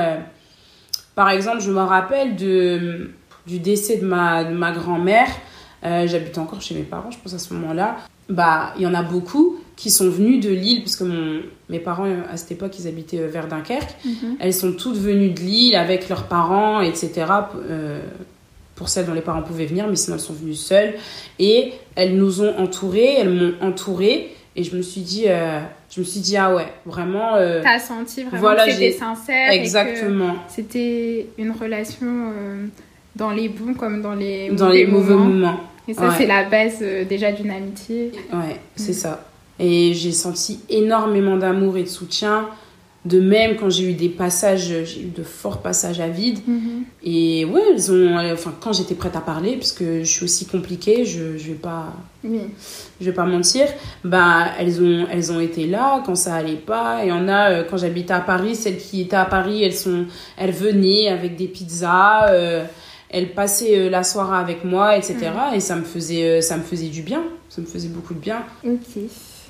par 1.14 1.28
exemple 1.28 1.60
je 1.60 1.70
me 1.70 1.82
rappelle 1.82 2.36
de 2.36 3.10
du 3.46 3.58
décès 3.58 3.96
de 3.98 4.06
ma 4.06 4.44
de 4.44 4.54
ma 4.54 4.72
grand-mère 4.72 5.28
Euh, 5.84 6.06
j'habitais 6.06 6.38
encore 6.38 6.60
chez 6.60 6.74
mes 6.74 6.82
parents 6.82 7.10
je 7.10 7.16
pense 7.22 7.32
à 7.32 7.38
ce 7.38 7.54
moment-là 7.54 7.96
bah 8.28 8.74
il 8.76 8.82
y 8.82 8.86
en 8.86 8.92
a 8.92 9.02
beaucoup 9.02 9.56
qui 9.76 9.88
sont 9.90 10.10
venus 10.10 10.44
de 10.44 10.50
Lille 10.50 10.80
parce 10.82 10.94
que 10.94 11.04
mon 11.04 11.40
mes 11.70 11.78
parents 11.78 12.06
à 12.30 12.36
cette 12.36 12.52
époque 12.52 12.78
ils 12.78 12.86
habitaient 12.86 13.20
euh, 13.20 13.28
vers 13.28 13.48
Dunkerque 13.48 13.94
Mhm. 14.04 14.36
elles 14.40 14.52
sont 14.54 14.72
toutes 14.74 14.98
venues 14.98 15.30
de 15.30 15.40
Lille 15.40 15.74
avec 15.76 16.08
leurs 16.10 16.24
parents, 16.24 16.80
etc. 16.82 17.10
euh, 17.56 18.00
pour 18.76 18.88
celles 18.90 19.06
dont 19.06 19.14
les 19.14 19.20
parents 19.22 19.42
pouvaient 19.42 19.66
venir, 19.66 19.86
mais 19.88 19.96
sinon 19.96 20.16
elles 20.16 20.22
sont 20.22 20.32
venues 20.34 20.54
seules. 20.54 20.94
Et 21.38 21.72
elles 21.96 22.16
nous 22.16 22.40
ont 22.42 22.56
entourées, 22.58 23.14
elles 23.18 23.28
m'ont 23.30 23.52
entourée. 23.60 24.34
Et 24.56 24.64
je 24.64 24.74
me 24.74 24.80
suis 24.82 25.02
dit, 25.02 25.24
euh, 25.28 25.60
je 25.90 26.00
me 26.00 26.04
suis 26.04 26.20
dit 26.20 26.36
ah 26.38 26.54
ouais, 26.54 26.66
vraiment. 26.86 27.34
euh, 27.36 27.60
T'as 27.62 27.78
senti 27.78 28.22
vraiment 28.24 28.38
Voilà, 28.40 28.64
que 28.66 28.72
c'était 28.72 28.92
sincère 28.92 29.50
exactement. 29.50 30.34
c'était 30.48 31.26
une 31.38 31.52
relation 31.52 32.06
euh, 32.06 32.66
dans 33.16 33.30
les 33.32 33.48
bons 33.50 33.74
comme 33.74 34.00
dans 34.02 34.14
les 34.14 34.48
Dans 34.50 34.66
mauvais 34.66 34.78
les 34.78 34.86
mauvais 34.86 35.14
moments. 35.14 35.24
moments. 35.26 35.60
Et 35.88 35.94
ça, 35.94 36.08
Ouais. 36.08 36.14
c'est 36.18 36.26
la 36.26 36.44
base 36.44 36.78
euh, 36.82 37.04
déjà 37.04 37.32
d'une 37.32 37.50
amitié. 37.50 38.12
Ouais, 38.32 38.60
c'est 38.76 38.92
ça. 38.92 39.24
Et 39.58 39.92
j'ai 39.94 40.12
senti 40.12 40.60
énormément 40.68 41.36
d'amour 41.36 41.76
et 41.76 41.82
de 41.82 41.88
soutien. 41.88 42.46
De 43.06 43.18
même, 43.18 43.56
quand 43.56 43.70
j'ai 43.70 43.90
eu 43.90 43.94
des 43.94 44.10
passages, 44.10 44.74
j'ai 44.84 45.00
eu 45.00 45.06
de 45.06 45.22
forts 45.22 45.62
passages 45.62 46.00
à 46.00 46.08
vide. 46.08 46.38
Et 47.02 47.46
ouais, 47.46 47.62
elles 47.72 47.90
ont. 47.90 48.18
Enfin, 48.32 48.52
quand 48.60 48.74
j'étais 48.74 48.94
prête 48.94 49.16
à 49.16 49.20
parler, 49.22 49.56
parce 49.56 49.72
que 49.72 50.00
je 50.04 50.10
suis 50.10 50.24
aussi 50.24 50.44
compliquée, 50.44 51.06
je, 51.06 51.38
je 51.38 51.46
vais 51.48 51.54
pas. 51.54 51.94
Oui. 52.22 52.40
je 53.00 53.06
vais 53.06 53.14
pas 53.14 53.24
mentir, 53.24 53.66
bah, 54.04 54.48
elles, 54.58 54.82
ont, 54.82 55.06
elles 55.10 55.32
ont 55.32 55.40
été 55.40 55.66
là 55.66 56.02
quand 56.04 56.14
ça 56.14 56.34
allait 56.34 56.56
pas. 56.56 57.02
Y 57.02 57.10
en 57.12 57.26
a, 57.28 57.50
euh, 57.50 57.64
quand 57.68 57.78
j'habitais 57.78 58.12
à 58.12 58.20
Paris, 58.20 58.54
celles 58.54 58.76
qui 58.76 59.00
étaient 59.00 59.16
à 59.16 59.24
Paris, 59.24 59.62
elles, 59.64 59.74
sont, 59.74 60.04
elles 60.36 60.50
venaient 60.52 61.08
avec 61.08 61.36
des 61.36 61.46
pizzas, 61.48 62.28
euh, 62.32 62.64
elles 63.10 63.32
passaient 63.32 63.78
euh, 63.78 63.90
la 63.90 64.02
soirée 64.04 64.38
avec 64.38 64.64
moi, 64.64 64.96
etc. 64.96 65.16
Et 65.54 65.60
ça 65.60 65.76
me, 65.76 65.84
faisait, 65.84 66.24
euh, 66.24 66.40
ça 66.40 66.56
me 66.56 66.62
faisait 66.62 66.88
du 66.88 67.02
bien, 67.02 67.22
ça 67.48 67.60
me 67.60 67.66
faisait 67.66 67.88
beaucoup 67.88 68.14
de 68.14 68.20
bien. 68.20 68.44
Ok. 68.64 69.02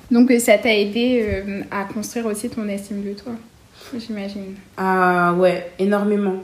Donc 0.09 0.29
euh, 0.29 0.39
ça 0.39 0.57
t'a 0.57 0.75
aidé 0.75 1.25
euh, 1.25 1.61
à 1.71 1.85
construire 1.85 2.25
aussi 2.25 2.49
ton 2.49 2.67
estime 2.67 3.03
de 3.03 3.13
toi, 3.13 3.33
j'imagine. 3.97 4.55
Ah 4.77 5.33
ouais, 5.37 5.71
énormément. 5.79 6.35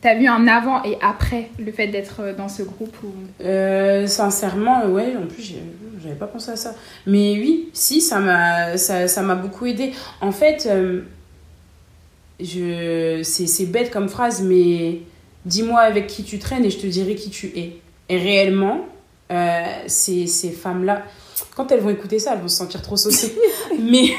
T'as 0.00 0.14
vu 0.14 0.26
un 0.26 0.48
avant 0.48 0.82
et 0.82 0.96
après 1.02 1.50
le 1.58 1.70
fait 1.72 1.88
d'être 1.88 2.34
dans 2.38 2.48
ce 2.48 2.62
groupe 2.62 2.96
ou... 3.04 3.12
Euh, 3.42 4.06
sincèrement, 4.06 4.86
ouais, 4.86 5.14
en 5.14 5.26
plus, 5.26 5.56
j'avais 6.02 6.14
pas 6.14 6.26
pensé 6.26 6.52
à 6.52 6.56
ça. 6.56 6.74
Mais 7.06 7.34
oui, 7.34 7.68
si, 7.74 8.00
ça 8.00 8.18
m'a 8.18 8.78
ça, 8.78 9.08
ça 9.08 9.22
beaucoup 9.34 9.66
aidé. 9.66 9.92
En 10.22 10.32
fait, 10.32 10.66
euh, 10.70 11.02
je 12.40 13.20
c'est 13.22 13.66
bête 13.66 13.90
comme 13.90 14.08
phrase, 14.08 14.42
mais 14.42 15.00
dis-moi 15.48 15.80
avec 15.80 16.06
qui 16.06 16.22
tu 16.24 16.38
traînes 16.38 16.64
et 16.64 16.70
je 16.70 16.78
te 16.78 16.86
dirai 16.86 17.14
qui 17.14 17.30
tu 17.30 17.46
es. 17.56 17.72
Et 18.08 18.16
réellement, 18.18 18.86
euh, 19.30 19.62
ces, 19.86 20.26
ces 20.26 20.50
femmes-là, 20.50 21.02
quand 21.56 21.70
elles 21.72 21.80
vont 21.80 21.90
écouter 21.90 22.18
ça, 22.18 22.32
elles 22.34 22.40
vont 22.40 22.48
se 22.48 22.56
sentir 22.56 22.80
trop 22.82 22.96
saucées. 22.96 23.34
mais 23.80 24.10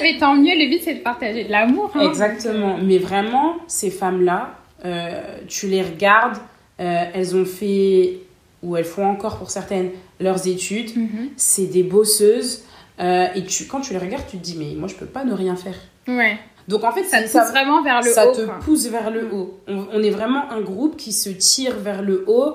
Mais 0.00 0.16
tant 0.18 0.34
mieux, 0.34 0.54
le 0.54 0.68
but 0.70 0.80
c'est 0.84 0.94
de 0.94 1.00
partager 1.02 1.44
de 1.44 1.50
l'amour. 1.50 1.90
hein. 1.94 2.00
Exactement. 2.08 2.78
Mais 2.82 2.98
vraiment, 2.98 3.56
ces 3.66 3.90
femmes-là, 3.90 4.54
euh, 4.84 5.20
tu 5.48 5.66
les 5.66 5.82
regardes, 5.82 6.38
euh, 6.80 7.04
elles 7.14 7.36
ont 7.36 7.44
fait, 7.44 8.18
ou 8.62 8.76
elles 8.76 8.84
font 8.84 9.06
encore 9.06 9.36
pour 9.38 9.50
certaines, 9.50 9.90
leurs 10.20 10.46
études. 10.48 10.96
Mhm. 10.96 11.30
C'est 11.36 11.66
des 11.66 11.82
bosseuses. 11.82 12.62
et 13.00 13.44
tu, 13.46 13.64
quand 13.66 13.80
tu 13.80 13.92
les 13.92 13.98
regardes, 13.98 14.24
tu 14.30 14.36
te 14.38 14.42
dis, 14.42 14.56
mais 14.58 14.74
moi, 14.76 14.88
je 14.88 14.94
peux 14.94 15.06
pas 15.06 15.24
ne 15.24 15.32
rien 15.34 15.56
faire. 15.56 15.74
Ouais, 16.06 16.38
Donc, 16.68 16.82
en 16.84 16.92
fait, 16.92 17.04
ça 17.04 17.18
te 17.22 17.28
pousse 17.30 17.50
vraiment 17.50 17.82
vers 17.82 18.00
le 18.02 18.10
ça 18.10 18.28
haut. 18.28 18.32
te 18.34 18.42
quoi. 18.42 18.58
pousse 18.64 18.86
vers 18.86 19.10
le 19.10 19.28
haut. 19.32 19.58
On, 19.68 19.84
on 19.92 20.02
est 20.02 20.10
vraiment 20.10 20.50
un 20.50 20.60
groupe 20.60 20.96
qui 20.96 21.12
se 21.12 21.28
tire 21.30 21.76
vers 21.78 22.02
le 22.02 22.24
haut. 22.26 22.54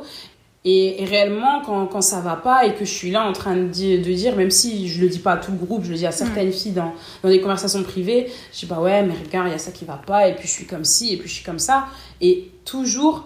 Et, 0.66 1.02
et 1.02 1.06
réellement, 1.06 1.62
quand, 1.66 1.86
quand 1.88 2.02
ça 2.02 2.20
va 2.20 2.36
pas 2.36 2.66
et 2.66 2.74
que 2.74 2.84
je 2.84 2.92
suis 2.92 3.12
là 3.12 3.24
en 3.26 3.32
train 3.32 3.56
de 3.56 3.64
dire, 3.68 4.00
de 4.00 4.12
dire, 4.12 4.36
même 4.36 4.52
si 4.52 4.90
je 4.90 5.00
le 5.00 5.08
dis 5.08 5.20
pas 5.20 5.34
à 5.34 5.38
tout 5.38 5.52
le 5.52 5.58
groupe, 5.58 5.86
je 5.86 5.92
le 5.92 5.96
dis 5.96 6.06
à 6.06 6.12
certaines 6.12 6.52
filles 6.52 6.74
dans, 6.74 6.92
dans 7.24 7.30
des 7.30 7.40
conversations 7.40 7.82
privées, 7.82 8.28
je 8.54 8.60
dis 8.60 8.66
bah 8.66 8.82
ouais, 8.82 9.02
mais 9.04 9.14
regarde, 9.26 9.48
il 9.48 9.52
y 9.52 9.56
a 9.56 9.58
ça 9.58 9.72
qui 9.72 9.86
va 9.86 9.94
pas, 10.06 10.28
et 10.28 10.36
puis 10.36 10.50
je 10.50 10.52
suis 10.54 10.66
comme 10.66 10.84
ci, 10.84 11.14
et 11.14 11.18
puis 11.18 11.30
je 11.30 11.34
suis 11.36 11.46
comme 11.46 11.60
ça. 11.60 11.86
Et 12.20 12.52
toujours, 12.66 13.26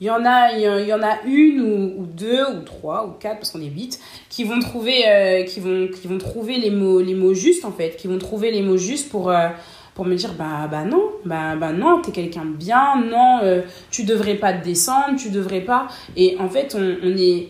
il 0.00 0.08
y 0.08 0.10
en 0.10 0.24
a, 0.26 0.50
il 0.54 0.62
y 0.62 0.68
en- 0.68 0.78
il 0.78 0.88
y 0.88 0.92
en 0.92 1.02
a 1.04 1.22
une 1.24 1.60
ou, 1.60 2.02
ou 2.02 2.06
deux 2.06 2.42
ou 2.44 2.62
trois 2.64 3.06
ou 3.06 3.12
quatre, 3.20 3.36
parce 3.38 3.52
qu'on 3.52 3.60
est 3.62 3.66
huit, 3.66 4.00
qui 4.28 4.42
vont 4.42 4.58
trouver, 4.58 5.08
euh, 5.08 5.44
qui 5.44 5.60
vont, 5.60 5.86
qui 5.88 6.08
vont 6.08 6.18
trouver 6.18 6.58
les 6.58 6.70
mots, 6.70 7.00
les 7.00 7.14
mots 7.14 7.32
justes 7.32 7.64
en 7.64 7.70
fait, 7.72 7.96
qui 7.96 8.08
vont 8.08 8.18
trouver 8.18 8.50
les 8.50 8.62
mots 8.62 8.76
justes 8.76 9.08
pour. 9.08 9.30
euh, 9.30 9.48
pour 9.94 10.04
me 10.06 10.14
dire 10.14 10.32
bah 10.38 10.68
bah 10.70 10.84
non 10.84 11.02
bah 11.24 11.56
bah 11.56 11.72
non 11.72 12.00
t'es 12.02 12.12
quelqu'un 12.12 12.44
de 12.44 12.54
bien 12.56 13.02
non 13.10 13.40
euh, 13.42 13.62
tu 13.90 14.04
devrais 14.04 14.34
pas 14.34 14.52
te 14.52 14.64
descendre 14.64 15.16
tu 15.18 15.30
devrais 15.30 15.60
pas 15.60 15.88
et 16.16 16.36
en 16.38 16.48
fait 16.48 16.76
on, 16.78 16.96
on 17.04 17.16
est 17.16 17.48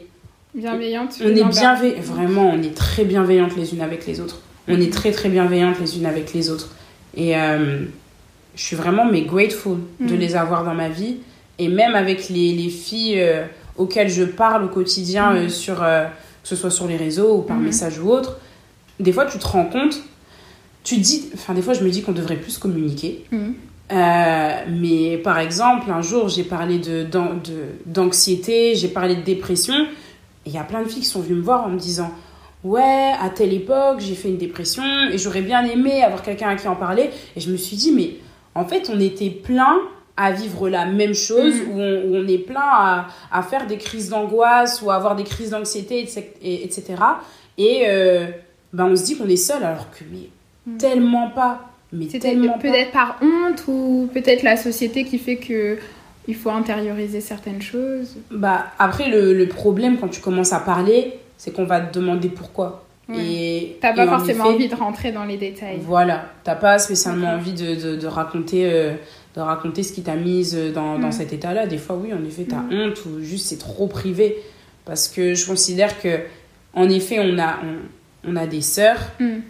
Bienveillante. 0.52 1.16
on 1.22 1.28
est 1.28 1.32
bienveillantes 1.34 1.96
vraiment 2.02 2.50
on 2.52 2.60
est 2.62 2.74
très 2.74 3.04
bienveillantes 3.04 3.56
les 3.56 3.72
unes 3.72 3.82
avec 3.82 4.06
les 4.06 4.20
autres 4.20 4.40
on 4.68 4.80
est 4.80 4.92
très 4.92 5.12
très 5.12 5.28
bienveillantes 5.28 5.78
les 5.80 5.96
unes 5.98 6.06
avec 6.06 6.32
les 6.34 6.50
autres 6.50 6.70
et 7.16 7.36
euh, 7.36 7.82
je 8.56 8.62
suis 8.62 8.74
vraiment 8.76 9.04
mais 9.04 9.22
grateful 9.22 9.78
de 10.00 10.14
Mm. 10.14 10.18
les 10.18 10.34
avoir 10.34 10.64
dans 10.64 10.74
ma 10.74 10.88
vie 10.88 11.18
et 11.58 11.68
même 11.68 11.94
avec 11.94 12.28
les, 12.30 12.52
les 12.52 12.68
filles 12.68 13.20
euh, 13.20 13.44
auxquelles 13.76 14.08
je 14.08 14.24
parle 14.24 14.64
au 14.64 14.68
quotidien 14.68 15.32
Mm. 15.32 15.36
euh, 15.36 15.48
sur 15.48 15.76
que 15.76 16.48
ce 16.48 16.56
soit 16.56 16.70
sur 16.70 16.88
les 16.88 16.96
réseaux 16.96 17.36
ou 17.36 17.42
par 17.42 17.56
Mhm. 17.58 17.64
message 17.66 17.98
ou 18.00 18.10
autre 18.10 18.38
des 18.98 19.12
fois 19.12 19.26
tu 19.26 19.38
te 19.38 19.46
rends 19.46 19.66
compte 19.66 20.00
tu 20.84 20.96
dis 20.98 21.30
enfin 21.34 21.54
des 21.54 21.62
fois 21.62 21.74
je 21.74 21.82
me 21.84 21.90
dis 21.90 22.02
qu'on 22.02 22.12
devrait 22.12 22.36
plus 22.36 22.58
communiquer 22.58 23.24
Mhm. 23.32 23.54
euh, 23.92 24.50
mais 24.70 25.18
par 25.18 25.38
exemple, 25.38 25.90
un 25.90 26.00
jour, 26.02 26.28
j'ai 26.28 26.44
parlé 26.44 26.78
de, 26.78 27.02
d'an- 27.04 27.34
de- 27.34 27.74
d'anxiété, 27.86 28.74
j'ai 28.76 28.88
parlé 28.88 29.16
de 29.16 29.22
dépression. 29.22 29.74
Il 30.46 30.52
y 30.52 30.58
a 30.58 30.62
plein 30.64 30.82
de 30.82 30.88
filles 30.88 31.00
qui 31.02 31.06
sont 31.08 31.20
venues 31.20 31.34
me 31.36 31.42
voir 31.42 31.64
en 31.66 31.70
me 31.70 31.78
disant 31.78 32.10
Ouais, 32.62 33.12
à 33.20 33.30
telle 33.30 33.52
époque, 33.54 34.00
j'ai 34.00 34.14
fait 34.14 34.28
une 34.28 34.36
dépression 34.38 34.82
et 35.10 35.16
j'aurais 35.18 35.40
bien 35.42 35.64
aimé 35.64 36.02
avoir 36.02 36.22
quelqu'un 36.22 36.48
à 36.50 36.56
qui 36.56 36.68
en 36.68 36.76
parler. 36.76 37.10
Et 37.34 37.40
je 37.40 37.50
me 37.50 37.56
suis 37.56 37.76
dit 37.76 37.90
Mais 37.92 38.16
en 38.54 38.64
fait, 38.66 38.90
on 38.94 39.00
était 39.00 39.30
plein 39.30 39.78
à 40.16 40.30
vivre 40.32 40.68
la 40.68 40.84
même 40.86 41.14
chose, 41.14 41.54
Mhm. 41.54 41.68
où, 41.72 41.80
on, 41.80 42.02
où 42.10 42.16
on 42.16 42.28
est 42.28 42.38
plein 42.38 42.60
à, 42.60 43.06
à 43.32 43.42
faire 43.42 43.66
des 43.66 43.78
crises 43.78 44.10
d'angoisse 44.10 44.82
ou 44.82 44.90
à 44.90 44.94
avoir 44.96 45.16
des 45.16 45.24
crises 45.24 45.50
d'anxiété, 45.50 46.00
etc. 46.00 46.22
et- 46.42 46.64
etc. 46.64 46.84
Et 47.58 47.84
euh, 47.88 48.26
ben, 48.72 48.84
on 48.86 48.94
se 48.96 49.04
dit 49.04 49.16
qu'on 49.16 49.28
est 49.28 49.36
seul, 49.36 49.62
alors 49.64 49.90
que 49.90 50.04
mais. 50.12 50.28
Tellement 50.78 51.30
pas. 51.30 51.66
Mais 51.92 52.06
tellement 52.06 52.58
peut-être 52.58 52.92
par 52.92 53.18
honte 53.20 53.64
ou 53.66 54.08
peut-être 54.14 54.42
la 54.44 54.56
société 54.56 55.04
qui 55.04 55.18
fait 55.18 55.36
que 55.36 55.78
il 56.28 56.36
faut 56.36 56.50
intérioriser 56.50 57.20
certaines 57.20 57.60
choses. 57.62 58.16
Bah, 58.30 58.66
après, 58.78 59.08
le, 59.08 59.32
le 59.34 59.48
problème 59.48 59.98
quand 59.98 60.06
tu 60.08 60.20
commences 60.20 60.52
à 60.52 60.60
parler, 60.60 61.14
c'est 61.36 61.52
qu'on 61.52 61.64
va 61.64 61.80
te 61.80 61.92
demander 61.98 62.28
pourquoi. 62.28 62.84
Ouais. 63.08 63.16
Et 63.18 63.78
T'as 63.80 63.92
et 63.92 63.96
pas 63.96 64.06
en 64.06 64.18
forcément 64.18 64.44
effet, 64.44 64.54
envie 64.54 64.68
de 64.68 64.74
rentrer 64.76 65.10
dans 65.10 65.24
les 65.24 65.36
détails. 65.36 65.78
Voilà, 65.82 66.26
t'as 66.44 66.54
pas 66.54 66.78
spécialement 66.78 67.30
envie 67.34 67.54
de, 67.54 67.74
de, 67.74 67.96
de 67.96 68.06
raconter, 68.06 68.70
euh, 68.70 68.92
de 69.34 69.40
raconter 69.40 69.82
ce 69.82 69.92
qui 69.92 70.02
t'a 70.02 70.14
mise 70.14 70.54
dans, 70.72 70.96
dans 71.00 71.08
Mm. 71.08 71.12
cet 71.12 71.32
état-là. 71.32 71.66
Des 71.66 71.78
fois, 71.78 71.96
oui, 71.96 72.12
en 72.14 72.24
effet, 72.24 72.44
t'as 72.48 72.58
Mm. 72.58 72.72
honte 72.72 73.04
ou 73.06 73.20
juste 73.24 73.46
c'est 73.46 73.58
trop 73.58 73.88
privé. 73.88 74.36
Parce 74.84 75.08
que 75.08 75.34
je 75.34 75.44
considère 75.44 76.00
que, 76.00 76.20
en 76.74 76.88
effet, 76.88 77.18
on 77.18 77.36
a, 77.40 77.56
on, 77.64 78.30
on 78.32 78.36
a 78.36 78.46
des 78.46 78.60
sœurs, 78.60 79.00
Hmm, 79.18 79.40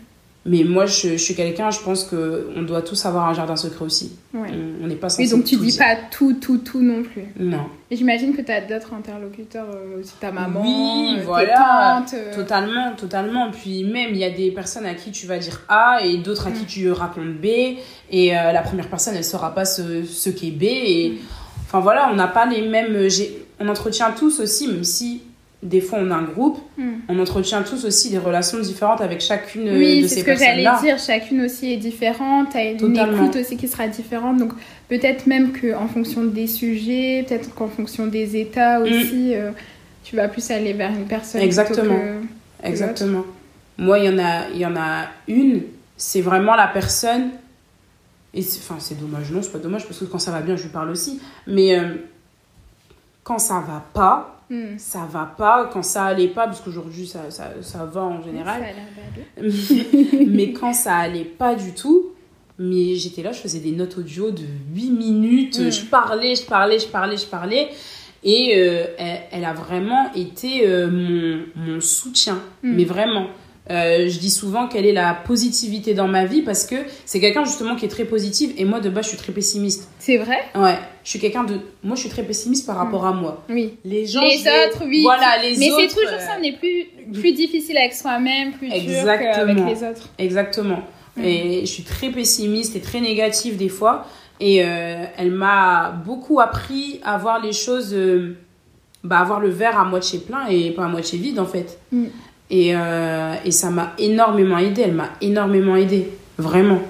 mais 0.46 0.64
moi, 0.64 0.87
je, 0.87 1.09
je 1.09 1.16
suis 1.16 1.35
quelqu'un, 1.35 1.70
je 1.70 1.81
pense 1.81 2.05
qu'on 2.05 2.62
doit 2.62 2.81
tous 2.83 3.05
avoir 3.05 3.29
un 3.29 3.35
jardin 3.35 3.57
secret 3.57 3.85
aussi. 3.85 4.12
ouais. 4.33 4.48
On 4.83 4.87
n'est 4.87 4.94
pas 4.96 5.11
censé 5.11 5.24
Oui, 5.24 5.29
donc 5.31 5.44
tu 5.44 5.57
dis 5.57 5.66
dire. 5.66 5.79
pas 5.79 5.96
tout, 6.11 6.33
tout, 6.40 6.59
tout 6.59 6.81
non 6.81 7.03
plus. 7.03 7.24
Non. 7.38 7.66
Et 7.90 7.96
j'imagine 7.96 8.35
que 8.35 8.40
tu 8.40 8.50
as 8.50 8.62
d'autres 8.62 8.94
interlocuteurs 8.94 9.66
euh, 9.74 10.00
aussi, 10.00 10.14
ta 10.18 10.33
maman, 10.33 10.62
Oui, 10.62 11.12
euh, 11.14 11.18
tes 11.18 11.22
voilà, 11.26 12.03
tantes. 12.07 12.14
euh, 12.14 12.35
Totalement, 12.35 12.92
totalement. 12.96 13.50
Puis 13.50 13.85
même, 13.85 14.11
il 14.12 14.16
y 14.18 14.24
a 14.24 14.31
des 14.31 14.50
personnes 14.50 14.87
à 14.87 14.94
qui 14.94 15.11
tu 15.11 15.26
vas 15.26 15.38
dire 15.38 15.61
A 15.68 15.98
et 16.03 16.16
d'autres 16.16 16.46
à 16.46 16.50
qui 16.53 16.62
Mm. 16.62 16.66
tu 16.66 16.90
racontes 16.92 17.35
B. 17.40 17.46
Et 18.11 18.31
la 18.31 18.62
première 18.62 18.88
personne, 18.88 19.14
elle 19.16 19.24
saura 19.24 19.55
pas 19.55 19.64
ce, 19.66 20.05
ce 20.05 20.31
qu'est 20.31 20.50
B. 20.53 20.62
Et 20.64 21.11
Mm. 21.11 21.16
enfin 21.66 21.81
voilà, 21.81 22.09
on 22.11 22.16
n'a 22.16 22.29
pas 22.29 22.46
les 22.46 22.66
mêmes. 22.66 22.96
On 23.62 23.68
entretient 23.68 24.11
tous 24.12 24.40
aussi, 24.40 24.68
même 24.68 24.85
si 24.85 25.20
des 25.62 25.80
fois 25.82 25.98
on 26.00 26.10
a 26.10 26.14
un 26.14 26.22
groupe, 26.22 26.58
hmm. 26.78 26.90
on 27.08 27.18
entretient 27.18 27.62
tous 27.62 27.84
aussi 27.84 28.08
des 28.10 28.18
relations 28.18 28.58
différentes 28.60 29.00
avec 29.02 29.20
chacune 29.20 29.68
euh, 29.68 29.78
Oui, 29.78 30.02
de 30.02 30.06
c'est 30.08 30.14
ces 30.16 30.20
ce 30.20 30.26
que 30.26 30.36
j'allais 30.36 30.62
dire. 30.82 30.98
Chacune 30.98 31.42
aussi 31.42 31.72
est 31.72 31.76
différente. 31.76 32.48
T'as 32.52 32.70
une 32.72 32.78
Totalement. 32.78 33.24
écoute 33.24 33.36
aussi 33.36 33.56
qui 33.58 33.68
sera 33.68 33.86
différente. 33.86 34.38
Donc 34.38 34.52
peut-être 34.88 35.26
même 35.26 35.52
qu'en 35.52 35.86
fonction 35.86 36.24
des 36.24 36.46
sujets, 36.46 37.24
peut-être 37.28 37.54
qu'en 37.54 37.68
fonction 37.68 38.06
des 38.06 38.36
états 38.40 38.80
aussi, 38.80 39.34
euh, 39.34 39.50
tu 40.02 40.16
vas 40.16 40.28
plus 40.28 40.50
aller 40.50 40.72
vers 40.72 40.90
une 40.90 41.06
personne. 41.06 41.42
Exactement. 41.42 41.94
que- 41.96 42.66
Exactement. 42.66 43.24
Moi, 43.76 43.98
il 43.98 44.04
y 44.06 44.08
en 44.08 44.18
a, 44.18 44.48
il 44.54 44.58
y 44.60 44.66
en 44.66 44.76
a 44.76 45.06
une, 45.28 45.62
c'est 45.96 46.20
vraiment 46.22 46.54
la 46.54 46.68
personne. 46.68 47.30
Et 48.32 48.42
c'est- 48.42 48.60
enfin, 48.60 48.76
c'est 48.78 48.98
dommage, 48.98 49.30
non, 49.30 49.42
c'est 49.42 49.52
pas 49.52 49.58
dommage 49.58 49.84
parce 49.86 49.98
que 49.98 50.04
quand 50.06 50.18
ça 50.18 50.30
va 50.30 50.40
bien, 50.40 50.56
je 50.56 50.62
lui 50.64 50.68
parle 50.70 50.90
aussi. 50.90 51.20
Mais 51.46 51.78
euh, 51.78 51.94
quand 53.24 53.38
ça 53.38 53.54
va 53.66 53.84
pas, 53.92 54.39
Ça 54.78 55.06
va 55.10 55.32
pas. 55.36 55.70
Quand 55.72 55.82
ça 55.82 56.04
allait 56.04 56.28
pas, 56.28 56.46
parce 56.46 56.60
qu'aujourd'hui 56.60 57.06
ça, 57.06 57.30
ça, 57.30 57.50
ça 57.60 57.84
va 57.84 58.02
en 58.02 58.22
général. 58.22 58.62
mais 60.28 60.52
quand 60.52 60.72
ça 60.72 60.96
allait 60.96 61.24
pas 61.24 61.54
du 61.54 61.72
tout, 61.72 62.10
mais 62.58 62.96
j'étais 62.96 63.22
là, 63.22 63.32
je 63.32 63.40
faisais 63.40 63.60
des 63.60 63.72
notes 63.72 63.96
audio 63.96 64.30
de 64.30 64.42
8 64.74 64.90
minutes. 64.90 65.58
Mm. 65.58 65.70
Je 65.70 65.84
parlais, 65.86 66.34
je 66.34 66.44
parlais, 66.44 66.78
je 66.78 66.88
parlais, 66.88 67.16
je 67.16 67.26
parlais. 67.26 67.68
Et 68.22 68.52
euh, 68.54 68.84
elle, 68.98 69.20
elle 69.32 69.44
a 69.46 69.54
vraiment 69.54 70.12
été 70.14 70.66
euh, 70.66 70.90
mon, 70.90 71.44
mon 71.56 71.80
soutien. 71.80 72.38
Mm. 72.62 72.74
Mais 72.74 72.84
vraiment. 72.84 73.28
Euh, 73.70 74.08
je 74.08 74.18
dis 74.18 74.30
souvent 74.30 74.66
quelle 74.66 74.86
est 74.86 74.92
la 74.92 75.14
positivité 75.14 75.94
dans 75.94 76.08
ma 76.08 76.24
vie 76.24 76.42
parce 76.42 76.64
que 76.66 76.76
c'est 77.04 77.20
quelqu'un 77.20 77.44
justement 77.44 77.76
qui 77.76 77.84
est 77.84 77.90
très 77.90 78.04
positive 78.04 78.52
et 78.56 78.64
moi 78.64 78.80
de 78.80 78.88
base 78.88 79.04
je 79.04 79.10
suis 79.10 79.18
très 79.18 79.32
pessimiste. 79.32 79.88
C'est 79.98 80.16
vrai? 80.16 80.38
Ouais, 80.54 80.78
je 81.04 81.10
suis 81.10 81.18
quelqu'un 81.20 81.44
de 81.44 81.60
moi 81.84 81.94
je 81.94 82.00
suis 82.00 82.08
très 82.08 82.22
pessimiste 82.22 82.66
par 82.66 82.76
rapport 82.76 83.06
à 83.06 83.12
moi. 83.12 83.44
Oui. 83.48 83.76
Les 83.84 84.06
gens. 84.06 84.22
Les 84.22 84.40
autres, 84.40 84.84
oui. 84.86 85.02
Voilà, 85.02 85.40
les 85.42 85.56
Mais 85.58 85.70
c'est 85.76 85.94
toujours 85.94 86.14
euh, 86.14 86.18
ça, 86.18 86.36
on 86.40 86.42
est 86.42 86.56
plus, 86.56 86.86
plus 87.12 87.32
difficile 87.32 87.76
avec 87.76 87.92
soi-même, 87.92 88.52
plus 88.52 88.68
dur 88.68 88.76
Exactement. 88.76 89.32
qu'avec 89.34 89.56
les 89.58 89.88
autres. 89.88 90.08
Exactement. 90.18 90.82
Mm. 91.16 91.24
Et 91.24 91.60
je 91.60 91.70
suis 91.70 91.82
très 91.82 92.10
pessimiste 92.10 92.76
et 92.76 92.80
très 92.80 93.00
négative 93.00 93.56
des 93.56 93.68
fois. 93.68 94.06
Et 94.40 94.64
euh, 94.64 95.04
elle 95.18 95.32
m'a 95.32 95.90
beaucoup 96.04 96.40
appris 96.40 97.00
à 97.04 97.18
voir 97.18 97.42
les 97.42 97.52
choses, 97.52 97.92
euh, 97.92 98.36
bah, 99.04 99.18
à 99.18 99.24
voir 99.24 99.38
le 99.38 99.50
verre 99.50 99.78
à 99.78 99.84
moitié 99.84 100.18
plein 100.18 100.46
et 100.48 100.70
pas 100.70 100.86
à 100.86 100.88
moitié 100.88 101.18
vide 101.18 101.38
en 101.38 101.46
fait. 101.46 101.78
Mm. 101.92 102.06
Et, 102.50 102.74
euh, 102.74 103.34
et 103.44 103.51
ça 103.53 103.70
m'a 103.70 103.92
énormément 103.98 104.59
aidé. 104.59 104.82
Elle 104.82 104.94
m'a 104.94 105.11
énormément 105.20 105.76
aidé, 105.76 106.09
vraiment. 106.38 106.80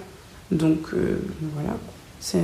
Donc 0.50 0.78
euh, 0.94 1.18
voilà. 1.54 1.76
C'est 2.18 2.38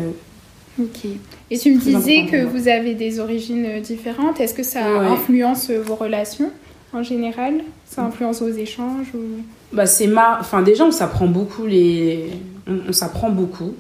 Ok. 0.79 1.07
Et 1.51 1.59
tu 1.59 1.73
me 1.75 1.81
disais 1.81 2.27
que 2.31 2.45
vous 2.45 2.69
avez 2.69 2.95
des 2.95 3.19
origines 3.19 3.64
euh, 3.67 3.81
différentes. 3.81 4.41
Est-ce 4.41 4.53
que 4.53 4.62
ça 4.62 4.93
Ouais. 4.93 5.07
influence 5.07 5.71
vos 5.71 5.95
relations 5.95 6.51
en 6.93 7.03
général? 7.03 7.55
Ça 7.87 8.03
influence 8.03 8.43
vos 8.43 8.51
échanges 8.51 9.07
ou... 9.14 9.41
Bah, 9.73 9.87
c'est 9.87 10.07
ma... 10.07 10.39
Enfin, 10.39 10.61
déjà, 10.61 10.85
on 10.85 10.91
s'apprend 10.91 11.27
beaucoup 11.27 11.64
les... 11.64 12.27
On, 12.69 12.79
on 12.91 12.93
s'apprend 12.93 13.31
beaucoup. 13.31 13.75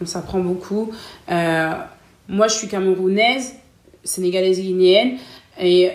On 0.00 0.06
s'apprend 0.06 0.38
beaucoup. 0.38 0.92
Euh, 1.30 1.70
moi, 2.28 2.46
je 2.48 2.54
suis 2.54 2.68
camerounaise, 2.68 3.54
sénégalaise 4.04 4.60
guinéenne. 4.60 5.14
Et 5.60 5.90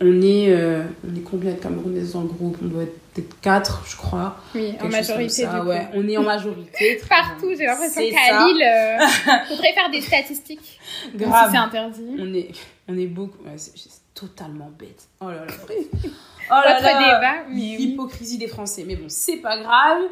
on 0.00 0.22
est, 0.22 0.50
euh, 0.50 0.84
on 1.04 1.16
est 1.16 1.22
combien 1.22 1.52
de 1.52 1.58
Camerounaises 1.58 2.12
dans 2.12 2.22
le 2.22 2.28
groupe 2.28 2.56
On 2.62 2.66
doit 2.66 2.84
être 2.84 2.98
peut-être 3.14 3.40
4, 3.40 3.84
je 3.88 3.96
crois. 3.96 4.36
Oui, 4.54 4.74
en 4.80 4.88
majorité, 4.88 5.42
du 5.42 5.48
coup. 5.48 5.66
ouais. 5.66 5.88
On 5.94 6.08
est 6.08 6.16
en 6.16 6.22
majorité. 6.22 7.00
Partout, 7.08 7.50
j'ai 7.56 7.66
l'impression 7.66 8.02
qu'à. 8.02 8.46
Lille, 8.46 8.62
euh, 8.62 8.98
faudrait 9.48 9.72
faire 9.72 9.90
des 9.90 10.00
statistiques. 10.00 10.78
Grave. 11.16 11.46
Si 11.46 11.52
c'est 11.52 11.58
interdit. 11.58 12.16
On 12.16 12.32
est, 12.32 12.50
on 12.86 12.96
est 12.96 13.06
beaucoup. 13.06 13.42
ouais, 13.44 13.56
c'est 13.56 13.74
totalement 14.14 14.70
bête. 14.78 15.08
Oh 15.20 15.30
là 15.30 15.44
là, 15.44 15.52
bref. 15.64 16.12
Oh 16.50 16.54
là 16.64 16.80
là. 16.80 16.98
débat, 16.98 17.44
mais 17.50 17.56
oui. 17.56 17.76
L'hypocrisie 17.76 18.38
des 18.38 18.46
Français. 18.46 18.82
Mais 18.86 18.96
bon, 18.96 19.04
c'est 19.08 19.36
pas 19.36 19.58
grave. 19.58 20.04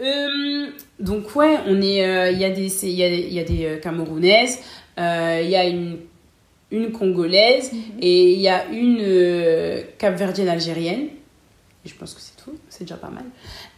Euh, 0.00 0.70
donc, 0.98 1.36
ouais, 1.36 1.60
on 1.68 1.80
est. 1.80 2.32
Il 2.32 2.38
y 2.40 2.44
a 2.44 2.50
des, 2.50 2.84
il 2.86 2.94
y 2.94 3.04
a, 3.04 3.08
il 3.08 3.32
y 3.32 3.38
a 3.38 3.44
des 3.44 3.78
Camerounaises. 3.80 4.58
Il 4.98 5.48
y 5.48 5.54
a 5.54 5.64
une, 5.66 6.00
une 6.74 6.92
Congolaise. 6.92 7.72
Mhm. 7.72 7.80
Et 8.00 8.32
il 8.32 8.40
y 8.40 8.48
a 8.48 8.66
une 8.68 8.98
euh, 9.00 9.82
Capverdienne 9.98 10.48
algérienne. 10.48 11.08
Et 11.84 11.88
je 11.88 11.94
pense 11.94 12.14
que 12.14 12.20
c'est 12.20 12.36
tout. 12.42 12.54
C'est 12.68 12.84
déjà 12.84 12.96
pas 12.96 13.10
mal. 13.10 13.24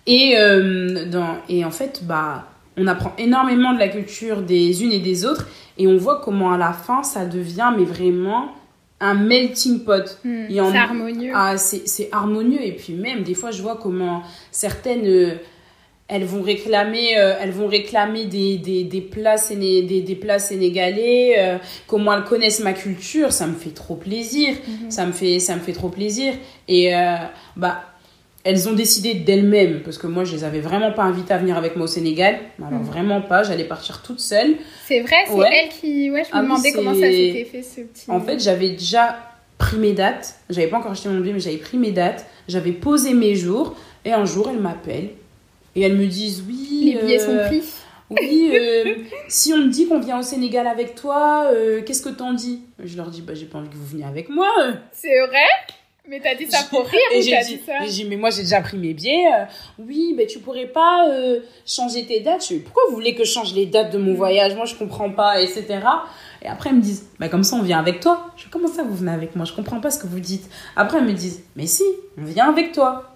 Et, 0.07 0.35
euh, 0.37 1.07
dans, 1.07 1.37
et 1.49 1.65
en 1.65 1.71
fait, 1.71 2.03
bah. 2.05 2.49
On 2.79 2.87
apprend 2.89 3.15
énormément 3.17 3.73
de 3.73 3.79
la 3.79 3.89
culture 3.89 4.43
des 4.43 4.85
unes 4.85 4.93
et 4.93 4.99
des 4.99 5.25
autres 5.25 5.49
et 5.79 5.87
on 5.87 5.97
voit 5.97 6.21
comment 6.23 6.53
à 6.53 6.59
la 6.59 6.75
fin 6.75 7.03
ça 7.03 7.25
devient 7.25 7.73
mais 7.75 7.85
vraiment 7.85 8.53
un 9.01 9.15
melting 9.15 9.81
pot. 9.81 10.19
Hmm, 10.25 10.47
c'est 10.49 10.79
harmonieux. 10.79 11.33
Ah, 11.35 11.57
c'est 11.57 11.87
c'est 11.87 12.09
harmonieux. 12.13 12.63
Et 12.63 12.73
puis 12.73 12.95
même, 12.95 13.23
des 13.23 13.35
fois, 13.35 13.51
je 13.51 13.63
vois 13.63 13.77
comment 13.77 14.23
certaines, 14.51 15.07
euh, 15.07 15.35
elles 16.09 16.25
vont 16.25 16.43
réclamer, 16.43 17.19
euh, 17.19 17.35
elles 17.41 17.51
vont 17.51 17.67
réclamer 17.67 18.27
des, 18.27 18.59
des, 18.59 18.85
des, 18.85 19.01
plats, 19.01 19.37
séné- 19.37 19.83
des, 19.87 20.03
des 20.03 20.15
plats 20.15 20.39
sénégalais, 20.39 21.35
euh, 21.39 21.59
comment 21.89 22.15
elles 22.15 22.25
connaissent 22.25 22.61
ma 22.61 22.73
culture. 22.75 23.33
Ça 23.33 23.47
me 23.49 23.55
fait 23.55 23.71
trop 23.75 23.97
plaisir. 23.97 24.55
Mhm. 24.67 24.91
Ça, 24.91 25.05
me 25.07 25.13
fait, 25.13 25.39
ça 25.41 25.55
me 25.57 25.61
fait 25.61 25.73
trop 25.73 25.89
plaisir. 25.89 26.33
Et 26.69 26.95
euh, 26.95 27.17
bah, 27.57 27.83
elles 28.45 28.69
ont 28.69 28.75
décidé 28.75 29.15
d'elles-mêmes, 29.15 29.81
parce 29.83 29.99
que 29.99 30.07
moi, 30.07 30.23
je 30.23 30.33
les 30.37 30.45
avais 30.45 30.61
vraiment 30.61 30.93
pas 30.93 31.03
invitées 31.03 31.35
à 31.35 31.39
venir 31.39 31.57
avec 31.57 31.75
moi 31.75 31.87
au 31.87 31.89
Sénégal. 31.89 32.39
Alors, 32.65 32.79
Mhm. 32.81 32.87
vraiment 32.87 33.21
pas. 33.21 33.43
J'allais 33.43 33.65
partir 33.65 34.03
toute 34.03 34.21
seule. 34.21 34.55
C'est 34.87 35.01
vrai, 35.01 35.17
c'est 35.27 35.33
Ouais. 35.33 35.49
elle 35.53 35.69
qui. 35.71 36.09
Ouais, 36.13 36.23
je 36.23 36.29
me 36.33 36.39
Ah 36.39 36.43
demandais 36.43 36.71
comment 36.71 36.95
ça 36.95 37.01
s'était 37.01 37.49
fait 37.51 37.63
ce 37.63 37.81
petit. 37.81 38.09
En 38.09 38.21
fait, 38.21 38.39
j'avais 38.39 38.71
déjà 38.71 39.17
pris 39.59 39.79
mes 39.79 39.93
dates. 39.93 40.37
J'avais 40.51 40.69
pas 40.69 40.79
encore 40.79 40.93
acheté 40.93 41.09
mon 41.09 41.19
billet, 41.19 41.33
mais 41.33 41.41
j'avais 41.41 41.57
pris 41.57 41.79
mes 41.79 41.91
dates. 41.91 42.27
J'avais 42.47 42.71
posé 42.71 43.13
mes 43.13 43.35
jours. 43.35 43.75
Et 44.05 44.13
un 44.13 44.25
jour, 44.25 44.49
elles 44.49 44.61
m'appellent. 44.61 45.09
Et 45.77 45.83
elles 45.83 45.95
me 45.97 46.07
disent 46.07 46.43
Oui. 46.49 46.93
les 46.95 47.01
billets 47.01 47.21
euh, 47.21 47.43
sont 47.43 47.47
pris. 47.49 47.63
Oui, 48.11 48.51
euh, 48.53 48.95
si 49.29 49.53
on 49.53 49.59
me 49.59 49.69
dit 49.69 49.87
qu'on 49.87 50.01
vient 50.01 50.19
au 50.19 50.23
Sénégal 50.23 50.67
avec 50.67 50.95
toi, 50.95 51.49
euh, 51.53 51.83
qu'est-ce 51.83 52.03
que 52.03 52.09
t'en 52.09 52.33
dis? 52.33 52.63
Je 52.83 52.97
leur 52.97 53.11
dis 53.11 53.21
Bah, 53.23 53.35
j'ai 53.35 53.47
pas 53.47 53.59
envie 53.59 53.69
que 53.69 53.75
vous 53.77 53.87
veniez 53.87 54.05
avec 54.05 54.29
moi. 54.29 54.49
C'est 54.93 55.19
vrai? 55.27 55.45
Mais 56.09 56.21
t'as 56.21 56.37
dit 56.37 56.47
ça 56.47 56.59
pour 56.71 56.87
rire 56.87 57.01
ou 57.11 57.15
t'as 57.15 57.43
dit, 57.43 57.57
dit 57.57 57.61
ça? 57.67 57.85
dit, 57.85 58.05
mais 58.09 58.15
moi 58.17 58.31
j'ai 58.31 58.43
déjà 58.43 58.61
pris 58.61 58.77
mes 58.77 58.95
billets. 58.95 59.27
euh, 59.27 59.45
oui, 59.81 60.15
mais 60.17 60.27
tu 60.27 60.39
pourrais 60.39 60.67
pas 60.69 61.09
euh, 61.11 61.41
changer 61.67 62.07
tes 62.07 62.21
dates. 62.21 62.45
Je 62.49 62.55
dis, 62.55 62.61
pourquoi 62.61 62.85
vous 62.89 62.95
voulez 62.95 63.17
que 63.17 63.25
je 63.25 63.33
change 63.33 63.53
les 63.55 63.67
dates 63.67 63.93
de 63.93 63.99
mon 63.99 64.15
voyage? 64.15 64.55
Moi 64.55 64.67
je 64.67 64.77
comprends 64.77 65.11
pas, 65.11 65.41
etc. 65.43 65.65
Et 66.43 66.47
après 66.47 66.71
elles 66.71 66.77
me 66.77 66.81
disent, 66.81 67.09
bah 67.19 67.29
comme 67.29 67.43
ça 67.43 67.57
on 67.57 67.63
vient 67.63 67.81
avec 67.81 67.99
toi. 67.99 68.31
Je 68.37 68.45
dis, 68.45 68.51
comment 68.51 68.69
ça 68.69 68.85
vous 68.85 68.95
venez 68.95 69.11
avec 69.11 69.35
moi? 69.35 69.45
Je 69.45 69.53
comprends 69.53 69.81
pas 69.81 69.91
ce 69.91 69.99
que 69.99 70.07
vous 70.07 70.21
dites. 70.21 70.49
Après 70.77 70.99
elles 70.99 71.05
me 71.07 71.13
disent, 71.13 71.43
mais 71.57 71.67
si, 71.67 71.83
on 72.19 72.25
vient 72.25 72.49
avec 72.49 72.71
toi. 72.71 73.16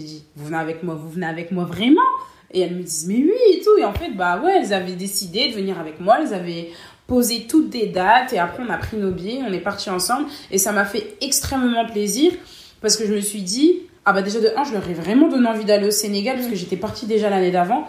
Je 0.00 0.06
dis, 0.06 0.24
vous 0.36 0.46
venez 0.46 0.56
avec 0.56 0.82
moi, 0.82 0.94
vous 0.94 1.10
venez 1.10 1.26
avec 1.26 1.52
moi 1.52 1.64
vraiment? 1.64 2.00
Et 2.52 2.60
elles 2.60 2.74
me 2.74 2.82
disent, 2.82 3.06
mais 3.06 3.16
oui 3.16 3.54
et 3.54 3.60
tout. 3.60 3.78
Et 3.78 3.84
en 3.84 3.92
fait, 3.92 4.10
bah 4.16 4.40
ouais, 4.42 4.56
elles 4.56 4.72
avaient 4.72 4.96
décidé 4.96 5.50
de 5.50 5.54
venir 5.54 5.78
avec 5.78 6.00
moi. 6.00 6.18
Elles 6.20 6.34
avaient 6.34 6.70
posé 7.06 7.46
toutes 7.48 7.70
des 7.70 7.86
dates. 7.86 8.32
Et 8.32 8.38
après 8.38 8.62
on 8.66 8.70
a 8.70 8.78
pris 8.78 8.96
nos 8.96 9.10
billets, 9.10 9.40
on 9.46 9.52
est 9.52 9.60
partis 9.60 9.90
ensemble. 9.90 10.26
Et 10.50 10.58
ça 10.58 10.72
m'a 10.72 10.84
fait 10.84 11.16
extrêmement 11.20 11.84
plaisir 11.84 12.32
parce 12.80 12.96
que 12.96 13.04
je 13.06 13.12
me 13.12 13.20
suis 13.20 13.42
dit 13.42 13.80
ah 14.04 14.12
bah 14.12 14.22
déjà 14.22 14.40
de 14.40 14.48
un 14.56 14.64
je 14.64 14.72
leur 14.72 14.88
ai 14.88 14.94
vraiment 14.94 15.28
donné 15.28 15.46
envie 15.48 15.64
d'aller 15.64 15.88
au 15.88 15.90
Sénégal 15.90 16.36
parce 16.36 16.48
que 16.48 16.54
j'étais 16.54 16.76
partie 16.76 17.06
déjà 17.06 17.28
l'année 17.28 17.50
d'avant. 17.50 17.86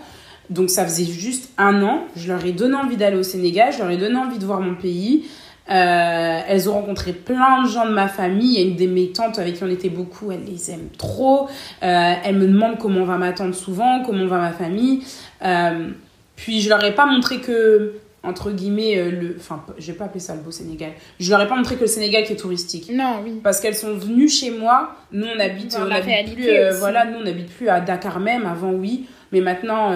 Donc 0.50 0.70
ça 0.72 0.84
faisait 0.86 1.06
juste 1.06 1.52
un 1.58 1.84
an. 1.84 2.04
Je 2.16 2.28
leur 2.28 2.44
ai 2.44 2.52
donné 2.52 2.76
envie 2.76 2.98
d'aller 2.98 3.18
au 3.18 3.24
Sénégal. 3.24 3.72
Je 3.72 3.78
leur 3.78 3.92
ai 3.92 3.98
donné 3.98 4.18
envie 4.18 4.40
de 4.40 4.46
voir 4.46 4.60
mon 4.60 4.76
pays 4.76 5.28
Euh, 5.70 6.40
elles 6.48 6.70
ont 6.70 6.74
rencontré 6.74 7.14
plein 7.14 7.64
de 7.64 7.70
gens 7.70 7.86
de 7.86 7.94
ma 7.94 8.08
famille. 8.08 8.56
Il 8.56 8.60
y 8.60 8.64
a 8.64 8.68
une 8.68 8.76
de 8.76 8.92
mes 8.92 9.12
tantes 9.12 9.40
avec 9.40 9.56
qui 9.56 9.64
on 9.64 9.70
était 9.70 9.90
beaucoup 9.90 10.32
elles 10.32 10.44
les 10.46 10.72
aiment 10.72 10.90
trop. 10.98 11.48
Euh, 11.84 12.14
elles 12.24 12.36
me 12.36 12.48
demandent 12.48 12.78
comment 12.78 13.06
va 13.06 13.18
ma 13.18 13.32
tante 13.32 13.54
souvent 13.54 14.04
comment 14.04 14.26
va 14.26 14.40
ma 14.40 14.52
famille. 14.52 15.04
Euh, 15.44 15.90
puis 16.36 16.62
je 16.62 16.70
leur 16.70 16.84
ai 16.84 16.94
pas 16.96 17.06
montré 17.06 17.40
que 17.40 17.94
entre 18.24 18.52
guillemets 18.52 18.98
euh, 18.98 19.12
le 19.12 19.36
enfin 19.40 19.64
je 19.78 19.92
vais 19.92 19.98
pas 19.98 20.06
appeler 20.06 20.20
ça 20.20 20.36
le 20.36 20.42
beau 20.42 20.52
Sénégal. 20.52 20.92
Je 21.20 21.30
leur 21.30 21.42
ai 21.42 21.48
pas 21.48 21.56
montré 21.56 21.76
que 21.76 21.82
le 21.82 21.88
Sénégal 21.88 22.24
qui 22.24 22.34
est 22.34 22.38
touristique. 22.38 22.92
Non, 22.92 23.20
oui. 23.24 23.40
parce 23.44 23.62
qu'elles 23.62 23.76
sont 23.76 23.94
venues 23.94 24.30
chez 24.30 24.50
moi. 24.50 24.96
Nous, 25.12 25.28
on 25.28 25.40
habite, 25.40 25.78
on 25.80 25.92
habite 25.92 26.34
plus, 26.34 26.50
voilà, 26.80 27.06
nous, 27.06 27.20
on 27.20 27.24
n'habite 27.24 27.52
plus 27.52 27.70
à 27.70 27.80
Dakar 27.82 28.20
même. 28.20 28.46
Avant, 28.46 28.72
oui, 28.72 29.06
mais 29.32 29.42
maintenant, 29.42 29.92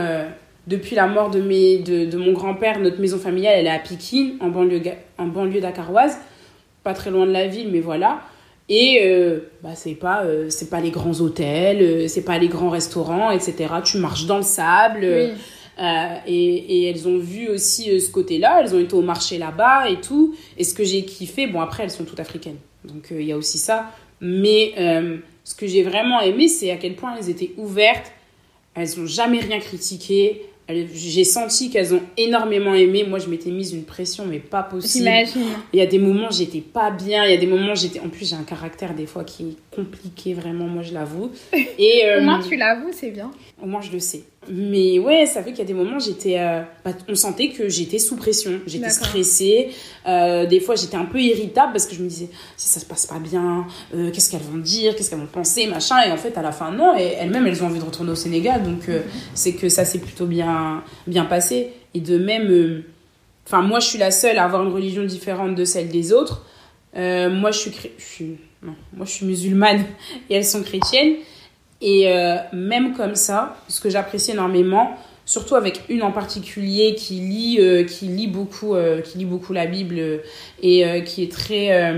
depuis 0.68 0.96
la 0.96 1.08
mort 1.08 1.30
de 1.30 1.40
mes, 1.42 1.78
de, 1.80 2.06
de 2.06 2.18
mon 2.18 2.32
grand-père, 2.34 2.80
notre 2.80 3.00
maison 3.00 3.18
familiale, 3.20 3.54
elle 3.58 3.68
est 3.68 3.72
à 3.72 3.80
Pikine, 3.80 4.36
en 4.40 4.50
banlieue, 4.50 4.82
en 5.18 5.28
banlieue 5.28 5.62
dakaroise, 5.62 6.18
pas 6.84 6.94
très 6.94 7.12
loin 7.12 7.26
de 7.28 7.32
la 7.32 7.48
ville, 7.48 7.70
mais 7.72 7.80
voilà. 7.82 8.22
Et 8.68 9.02
euh, 9.04 9.42
bah, 9.62 9.76
c'est 9.76 9.94
pas, 9.94 10.24
euh, 10.24 10.48
c'est 10.50 10.70
pas 10.72 10.80
les 10.82 10.90
grands 10.90 11.20
hôtels, 11.22 11.82
euh, 11.82 12.08
c'est 12.08 12.24
pas 12.26 12.40
les 12.40 12.48
grands 12.48 12.70
restaurants, 12.72 13.30
etc. 13.30 13.56
Tu 13.84 13.98
marches 14.00 14.26
dans 14.26 14.38
le 14.38 14.44
sable. 14.44 15.02
euh, 15.04 15.28
Oui. 15.34 15.38
et, 16.26 16.56
et 16.56 16.90
elles 16.90 17.08
ont 17.08 17.18
vu 17.20 17.48
aussi 17.50 17.92
euh, 17.92 18.00
ce 18.00 18.10
côté-là, 18.10 18.62
elles 18.64 18.74
ont 18.74 18.80
été 18.80 18.96
au 18.96 19.02
marché 19.04 19.38
là-bas 19.38 19.90
et 19.90 20.02
tout. 20.02 20.36
Et 20.58 20.64
ce 20.64 20.74
que 20.74 20.84
j'ai 20.84 21.04
kiffé, 21.06 21.46
bon 21.48 21.62
après 21.62 21.84
elles 21.84 21.92
sont 21.92 22.06
toutes 22.06 22.20
africaines, 22.22 22.58
donc 22.86 23.08
il 23.12 23.22
y 23.26 23.32
a 23.32 23.38
aussi 23.38 23.58
ça. 23.60 23.92
Mais 24.22 24.74
ce 25.44 25.54
que 25.54 25.68
j'ai 25.68 25.84
vraiment 25.84 26.22
aimé, 26.22 26.48
c'est 26.48 26.72
à 26.72 26.78
quel 26.78 26.96
point 26.96 27.14
elles 27.20 27.30
étaient 27.30 27.52
ouvertes, 27.58 28.12
elles 28.74 29.00
ont 29.00 29.06
jamais 29.06 29.40
rien 29.42 29.60
critiqué. 29.60 30.42
J'ai 30.68 31.24
senti 31.24 31.70
qu'elles 31.70 31.94
ont 31.94 32.02
énormément 32.18 32.74
aimé. 32.74 33.04
Moi, 33.08 33.20
je 33.20 33.28
m'étais 33.28 33.52
mise 33.52 33.74
une 33.74 33.84
pression, 33.84 34.26
mais 34.26 34.40
pas 34.40 34.64
possible. 34.64 35.08
Il 35.74 35.80
y 35.80 35.82
a 35.82 35.86
des 35.86 36.00
moments, 36.00 36.32
j'étais 36.32 36.62
pas 36.62 36.90
bien. 36.90 37.24
Il 37.26 37.32
y 37.32 37.34
a 37.34 37.38
des 37.38 37.46
moments, 37.46 37.76
j'étais. 37.76 38.00
En 38.00 38.10
plus, 38.10 38.30
j'ai 38.30 38.36
un 38.36 38.44
caractère 38.44 38.96
des 38.96 39.06
fois 39.06 39.24
qui 39.24 39.44
est 39.44 39.76
compliqué, 39.76 40.34
vraiment, 40.34 40.66
moi, 40.66 40.82
je 40.82 40.94
l'avoue. 40.94 41.32
Et 41.54 42.02
Au 42.06 42.08
euh, 42.08 42.22
moins, 42.24 42.40
tu 42.40 42.56
l'avoues, 42.56 42.90
c'est 42.92 43.12
bien. 43.12 43.30
au 43.62 43.68
moins, 43.68 43.82
je 43.82 43.92
le 43.92 44.00
sais. 44.00 44.24
Mais 44.50 45.00
ouais, 45.00 45.26
ça 45.26 45.42
fait 45.44 45.50
qu'il 45.52 45.60
y 45.60 45.62
a 45.62 45.66
des 45.66 45.74
moments, 45.74 45.98
j'étais, 46.00 46.38
euh, 46.40 46.62
bah, 46.84 46.92
on 47.08 47.16
sentait 47.16 47.50
que 47.50 47.68
j'étais 47.70 48.00
sous 48.00 48.16
pression, 48.16 48.60
j'étais 48.68 48.86
stressée. 48.92 49.70
Euh, 50.08 50.46
des 50.46 50.60
fois, 50.60 50.76
j'étais 50.76 50.98
un 50.98 51.06
peu 51.06 51.20
irritable 51.20 51.72
parce 51.74 51.86
que 51.86 51.96
je 51.96 52.02
me 52.04 52.08
disais, 52.08 52.30
si 52.58 52.68
ça 52.68 52.80
se 52.80 52.86
passe 52.86 53.06
pas 53.06 53.20
bien, 53.20 53.66
euh, 53.96 54.12
qu'est-ce 54.12 54.30
qu'elles 54.30 54.42
vont 54.42 54.58
dire, 54.58 54.96
qu'est-ce 54.96 55.10
qu'elles 55.10 55.20
vont 55.20 55.26
penser, 55.26 55.68
machin. 55.68 56.02
Et 56.08 56.12
en 56.12 56.18
fait, 56.18 56.38
à 56.38 56.42
la 56.42 56.52
fin, 56.52 56.72
non. 56.72 56.98
Et 56.98 57.04
elles-mêmes, 57.20 57.48
elles 57.48 57.64
ont 57.64 57.68
envie 57.68 57.80
de 57.80 57.86
retourner 57.86 58.12
au 58.12 58.16
Sénégal. 58.16 58.64
Donc, 58.64 58.88
euh, 58.90 59.02
c'est 59.34 59.54
que 59.54 59.70
ça 59.70 59.84
s'est 59.86 60.00
plutôt 60.00 60.26
bien, 60.26 60.84
bien 61.08 61.26
passé. 61.26 61.72
Et 61.94 62.00
de 62.00 62.18
même, 62.18 62.84
enfin, 63.48 63.62
moi, 63.62 63.80
je 63.80 63.88
suis 63.88 63.98
la 64.00 64.12
seule 64.12 64.38
à 64.38 64.44
avoir 64.46 64.64
une 64.64 64.74
religion 64.74 65.04
différente 65.04 65.56
de 65.56 65.66
celle 65.66 65.90
des 65.90 66.14
autres. 66.14 66.46
Moi, 66.96 67.52
je 67.52 67.58
suis, 67.58 67.72
chré- 67.72 67.94
je 67.98 68.04
suis, 68.06 68.38
non, 68.64 68.74
moi, 68.96 69.06
je 69.06 69.12
suis 69.12 69.26
musulmane 69.26 69.84
et 70.30 70.36
elles 70.36 70.46
sont 70.46 70.62
chrétiennes. 70.64 71.16
Et 71.82 72.08
euh, 72.08 72.38
même 72.54 72.94
comme 72.94 73.16
ça, 73.16 73.58
ce 73.68 73.82
que 73.82 73.90
j'apprécie 73.90 74.32
énormément, 74.32 74.96
surtout 75.26 75.56
avec 75.56 75.82
une 75.90 76.04
en 76.04 76.12
particulier 76.12 76.96
qui 76.96 77.16
lit, 77.16 77.58
euh, 77.60 77.84
qui 77.84 78.06
lit, 78.06 78.28
beaucoup, 78.28 78.76
euh, 78.76 79.02
qui 79.02 79.18
lit 79.18 79.26
beaucoup 79.26 79.54
la 79.54 79.66
Bible 79.66 80.00
et 80.62 81.04
qui 81.04 81.24
est 81.24 81.32
très, 81.32 81.94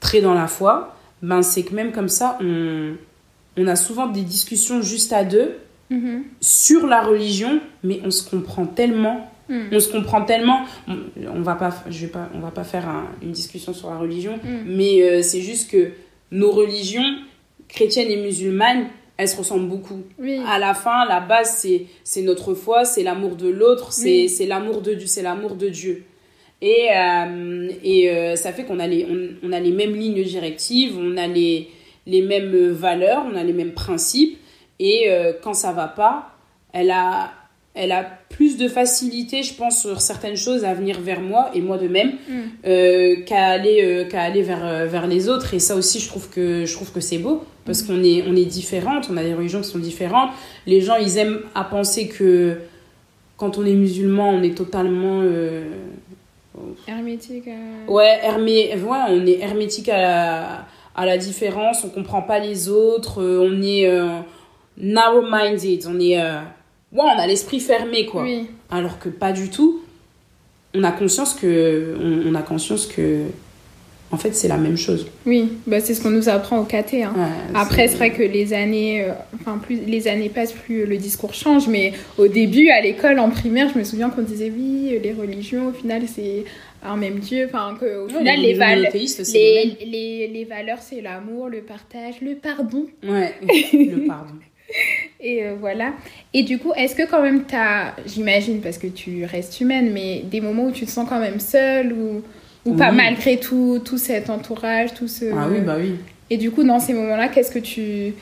très 0.00 0.20
dans 0.20 0.34
la 0.34 0.46
foi, 0.46 0.96
ben, 1.22 1.42
c'est 1.42 1.62
que 1.62 1.74
même 1.74 1.92
comme 1.92 2.08
ça, 2.08 2.38
on, 2.40 2.94
on 3.56 3.66
a 3.66 3.76
souvent 3.76 4.06
des 4.06 4.22
discussions 4.22 4.80
juste 4.82 5.12
à 5.12 5.24
deux 5.24 5.56
Mhm. 5.92 6.22
sur 6.40 6.86
la 6.86 7.02
religion, 7.02 7.58
mais 7.82 8.00
on 8.04 8.12
se 8.12 8.28
comprend 8.28 8.64
tellement 8.64 9.26
Mm. 9.48 9.62
on 9.72 9.80
se 9.80 9.90
comprend 9.90 10.22
tellement 10.24 10.60
on, 10.86 10.96
on 11.34 11.40
va 11.42 11.56
pas 11.56 11.74
je 11.90 11.98
vais 12.02 12.06
pas 12.12 12.28
on 12.36 12.38
va 12.38 12.52
pas 12.52 12.62
faire 12.62 12.88
un- 12.88 13.08
une 13.20 13.32
discussion 13.32 13.74
sur 13.74 13.90
la 13.90 13.96
religion 13.96 14.36
Mm. 14.36 14.48
mais 14.76 15.20
c'est 15.24 15.40
juste 15.40 15.68
que 15.68 15.90
nos 16.30 16.52
religions 16.52 17.02
chrétiennes 17.72 18.10
et 18.10 18.16
musulmanes 18.16 18.88
elles 19.16 19.28
se 19.28 19.36
ressemblent 19.36 19.68
beaucoup 19.68 20.02
Oui. 20.18 20.40
à 20.46 20.58
la 20.58 20.72
fin 20.74 21.04
la 21.06 21.20
base 21.20 21.66
c'est 22.04 22.22
notre 22.22 22.54
foi 22.54 22.84
c'est 22.84 23.02
l'amour 23.02 23.36
de 23.36 23.48
l'autre 23.48 23.92
c'est 23.92 24.26
Oui. 24.26 24.46
l'amour 24.46 24.80
de 24.80 24.94
Dieu 24.94 25.06
c'est 25.06 25.22
l'amour 25.22 25.54
de 25.56 25.68
Dieu 25.68 26.04
et 26.62 26.88
euh, 26.94 27.70
et 27.82 28.10
euh, 28.10 28.36
ça 28.36 28.52
fait 28.52 28.64
qu'on 28.64 28.78
a 28.80 28.86
les 28.86 29.06
on, 29.10 29.48
on 29.48 29.52
a 29.52 29.60
les 29.60 29.72
mêmes 29.72 29.94
lignes 29.94 30.22
directives 30.22 30.96
on 30.98 31.16
a 31.16 31.26
les 31.26 31.68
les 32.06 32.22
mêmes 32.22 32.70
valeurs 32.70 33.24
on 33.30 33.36
a 33.36 33.42
les 33.44 33.52
mêmes 33.52 33.72
principes 33.72 34.38
et 34.78 35.04
euh, 35.08 35.32
quand 35.42 35.54
ça 35.54 35.72
va 35.72 35.88
pas 35.88 36.30
elle 36.72 36.90
a 36.90 37.32
elle 37.74 37.92
a 37.92 38.04
plus 38.30 38.56
de 38.58 38.66
facilité, 38.68 39.42
je 39.44 39.54
pense, 39.54 39.82
sur 39.82 40.00
certaines 40.00 40.36
choses 40.36 40.64
à 40.64 40.74
venir 40.74 41.00
vers 41.00 41.20
moi 41.20 41.50
et 41.54 41.60
moi 41.60 41.78
de 41.78 41.86
même 41.88 42.12
Mm. 42.28 42.32
euh, 42.66 43.16
qu'à 43.24 43.46
aller, 43.46 43.80
euh, 43.84 44.04
qu'à 44.08 44.22
aller 44.22 44.42
vers, 44.42 44.64
euh, 44.66 44.86
vers 44.86 45.06
les 45.06 45.28
autres. 45.28 45.54
Et 45.54 45.60
ça 45.60 45.76
aussi, 45.76 46.00
je 46.00 46.08
trouve 46.08 46.28
que, 46.30 46.64
je 46.66 46.74
trouve 46.74 46.90
que 46.92 47.00
c'est 47.00 47.18
beau 47.18 47.44
parce 47.64 47.82
qu'on 47.82 48.02
est, 48.02 48.24
on 48.26 48.34
est 48.34 48.44
différentes, 48.44 49.08
on 49.12 49.16
a 49.16 49.22
des 49.22 49.34
religions 49.34 49.60
qui 49.60 49.68
sont 49.68 49.78
différentes. 49.78 50.30
Les 50.66 50.80
gens, 50.80 50.96
ils 50.96 51.16
aiment 51.18 51.40
à 51.54 51.62
penser 51.64 52.08
que 52.08 52.56
quand 53.36 53.56
on 53.56 53.64
est 53.64 53.74
musulman, 53.74 54.30
on 54.30 54.42
est 54.42 54.56
totalement. 54.56 55.20
euh, 55.22 55.64
Hermétique. 56.88 57.48
Ouais, 57.88 58.18
hermé... 58.22 58.74
ouais, 58.74 58.98
on 59.08 59.24
est 59.26 59.38
hermétique 59.40 59.88
à 59.88 60.00
la, 60.00 60.66
à 60.96 61.06
la 61.06 61.16
différence, 61.16 61.84
on 61.84 61.88
comprend 61.88 62.20
pas 62.22 62.38
les 62.40 62.68
autres, 62.68 63.22
on 63.22 63.62
est 63.62 63.88
narrow-minded, 64.76 65.86
on 65.88 65.98
est... 66.00 66.18
ouais, 66.92 67.00
on 67.00 67.18
a 67.18 67.26
l'esprit 67.26 67.60
fermé, 67.60 68.06
quoi. 68.06 68.22
Oui. 68.22 68.46
Alors 68.70 68.98
que 68.98 69.08
pas 69.08 69.32
du 69.32 69.50
tout. 69.50 69.80
On 70.74 70.84
a 70.84 70.92
conscience 70.92 71.34
que... 71.34 71.96
On, 72.00 72.30
on 72.30 72.34
a 72.34 72.42
conscience 72.42 72.86
que... 72.86 73.22
En 74.12 74.16
fait, 74.16 74.34
c'est 74.34 74.48
la 74.48 74.56
même 74.56 74.76
chose. 74.76 75.06
Oui, 75.24 75.52
bah, 75.68 75.78
c'est 75.80 75.94
ce 75.94 76.02
qu'on 76.02 76.10
nous 76.10 76.28
apprend 76.28 76.58
au 76.58 76.64
KT. 76.64 76.94
Hein. 76.94 77.12
Ouais, 77.16 77.54
Après, 77.54 77.86
c'est 77.86 77.94
vrai 77.96 78.10
que 78.12 78.24
les 78.24 78.52
années, 78.52 79.04
euh, 79.04 79.12
enfin 79.36 79.58
plus 79.58 79.76
les 79.86 80.08
années 80.08 80.28
passent, 80.28 80.52
plus 80.52 80.84
le 80.84 80.96
discours 80.96 81.32
change. 81.32 81.68
Mais 81.68 81.92
au 82.18 82.26
début, 82.26 82.70
à 82.70 82.80
l'école, 82.80 83.20
en 83.20 83.30
primaire, 83.30 83.68
je 83.72 83.78
me 83.78 83.84
souviens 83.84 84.10
qu'on 84.10 84.22
disait 84.22 84.52
oui, 84.52 84.98
les 85.00 85.12
religions, 85.12 85.68
au 85.68 85.72
final, 85.72 86.02
c'est 86.12 86.44
un 86.82 86.96
même 86.96 87.20
Dieu. 87.20 87.46
Enfin, 87.46 87.76
qu'au 87.78 88.06
Ouais, 88.06 88.18
final, 88.18 88.40
les, 88.40 88.54
les, 89.86 90.26
les 90.26 90.44
valeurs, 90.44 90.78
c'est 90.80 91.00
l'amour, 91.00 91.48
le 91.48 91.60
partage, 91.60 92.14
le 92.20 92.34
pardon. 92.34 92.86
Ouais, 93.04 93.32
le 93.72 94.08
pardon. 94.08 94.34
Et 95.20 95.44
euh, 95.44 95.54
voilà. 95.58 95.92
Et 96.32 96.42
du 96.42 96.58
coup, 96.58 96.72
est-ce 96.74 96.94
que 96.94 97.08
quand 97.08 97.22
même 97.22 97.44
t'as, 97.44 97.94
j'imagine, 98.06 98.60
parce 98.60 98.78
que 98.78 98.86
tu 98.86 99.24
restes 99.24 99.60
humaine, 99.60 99.90
mais 99.92 100.22
des 100.24 100.40
moments 100.40 100.66
où 100.66 100.70
tu 100.70 100.86
te 100.86 100.90
sens 100.90 101.08
quand 101.08 101.20
même 101.20 101.40
seule 101.40 101.92
ou, 101.92 102.22
ou 102.64 102.74
pas 102.74 102.92
malgré 102.92 103.38
tout, 103.38 103.80
tout 103.84 103.98
cet 103.98 104.30
entourage, 104.30 104.94
tout 104.94 105.08
ce. 105.08 105.26
Ah 105.36 105.48
oui, 105.50 105.60
bah 105.60 105.76
oui. 105.78 105.96
Et 106.30 106.36
du 106.36 106.50
coup, 106.50 106.62
dans 106.62 106.78
ces 106.78 106.94
moments-là, 106.94 107.28
qu'est-ce 107.28 107.50
que 107.50 107.58
tu, 107.58 108.14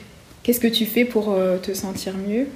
qu'est-ce 0.43 0.59
que 0.59 0.67
tu 0.67 0.85
fais 0.85 1.05
pour 1.05 1.31
euh, 1.31 1.57
te 1.57 1.73
sentir 1.73 2.13
mieux? 2.15 2.47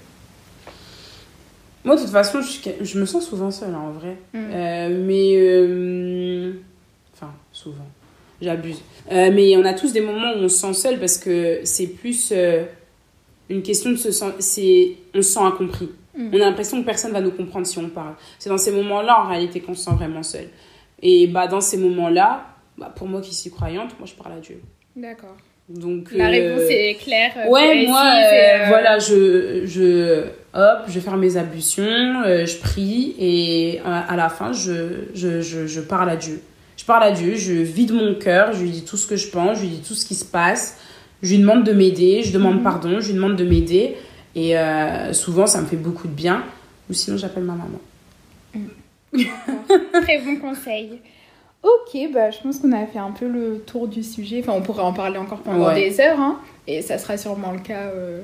Moi, 1.86 1.96
de 1.96 2.02
toute 2.02 2.12
façon, 2.12 2.40
je, 2.42 2.70
je 2.84 3.00
me 3.00 3.06
sens 3.06 3.28
souvent 3.28 3.52
seule, 3.52 3.74
hein, 3.74 3.84
en 3.88 3.92
vrai. 3.92 4.16
Mm. 4.34 4.38
Euh, 4.54 5.04
mais... 5.06 6.54
Enfin, 7.14 7.34
souvent. 7.52 7.86
J'abuse. 8.42 8.82
Mais 9.10 9.56
on 9.56 9.64
a 9.64 9.74
tous 9.74 9.94
des 9.94 10.02
moments 10.02 10.34
où 10.36 10.40
on 10.40 10.50
se 10.50 10.58
sent 10.58 10.74
seul 10.74 11.00
parce 11.00 11.18
que 11.18 11.60
c'est 11.64 11.88
plus 11.88 12.34
une 13.50 13.62
question 13.62 13.92
de 13.92 13.96
se 13.96 14.12
sentir... 14.12 14.36
c'est 14.40 14.92
On 15.14 15.22
se 15.22 15.30
sent 15.34 15.40
incompris. 15.40 15.90
Mm. 16.18 16.30
On 16.34 16.36
a 16.38 16.46
l'impression 16.46 16.80
que 16.82 16.86
personne 16.86 17.12
va 17.12 17.22
nous 17.22 17.32
comprendre 17.32 17.66
si 17.66 17.78
on 17.78 17.90
parle. 17.90 18.14
C'est 18.40 18.50
dans 18.50 18.58
ces 18.58 18.72
moments-là, 18.72 19.22
en 19.22 19.28
réalité, 19.30 19.60
qu'on 19.62 19.74
se 19.74 19.84
sent 19.84 19.96
vraiment 19.96 20.24
seul. 20.24 20.48
Et 21.02 21.28
bah, 21.28 21.48
dans 21.48 21.62
ces 21.62 21.78
moments-là, 21.78 22.46
bah, 22.78 22.92
pour 22.96 23.08
moi 23.08 23.22
qui 23.22 23.34
suis 23.34 23.50
croyante, 23.52 23.98
moi, 24.00 24.08
je 24.08 24.14
parle 24.14 24.38
à 24.38 24.40
Dieu. 24.40 24.62
D'accord. 24.96 25.36
Donc, 25.70 26.10
La 26.12 26.28
euh, 26.28 26.30
réponse 26.30 26.64
est 26.70 26.96
claire. 27.02 27.32
euh, 27.38 27.50
Ouais, 27.50 27.88
moi, 27.88 28.04
euh, 28.04 28.20
euh, 28.34 28.66
voilà, 28.68 29.00
je, 29.00 29.66
je, 29.66 30.24
hop, 30.54 30.84
je 30.88 30.94
vais 30.94 31.00
faire 31.00 31.16
mes 31.18 31.38
ablutions, 31.38 31.84
je 32.26 32.60
prie 32.60 33.16
et 33.18 33.80
à, 33.86 34.02
à 34.12 34.16
la 34.18 34.30
fin, 34.30 34.52
je, 34.52 35.06
je, 35.14 35.42
je, 35.42 35.66
je 35.66 35.82
parle 35.82 36.10
à 36.10 36.16
Dieu. 36.18 36.42
Je 36.76 36.84
parle 36.86 37.04
à 37.04 37.12
Dieu, 37.12 37.36
je 37.36 37.54
vide 37.54 37.94
mon 37.94 38.14
cœur, 38.16 38.52
je 38.52 38.62
lui 38.62 38.72
dis 38.72 38.84
tout 38.84 38.98
ce 38.98 39.08
que 39.08 39.16
je 39.16 39.30
pense, 39.30 39.58
je 39.58 39.62
lui 39.64 39.70
dis 39.70 39.82
tout 39.88 39.94
ce 39.94 40.06
qui 40.06 40.16
se 40.16 40.26
passe, 40.26 40.78
je 41.24 41.32
lui 41.32 41.40
demande 41.40 41.64
de 41.64 41.72
m'aider, 41.74 42.22
je 42.24 42.32
demande 42.32 42.58
Mhm. 42.58 42.64
pardon, 42.64 43.00
je 43.00 43.08
lui 43.08 43.14
demande 43.16 43.36
de 43.36 43.46
m'aider 43.46 43.96
et 44.36 44.58
euh, 44.58 45.12
souvent, 45.14 45.48
ça 45.48 45.60
me 45.62 45.66
fait 45.66 45.76
beaucoup 45.78 46.08
de 46.08 46.14
bien. 46.14 46.44
Ou 46.90 46.94
sinon, 46.94 47.18
j'appelle 47.18 47.44
ma 47.44 47.54
maman. 47.54 47.80
Très 50.02 50.20
bon 50.20 50.36
conseil. 50.38 51.00
Ok, 51.62 51.98
bah, 52.14 52.30
je 52.32 52.40
pense 52.42 52.60
qu'on 52.60 52.72
a 52.74 52.86
fait 52.86 53.00
un 53.00 53.12
peu 53.12 53.28
le 53.28 53.64
tour 53.66 53.88
du 53.88 54.04
sujet. 54.04 54.40
Enfin, 54.42 54.54
on 54.56 54.62
pourrait 54.62 54.84
en 54.84 54.92
parler 54.92 55.18
encore 55.18 55.40
pendant 55.40 55.68
Ouais. 55.68 55.76
des 55.76 56.02
heures. 56.02 56.20
hein. 56.20 56.40
Et 56.68 56.82
ça 56.82 56.98
sera 56.98 57.16
sûrement 57.18 57.52
le 57.54 57.60
cas 57.60 57.84
euh, 57.94 58.22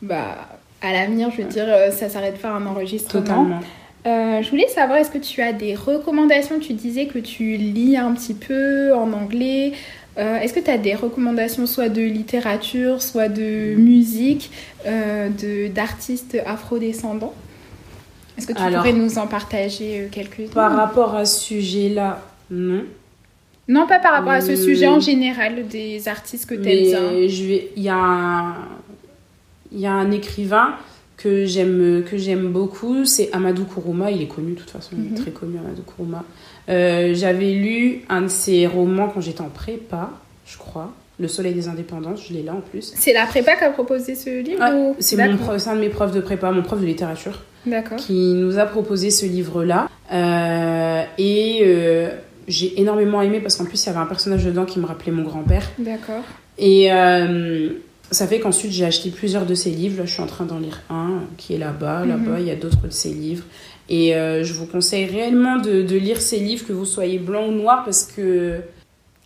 bah, 0.00 0.48
à 0.80 0.92
l'avenir. 0.92 1.30
Je 1.36 1.42
veux 1.42 1.48
dire, 1.48 1.66
euh, 1.68 1.90
ça 1.90 2.08
s'arrête 2.08 2.40
pas 2.40 2.48
un 2.50 2.64
enregistrement. 2.66 3.22
Totalement. 3.22 3.60
Euh, 4.06 4.40
je 4.42 4.48
voulais 4.48 4.68
savoir, 4.68 4.98
est-ce 4.98 5.10
que 5.10 5.18
tu 5.18 5.42
as 5.42 5.52
des 5.52 5.74
recommandations? 5.74 6.58
Tu 6.60 6.72
disais 6.72 7.06
que 7.06 7.18
tu 7.18 7.56
lis 7.56 7.96
un 7.98 8.12
petit 8.14 8.32
peu 8.34 8.94
en 8.94 9.12
anglais. 9.12 9.72
Euh, 10.18 10.38
est-ce 10.40 10.52
que 10.52 10.60
tu 10.60 10.70
as 10.70 10.78
des 10.78 10.94
recommandations 10.94 11.66
soit 11.66 11.88
de 11.88 12.02
littérature, 12.02 13.02
soit 13.02 13.28
de 13.28 13.74
musique, 13.76 14.50
euh, 14.86 15.28
d'artistes 15.72 16.36
afrodescendants? 16.44 17.34
Est-ce 18.36 18.46
que 18.46 18.52
tu 18.52 18.58
Alors, 18.60 18.80
pourrais 18.82 18.92
nous 18.92 19.18
en 19.18 19.26
partager 19.26 20.00
euh, 20.00 20.08
quelques-unes? 20.10 20.48
Par 20.48 20.74
rapport 20.76 21.14
à 21.14 21.24
ce 21.24 21.40
sujet-là, 21.44 22.22
non. 22.50 22.82
Non, 23.68 23.86
pas 23.86 23.98
par 23.98 24.12
rapport 24.12 24.32
à 24.32 24.40
ce 24.40 24.52
Euh, 24.52 24.56
sujet 24.56 24.86
en 24.88 24.98
général, 25.00 25.68
des 25.68 26.08
artistes 26.08 26.46
que 26.46 26.54
tu 26.54 26.68
aimes 26.68 26.84
bien. 26.84 27.00
Mais 27.12 27.28
je 27.28 27.44
vais, 27.44 27.70
il 27.76 27.82
y 27.82 27.88
a 27.88 27.96
un, 27.96 28.54
il 29.70 29.80
y 29.80 29.86
a 29.86 29.92
un 29.92 30.10
écrivain 30.10 30.74
que 31.16 31.44
j'aime, 31.44 32.02
que 32.08 32.16
j'aime 32.16 32.48
beaucoup, 32.48 33.04
c'est 33.04 33.28
Amadou 33.32 33.64
Kourouma. 33.64 34.10
Il 34.10 34.22
est 34.22 34.26
connu 34.26 34.52
de 34.52 34.60
toute 34.60 34.70
façon, 34.70 34.90
il 34.96 34.98
Mhm. 35.10 35.12
est 35.16 35.20
très 35.20 35.30
connu 35.32 35.58
Amadou 35.58 35.82
Kourouma. 35.82 36.24
Euh, 36.68 37.14
j'avais 37.14 37.52
lu 37.52 38.02
un 38.08 38.22
de 38.22 38.28
ses 38.28 38.66
romans 38.66 39.08
quand 39.08 39.20
j'étais 39.20 39.40
en 39.40 39.48
prépa, 39.48 40.10
je 40.46 40.58
crois. 40.58 40.92
Le 41.20 41.26
Soleil 41.26 41.52
des 41.54 41.66
Indépendances, 41.68 42.20
je 42.28 42.34
l'ai 42.34 42.42
là 42.42 42.52
en 42.54 42.60
plus. 42.60 42.92
C'est 42.94 43.12
la 43.12 43.26
prépa 43.26 43.56
qui 43.56 43.64
a 43.64 43.70
proposé 43.70 44.14
ce 44.14 44.40
livre 44.40 44.62
ou- 44.74 44.94
c'est 45.00 45.20
un 45.20 45.26
de 45.74 45.80
mes 45.80 45.88
profs 45.88 46.12
de 46.12 46.20
prépa, 46.20 46.50
mon 46.52 46.62
prof 46.62 46.80
de 46.80 46.86
littérature, 46.86 47.42
qui 47.96 48.34
nous 48.34 48.58
a 48.58 48.66
proposé 48.66 49.10
ce 49.10 49.26
livre-là. 49.26 49.88
Euh, 50.12 51.02
et 51.18 51.60
euh, 51.64 52.10
j'ai 52.46 52.80
énormément 52.80 53.20
aimé 53.22 53.40
parce 53.40 53.56
qu'en 53.56 53.64
plus, 53.64 53.82
il 53.82 53.86
y 53.86 53.90
avait 53.90 53.98
un 53.98 54.06
personnage 54.06 54.44
dedans 54.44 54.64
qui 54.64 54.78
me 54.78 54.86
rappelait 54.86 55.10
mon 55.12 55.22
grand-père. 55.24 55.68
D'accord. 55.78 56.22
Et 56.56 56.92
euh, 56.92 57.70
ça 58.10 58.26
fait 58.26 58.38
qu'ensuite 58.40 58.70
j'ai 58.72 58.84
acheté 58.84 59.10
plusieurs 59.10 59.44
de 59.44 59.54
ses 59.54 59.70
livres. 59.70 59.98
Là, 59.98 60.06
je 60.06 60.12
suis 60.12 60.22
en 60.22 60.26
train 60.26 60.44
d'en 60.44 60.58
lire 60.60 60.80
un 60.88 61.22
qui 61.36 61.54
est 61.54 61.58
là-bas. 61.58 62.04
Mhm. 62.04 62.08
Là-bas, 62.10 62.40
il 62.40 62.46
y 62.46 62.50
a 62.50 62.56
d'autres 62.56 62.86
de 62.86 62.92
ses 62.92 63.10
livres. 63.10 63.44
Et 63.88 64.14
euh, 64.14 64.44
je 64.44 64.52
vous 64.52 64.66
conseille 64.66 65.06
réellement 65.06 65.56
de, 65.56 65.82
de 65.82 65.96
lire 65.96 66.20
ces 66.20 66.38
livres, 66.38 66.66
que 66.66 66.72
vous 66.72 66.84
soyez 66.84 67.18
blanc 67.18 67.46
ou 67.48 67.52
noir, 67.52 67.84
parce 67.84 68.04
que 68.04 68.60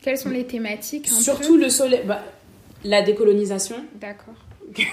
Quelles 0.03 0.19
sont 0.19 0.31
les 0.31 0.45
thématiques 0.45 1.09
un 1.11 1.21
surtout 1.21 1.57
le 1.57 1.69
soleil, 1.69 2.03
bah, 2.07 2.21
la 2.85 3.03
décolonisation. 3.03 3.77
D'accord. 4.01 4.35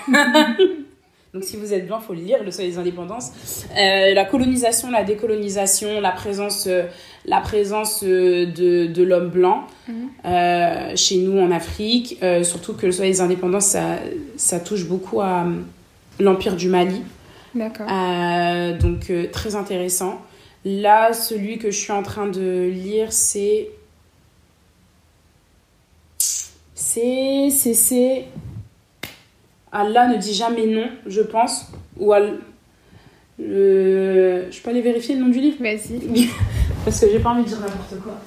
Donc 1.34 1.44
si 1.44 1.58
vous 1.58 1.72
êtes 1.76 1.86
blanc, 1.86 2.00
faut 2.00 2.16
le 2.16 2.22
lire, 2.22 2.44
Le 2.44 2.50
Soleil 2.50 2.72
des 2.72 2.78
Indépendances. 2.80 3.32
Euh, 3.78 4.16
la 4.16 4.26
colonisation, 4.26 4.90
la 4.90 5.04
décolonisation, 5.04 6.02
la 6.02 6.12
présence, 6.12 6.66
euh, 6.66 6.88
la 7.26 7.40
présence 7.40 8.04
euh, 8.04 8.48
de, 8.48 8.88
de 8.88 9.04
l'homme 9.04 9.30
blanc 9.30 9.68
Mhm. 9.88 10.96
chez 10.98 11.18
nous 11.18 11.40
en 11.40 11.52
Afrique. 11.52 12.18
Surtout 12.44 12.74
que 12.74 12.88
Le 12.88 12.92
Soleil 12.92 13.12
des 13.12 13.22
Indépendances, 13.22 13.66
ça, 13.68 13.98
ça 14.38 14.60
touche 14.60 14.86
beaucoup 14.86 15.22
à 15.22 15.44
euh, 15.46 15.52
l'Empire 16.20 16.56
du 16.56 16.68
Mali. 16.68 17.02
D'accord. 17.56 17.88
Euh, 17.92 18.78
donc 18.78 19.10
euh, 19.10 19.28
très 19.32 19.56
intéressant. 19.56 20.22
Là, 20.66 21.14
celui 21.14 21.58
que 21.58 21.72
je 21.72 21.78
suis 21.80 21.92
en 21.92 22.04
train 22.04 22.28
de 22.28 22.68
lire, 22.72 23.12
c'est... 23.14 23.70
C'est... 26.76 27.50
C'est... 27.52 27.74
C'est... 27.74 28.26
Allah 29.72 30.08
ne 30.08 30.18
dit 30.18 30.34
jamais 30.34 30.66
non, 30.66 30.90
je 31.06 31.22
pense. 31.22 31.68
Ou 31.98 32.12
Al- 32.14 32.40
le... 33.38 34.48
Je 34.52 34.62
peux 34.62 34.70
aller 34.72 34.82
vérifier 34.82 35.16
le 35.16 35.22
nom 35.22 35.28
du 35.30 35.40
livre? 35.40 35.58
Vas-y. 35.62 36.30
Parce 36.86 37.00
que 37.00 37.10
j'ai 37.10 37.20
pas 37.20 37.30
envie 37.30 37.44
de 37.44 37.48
dire 37.50 37.60
n'importe 37.60 38.00
quoi. 38.02 38.20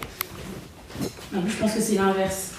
Non, 1.33 1.43
je 1.47 1.57
pense 1.57 1.75
que 1.75 1.81
c'est 1.81 1.95
l'inverse. 1.97 2.53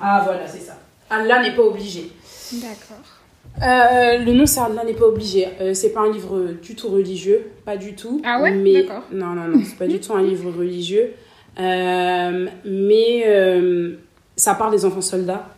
Ah 0.00 0.22
voilà, 0.24 0.46
c'est 0.48 0.60
ça. 0.60 0.78
Allah 1.10 1.42
n'est 1.42 1.54
pas 1.54 1.62
obligé. 1.62 2.10
D'accord. 2.52 3.21
Euh, 3.60 4.18
le 4.18 4.32
nom 4.32 4.44
Allah 4.58 4.84
n'est 4.84 4.94
pas 4.94 5.06
obligé. 5.06 5.46
Euh, 5.60 5.74
c'est 5.74 5.90
pas 5.90 6.00
un 6.00 6.10
livre 6.12 6.52
du 6.62 6.74
tout 6.74 6.88
religieux, 6.88 7.50
pas 7.64 7.76
du 7.76 7.94
tout. 7.94 8.20
Ah 8.24 8.40
ouais 8.40 8.52
mais... 8.52 8.82
D'accord. 8.82 9.02
Non, 9.12 9.34
non, 9.34 9.48
non, 9.48 9.62
c'est 9.64 9.76
pas 9.76 9.86
du 9.86 10.00
tout 10.00 10.14
un 10.14 10.22
livre 10.22 10.50
religieux. 10.50 11.10
Euh, 11.60 12.46
mais 12.64 13.96
ça 14.36 14.54
parle 14.54 14.72
des 14.72 14.84
enfants 14.84 15.00
soldats. 15.00 15.48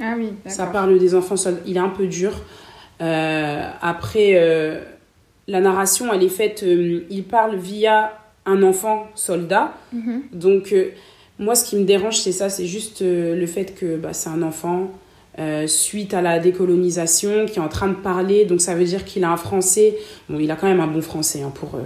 Ah 0.00 0.14
oui, 0.16 0.32
Ça 0.46 0.58
d'accord. 0.58 0.72
parle 0.72 0.98
des 0.98 1.14
enfants 1.14 1.36
soldats. 1.36 1.60
Il 1.66 1.76
est 1.76 1.80
un 1.80 1.88
peu 1.88 2.06
dur. 2.06 2.32
Après, 3.00 4.80
la 5.48 5.60
narration, 5.60 6.12
elle 6.12 6.22
est 6.22 6.28
faite. 6.28 6.64
il 6.64 7.24
parle 7.24 7.56
via 7.56 8.12
un 8.46 8.62
enfant 8.62 9.08
soldat. 9.14 9.74
Mhm. 9.92 10.22
Donc, 10.32 10.74
moi, 11.38 11.54
ce 11.54 11.64
qui 11.68 11.76
me 11.76 11.84
dérange, 11.84 12.18
c'est 12.18 12.32
ça, 12.32 12.48
c'est 12.48 12.66
juste 12.66 13.02
le 13.02 13.46
fait 13.46 13.74
que 13.74 13.96
bah, 13.96 14.12
c'est 14.12 14.30
un 14.30 14.42
enfant 14.42 14.90
euh, 15.38 15.66
suite 15.66 16.12
à 16.14 16.20
la 16.22 16.38
décolonisation 16.38 17.46
qui 17.46 17.58
est 17.58 17.62
en 17.62 17.68
train 17.68 17.88
de 17.88 17.94
parler. 17.94 18.44
Donc, 18.44 18.60
ça 18.60 18.74
veut 18.74 18.84
dire 18.84 19.04
qu'il 19.04 19.24
a 19.24 19.30
un 19.30 19.36
français. 19.36 19.96
Bon, 20.28 20.38
il 20.38 20.50
a 20.50 20.56
quand 20.56 20.66
même 20.68 20.80
un 20.80 20.86
bon 20.86 21.00
français 21.02 21.42
hein, 21.42 21.52
pour, 21.54 21.76
euh, 21.76 21.82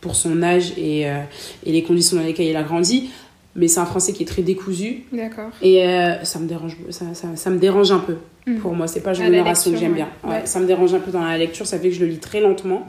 pour 0.00 0.14
son 0.16 0.42
âge 0.42 0.72
et, 0.76 1.08
euh, 1.08 1.20
et 1.64 1.72
les 1.72 1.82
conditions 1.82 2.16
dans 2.16 2.22
lesquelles 2.22 2.46
il 2.48 2.56
a 2.56 2.62
grandi. 2.62 3.10
Mais 3.56 3.68
c'est 3.68 3.80
un 3.80 3.86
français 3.86 4.12
qui 4.12 4.24
est 4.24 4.26
très 4.26 4.42
décousu. 4.42 5.04
D'accord. 5.12 5.50
Et 5.62 5.80
ça, 6.24 6.40
me 6.40 6.46
dérange, 6.48 6.76
ça, 6.90 7.04
ça, 7.14 7.28
ça 7.36 7.50
me 7.50 7.58
dérange 7.58 7.92
un 7.92 8.00
peu. 8.00 8.16
Mm. 8.46 8.58
Pour 8.58 8.74
moi, 8.74 8.88
c'est 8.88 9.00
pas 9.00 9.12
la 9.12 9.30
narration 9.30 9.70
que 9.70 9.76
j'aime 9.78 9.94
bien. 9.94 10.08
ouais. 10.24 10.30
Ouais, 10.30 10.36
Ouais. 10.40 10.46
Ça 10.46 10.58
me 10.58 10.66
dérange 10.66 10.92
un 10.92 10.98
peu 10.98 11.12
dans 11.12 11.22
la 11.22 11.38
lecture, 11.38 11.64
ça 11.64 11.78
fait 11.78 11.88
que 11.90 11.94
je 11.94 12.00
le 12.00 12.06
lis 12.06 12.18
très 12.18 12.40
lentement, 12.40 12.84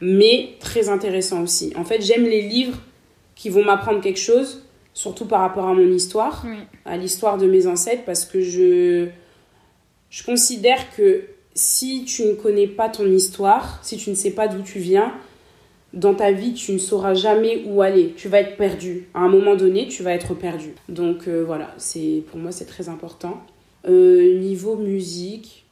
mais 0.00 0.54
très 0.58 0.88
intéressant 0.88 1.42
aussi. 1.42 1.74
En 1.76 1.84
fait, 1.84 2.00
j'aime 2.00 2.24
les 2.24 2.40
livres 2.48 2.78
qui 3.34 3.50
vont 3.50 3.62
m'apprendre 3.62 4.00
quelque 4.00 4.18
chose, 4.18 4.62
surtout 4.94 5.26
par 5.26 5.40
rapport 5.40 5.68
à 5.68 5.74
mon 5.74 5.86
histoire, 5.92 6.42
Oui. 6.46 6.56
à 6.86 6.96
l'histoire 6.96 7.36
de 7.36 7.46
mes 7.46 7.66
ancêtres, 7.66 8.02
parce 8.06 8.24
que 8.24 8.40
je, 8.40 9.08
je 10.16 10.22
considère 10.24 10.96
que 10.96 11.24
si 11.54 12.06
tu 12.06 12.24
ne 12.24 12.32
connais 12.32 12.66
pas 12.66 12.88
ton 12.88 13.04
histoire, 13.04 13.80
si 13.82 13.98
tu 13.98 14.08
ne 14.08 14.14
sais 14.14 14.30
pas 14.30 14.48
d'où 14.48 14.62
tu 14.62 14.78
viens, 14.78 15.12
dans 15.92 16.14
ta 16.14 16.32
vie, 16.32 16.54
tu 16.54 16.72
ne 16.72 16.78
sauras 16.78 17.12
jamais 17.12 17.64
où 17.66 17.82
aller. 17.82 18.14
Tu 18.16 18.28
vas 18.28 18.40
être 18.40 18.56
perdu. 18.56 19.08
À 19.12 19.20
un 19.20 19.28
moment 19.28 19.56
donné, 19.56 19.88
tu 19.88 20.02
vas 20.02 20.12
être 20.12 20.32
perdu. 20.32 20.72
Donc 20.88 21.28
euh, 21.28 21.44
voilà, 21.44 21.74
c'est 21.76 22.24
pour 22.30 22.38
moi, 22.38 22.50
c'est 22.50 22.64
très 22.64 22.88
important. 22.88 23.42
Euh, 23.86 24.38
niveau 24.38 24.76
musique, 24.76 25.66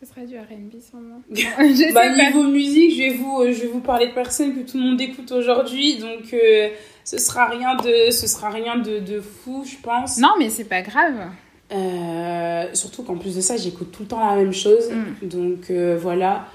Ce 0.00 0.06
sera 0.06 0.24
du 0.24 0.38
RB 0.38 0.80
sûrement. 0.80 1.20
bah, 1.94 2.14
niveau 2.14 2.44
musique, 2.44 2.92
je 2.92 2.98
vais, 2.98 3.14
vous, 3.16 3.40
euh, 3.40 3.52
je 3.52 3.62
vais 3.62 3.68
vous 3.68 3.80
parler 3.80 4.06
de 4.06 4.14
personnes 4.14 4.54
que 4.54 4.70
tout 4.70 4.78
le 4.78 4.84
monde 4.84 5.00
écoute 5.00 5.32
aujourd'hui. 5.32 5.96
Donc 5.96 6.32
ce 7.02 7.18
sera 7.18 7.46
rien 7.48 7.74
de, 7.74 8.12
ce 8.12 8.28
sera 8.28 8.50
rien 8.50 8.76
de, 8.76 9.00
de 9.00 9.20
fou, 9.20 9.64
je 9.66 9.82
pense. 9.82 10.18
Non, 10.18 10.34
mais 10.38 10.48
c'est 10.48 10.68
pas 10.68 10.82
grave. 10.82 11.32
Euh, 11.72 12.66
surtout 12.74 13.02
qu'en 13.02 13.16
plus 13.16 13.36
de 13.36 13.40
ça, 13.40 13.56
j'écoute 13.56 13.92
tout 13.92 14.02
le 14.02 14.08
temps 14.08 14.26
la 14.26 14.36
même 14.36 14.52
chose. 14.52 14.90
Mm. 14.90 15.28
Donc 15.28 15.70
euh, 15.70 15.96
voilà, 16.00 16.46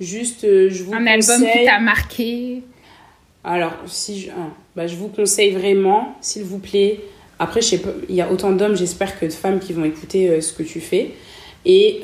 juste 0.00 0.44
euh, 0.44 0.68
je 0.70 0.82
vous 0.82 0.94
Un 0.94 1.06
album 1.06 1.40
qui 1.40 1.64
t'a 1.64 1.80
marqué. 1.80 2.62
Alors, 3.44 3.74
si 3.86 4.20
je, 4.20 4.30
ah, 4.30 4.50
bah, 4.74 4.86
je 4.86 4.96
vous 4.96 5.08
conseille 5.08 5.52
vraiment, 5.52 6.16
s'il 6.20 6.44
vous 6.44 6.58
plaît. 6.58 7.00
Après, 7.38 7.60
je 7.60 7.66
sais 7.66 7.78
pas, 7.78 7.90
il 8.08 8.14
y 8.14 8.20
a 8.20 8.30
autant 8.30 8.50
d'hommes, 8.52 8.76
j'espère, 8.76 9.18
que 9.18 9.26
de 9.26 9.30
femmes 9.30 9.60
qui 9.60 9.72
vont 9.72 9.84
écouter 9.84 10.40
ce 10.40 10.54
que 10.54 10.62
tu 10.62 10.80
fais. 10.80 11.10
Et 11.66 12.00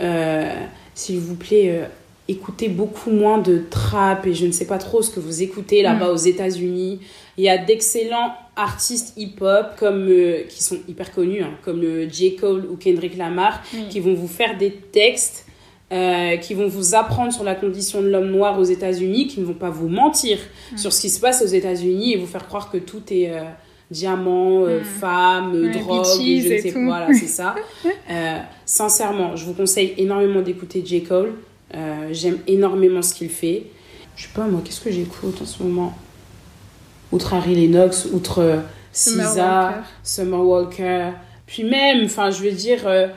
s'il 0.94 1.20
vous 1.20 1.36
plaît, 1.36 1.88
écoutez 2.28 2.68
beaucoup 2.68 3.10
moins 3.10 3.38
de 3.38 3.62
trap 3.70 4.26
et 4.26 4.34
je 4.34 4.44
ne 4.44 4.52
sais 4.52 4.66
pas 4.66 4.76
trop 4.76 5.00
ce 5.00 5.10
que 5.10 5.20
vous 5.20 5.42
écoutez 5.42 5.82
là-bas 5.82 6.12
aux 6.12 6.16
États-Unis. 6.16 7.00
Il 7.38 7.44
y 7.44 7.48
a 7.48 7.56
d'excellents 7.56 8.34
artistes 8.56 9.14
hip-hop 9.16 9.76
comme 9.78 10.06
euh, 10.08 10.42
qui 10.48 10.62
sont 10.62 10.78
hyper 10.88 11.12
connus, 11.12 11.42
hein, 11.42 11.52
comme 11.64 11.82
euh, 11.82 12.08
J. 12.10 12.36
Cole 12.36 12.66
ou 12.70 12.76
Kendrick 12.76 13.16
Lamar, 13.16 13.62
qui 13.90 14.00
vont 14.00 14.14
vous 14.14 14.28
faire 14.28 14.58
des 14.58 14.70
textes 14.72 15.46
euh, 15.92 16.36
qui 16.38 16.54
vont 16.54 16.68
vous 16.68 16.94
apprendre 16.94 17.32
sur 17.32 17.44
la 17.44 17.54
condition 17.54 18.00
de 18.00 18.08
l'homme 18.08 18.30
noir 18.30 18.58
aux 18.58 18.64
États-Unis, 18.64 19.26
qui 19.26 19.40
ne 19.40 19.44
vont 19.44 19.52
pas 19.54 19.68
vous 19.70 19.88
mentir 19.88 20.38
sur 20.76 20.92
ce 20.92 21.00
qui 21.02 21.10
se 21.10 21.20
passe 21.20 21.42
aux 21.42 21.46
États-Unis 21.46 22.12
et 22.14 22.16
vous 22.16 22.26
faire 22.26 22.46
croire 22.46 22.70
que 22.70 22.78
tout 22.78 23.02
est 23.10 23.30
euh, 23.30 23.42
diamant, 23.90 24.64
euh, 24.64 24.80
Mm. 24.80 24.84
femme, 24.84 25.52
Ouais, 25.54 25.70
drogue, 25.70 26.06
et 26.22 26.40
je 26.40 26.48
ne 26.54 26.58
sais 26.60 26.72
tout. 26.72 26.84
Voilà, 26.84 27.08
c'est 27.12 27.26
ça. 27.26 27.54
Sincèrement, 28.64 29.36
je 29.36 29.44
vous 29.44 29.52
conseille 29.54 29.94
énormément 29.98 30.40
d'écouter 30.40 30.82
J. 30.84 31.02
Cole. 31.02 31.32
J'aime 32.10 32.38
énormément 32.46 33.02
ce 33.02 33.14
qu'il 33.14 33.28
fait. 33.30 33.64
Je 34.16 34.24
sais 34.24 34.28
pas, 34.34 34.46
moi, 34.46 34.60
qu'est-ce 34.64 34.80
que 34.80 34.90
j'écoute 34.90 35.38
en 35.42 35.46
ce 35.46 35.62
moment? 35.62 35.94
Outre 37.12 37.34
Harry 37.34 37.54
Lennox, 37.54 38.06
outre 38.12 38.38
euh, 38.40 38.56
Summer 38.92 39.26
Walker. 39.36 39.78
Summer 40.02 40.40
Walker. 40.46 41.10
Puis 41.46 41.64
même, 41.64 42.04
enfin, 42.06 42.30
je 42.30 42.42
veux 42.42 42.50
dire, 42.52 42.86
euh, 42.86 43.08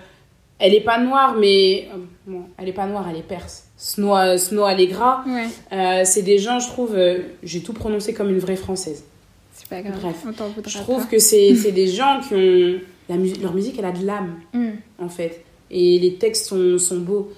elle 0.60 0.74
est 0.74 0.82
pas 0.82 1.00
noire, 1.00 1.36
mais. 1.40 1.88
euh, 1.94 1.98
bon, 2.28 2.42
elle 2.58 2.68
est 2.70 2.74
pas 2.74 2.86
noire, 2.88 3.08
elle 3.10 3.18
est 3.18 3.24
perse. 3.28 3.64
Snow, 3.78 4.16
euh, 4.16 4.38
Snow 4.38 4.64
Allegra. 4.66 5.24
Ouais, 5.28 6.04
c'est 6.06 6.22
des 6.24 6.38
gens, 6.38 6.60
je 6.60 6.68
trouve, 6.68 6.96
j'ai 7.44 7.62
tout 7.62 7.74
prononcé 7.74 8.14
comme 8.14 8.30
une 8.30 8.40
vraie 8.40 8.56
française. 8.56 9.04
c'est 9.54 9.68
pas 9.70 9.82
grave. 9.82 10.00
Bref. 10.02 10.16
Je 10.68 10.78
trouve 10.80 11.04
pas. 11.04 11.12
que 11.12 11.20
c'est 11.20 11.72
des 11.72 11.88
gens 11.88 12.20
qui 12.28 12.34
ont. 12.36 12.80
La 13.08 13.18
leur 13.42 13.54
musique, 13.54 13.76
elle 13.78 13.86
a 13.86 13.92
de 13.92 14.04
l'âme, 14.06 14.40
Mm. 14.54 14.70
en 15.00 15.10
fait. 15.10 15.44
Et 15.70 16.00
les 16.00 16.16
textes 16.16 16.48
sont, 16.48 16.78
sont 16.80 16.98
beaux. 17.00 17.32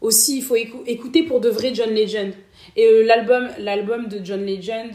Aussi, 0.00 0.38
il 0.38 0.42
faut 0.42 0.56
écou- 0.56 0.82
écouter 0.86 1.22
pour 1.22 1.40
de 1.40 1.48
vrai 1.48 1.72
John 1.72 1.90
Legend. 1.90 2.32
Et 2.76 3.04
l'album 3.04 3.48
l'album 3.60 4.08
de 4.08 4.20
John 4.24 4.44
Legend, 4.44 4.90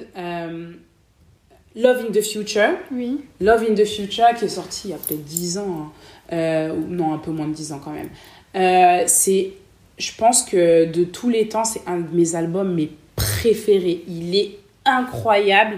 Love 1.76 2.06
in 2.08 2.12
the 2.12 2.22
Future, 2.22 2.72
Oui. 2.92 3.20
Love 3.40 3.64
in 3.70 3.76
the 3.76 3.86
Future, 3.86 4.26
qui 4.38 4.46
est 4.46 4.50
sorti 4.50 4.88
il 4.88 4.92
y 4.92 4.94
a 4.94 4.98
peut-être 4.98 5.24
10 5.24 5.58
ans, 5.60 5.68
hein. 5.80 5.92
Euh, 6.32 6.74
non, 6.88 7.14
un 7.14 7.18
peu 7.18 7.32
moins 7.32 7.48
de 7.48 7.54
10 7.54 7.72
ans 7.74 7.82
quand 7.84 7.92
même. 7.92 8.10
Euh, 8.56 9.04
c'est, 9.08 9.52
je 9.98 10.12
pense 10.18 10.44
que 10.44 10.86
de 10.86 11.04
tous 11.04 11.30
les 11.30 11.48
temps, 11.48 11.64
c'est 11.66 11.82
un 11.88 11.98
de 12.00 12.16
mes 12.16 12.36
albums 12.36 12.74
mes 12.74 12.90
préférés. 13.16 14.04
Il 14.08 14.36
est 14.36 14.58
incroyable. 14.86 15.78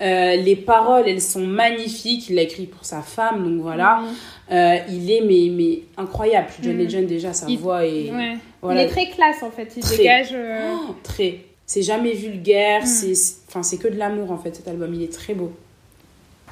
Euh, 0.00 0.34
les 0.36 0.56
paroles, 0.56 1.04
elles 1.08 1.20
sont 1.20 1.46
magnifiques. 1.46 2.28
Il 2.28 2.34
l'a 2.36 2.42
écrit 2.42 2.66
pour 2.66 2.84
sa 2.84 3.02
femme, 3.02 3.44
donc 3.44 3.60
voilà. 3.62 4.00
Oui. 4.02 4.08
Euh, 4.50 4.76
il 4.88 5.08
est 5.10 5.20
mais, 5.20 5.48
mais 5.54 5.82
incroyable. 5.96 6.48
John 6.60 6.74
Mm. 6.74 6.78
Legend, 6.80 7.06
déjà, 7.06 7.32
sa 7.32 7.46
Il- 7.48 7.58
voix 7.58 7.84
est. 7.86 8.10
Ouais. 8.10 8.36
Voilà. 8.60 8.82
Il 8.82 8.86
est 8.86 8.90
très 8.90 9.06
classe 9.08 9.42
en 9.42 9.50
fait. 9.50 9.72
Il 9.76 9.82
Très. 9.82 9.96
dégage. 9.98 10.28
euh, 10.32 10.74
Oh, 10.88 10.94
très. 11.04 11.38
C'est 11.72 11.80
jamais 11.80 12.12
vulgaire. 12.12 12.82
Mm. 12.82 12.86
c'est 12.86 13.36
Enfin, 13.48 13.62
c'est 13.62 13.78
que 13.78 13.88
de 13.88 13.96
l'amour, 13.96 14.30
en 14.30 14.36
fait, 14.36 14.54
cet 14.54 14.68
album. 14.68 14.92
Il 14.92 15.02
est 15.02 15.12
très 15.12 15.32
beau. 15.32 15.52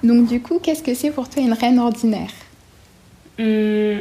Donc 0.03 0.27
du 0.27 0.41
coup, 0.41 0.59
qu'est-ce 0.59 0.83
que 0.83 0.95
c'est 0.95 1.11
pour 1.11 1.29
toi 1.29 1.43
une 1.43 1.53
reine 1.53 1.79
ordinaire? 1.79 2.31
Hum, 3.39 4.01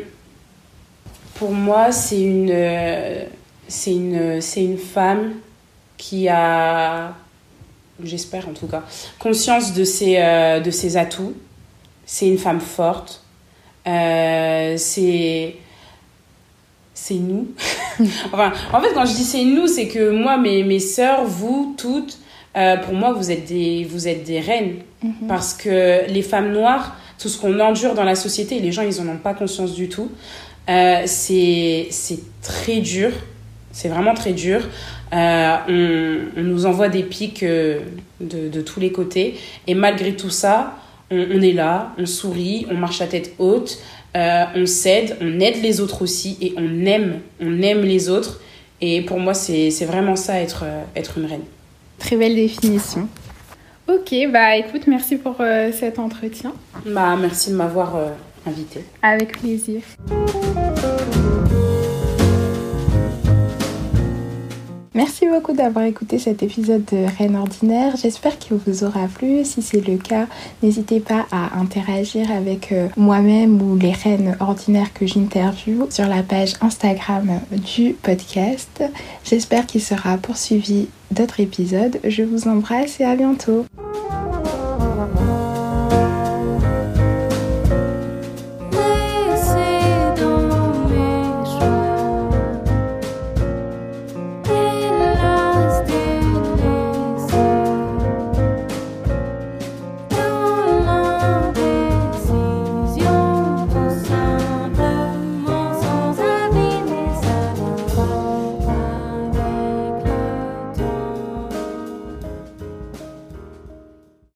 pour 1.35 1.51
moi, 1.51 1.91
c'est 1.91 2.21
une, 2.21 2.49
euh, 2.49 3.25
c'est 3.67 3.91
une, 3.91 4.39
c'est 4.39 4.63
une 4.63 4.77
femme 4.77 5.33
qui 5.97 6.29
a, 6.29 7.13
j'espère 8.01 8.47
en 8.47 8.53
tout 8.53 8.67
cas, 8.67 8.83
conscience 9.19 9.73
de 9.73 9.83
ses, 9.83 10.15
euh, 10.19 10.61
de 10.61 10.71
ses 10.71 10.95
atouts. 10.95 11.33
C'est 12.05 12.29
une 12.29 12.37
femme 12.37 12.61
forte. 12.61 13.21
Euh, 13.87 14.75
c'est, 14.77 15.55
c'est 16.99 17.15
nous. 17.15 17.47
enfin, 18.33 18.51
en 18.73 18.81
fait, 18.81 18.93
quand 18.93 19.05
je 19.05 19.13
dis 19.13 19.23
c'est 19.23 19.45
nous, 19.45 19.67
c'est 19.67 19.87
que 19.87 20.09
moi, 20.09 20.37
mes, 20.37 20.63
mes 20.63 20.79
sœurs, 20.79 21.23
vous 21.25 21.75
toutes, 21.77 22.19
euh, 22.57 22.77
pour 22.77 22.93
moi, 22.93 23.13
vous 23.13 23.31
êtes 23.31 23.45
des, 23.45 23.87
vous 23.89 24.07
êtes 24.07 24.23
des 24.23 24.39
reines. 24.39 24.79
Parce 25.29 25.53
que 25.53 26.11
les 26.11 26.21
femmes 26.21 26.51
noires, 26.51 26.97
tout 27.17 27.29
ce 27.29 27.39
qu'on 27.39 27.57
endure 27.61 27.93
dans 27.93 28.03
la 28.03 28.15
société, 28.15 28.59
les 28.59 28.73
gens, 28.73 28.81
ils 28.81 28.99
en 28.99 29.07
ont 29.07 29.17
pas 29.17 29.33
conscience 29.33 29.73
du 29.73 29.87
tout. 29.87 30.09
Euh, 30.69 31.03
c'est 31.05 31.87
c'est 31.89 32.19
très 32.41 32.81
dur. 32.81 33.11
C'est 33.71 33.87
vraiment 33.87 34.13
très 34.13 34.33
dur. 34.33 34.67
Euh, 35.13 35.55
on, 36.35 36.41
on 36.41 36.43
nous 36.43 36.65
envoie 36.65 36.89
des 36.89 37.03
pics 37.03 37.45
de, 37.45 37.79
de 38.19 38.61
tous 38.61 38.81
les 38.81 38.91
côtés. 38.91 39.35
Et 39.67 39.73
malgré 39.73 40.17
tout 40.17 40.29
ça, 40.29 40.75
on, 41.11 41.17
on 41.17 41.41
est 41.41 41.53
là, 41.53 41.93
on 41.97 42.05
sourit, 42.05 42.67
on 42.69 42.75
marche 42.75 42.99
à 42.99 43.07
tête 43.07 43.35
haute, 43.39 43.79
euh, 44.15 44.45
on 44.55 44.65
s'aide, 44.65 45.17
on 45.21 45.39
aide 45.39 45.61
les 45.61 45.81
autres 45.81 46.01
aussi 46.01 46.37
et 46.41 46.53
on 46.57 46.85
aime, 46.85 47.19
on 47.39 47.61
aime 47.61 47.81
les 47.81 48.09
autres. 48.09 48.41
Et 48.81 49.01
pour 49.01 49.19
moi, 49.19 49.33
c'est 49.33 49.69
vraiment 49.85 50.15
ça, 50.15 50.41
être, 50.41 50.63
euh, 50.63 50.83
être 50.95 51.17
une 51.17 51.25
reine. 51.25 51.43
Très 51.97 52.15
belle 52.15 52.35
définition. 52.35 53.07
Ok, 53.87 54.13
bah 54.31 54.55
écoute, 54.55 54.83
merci 54.87 55.17
pour 55.17 55.35
euh, 55.39 55.71
cet 55.71 55.99
entretien. 55.99 56.53
Bah, 56.85 57.15
merci 57.19 57.49
de 57.49 57.55
m'avoir 57.55 57.95
euh, 57.95 58.09
invitée. 58.45 58.85
Avec 59.01 59.39
plaisir. 59.39 59.81
Merci 64.99 65.29
beaucoup 65.29 65.53
d'avoir 65.53 65.85
écouté 65.85 66.19
cet 66.19 66.43
épisode 66.43 66.83
de 66.91 67.05
Reine 67.17 67.37
Ordinaire. 67.37 67.95
J'espère 67.95 68.37
qu'il 68.37 68.57
vous 68.57 68.83
aura 68.83 69.07
plu. 69.07 69.45
Si 69.45 69.61
c'est 69.61 69.79
le 69.79 69.95
cas, 69.95 70.27
n'hésitez 70.61 70.99
pas 70.99 71.25
à 71.31 71.57
interagir 71.57 72.29
avec 72.29 72.73
euh, 72.73 72.89
moi-même 72.97 73.61
ou 73.61 73.77
les 73.77 73.93
reines 73.93 74.35
ordinaires 74.41 74.91
que 74.93 75.07
j'interviewe 75.07 75.87
sur 75.89 76.05
la 76.05 76.21
page 76.21 76.55
Instagram 76.59 77.39
du 77.49 77.93
podcast. 77.93 78.83
J'espère 79.23 79.67
qu'il 79.67 79.81
sera 79.81 80.17
poursuivi 80.17 80.89
d'autres 81.11 81.39
épisodes. 81.39 81.97
Je 82.03 82.23
vous 82.23 82.49
embrasse 82.49 82.99
et 82.99 83.05
à 83.05 83.15
bientôt. 83.15 83.65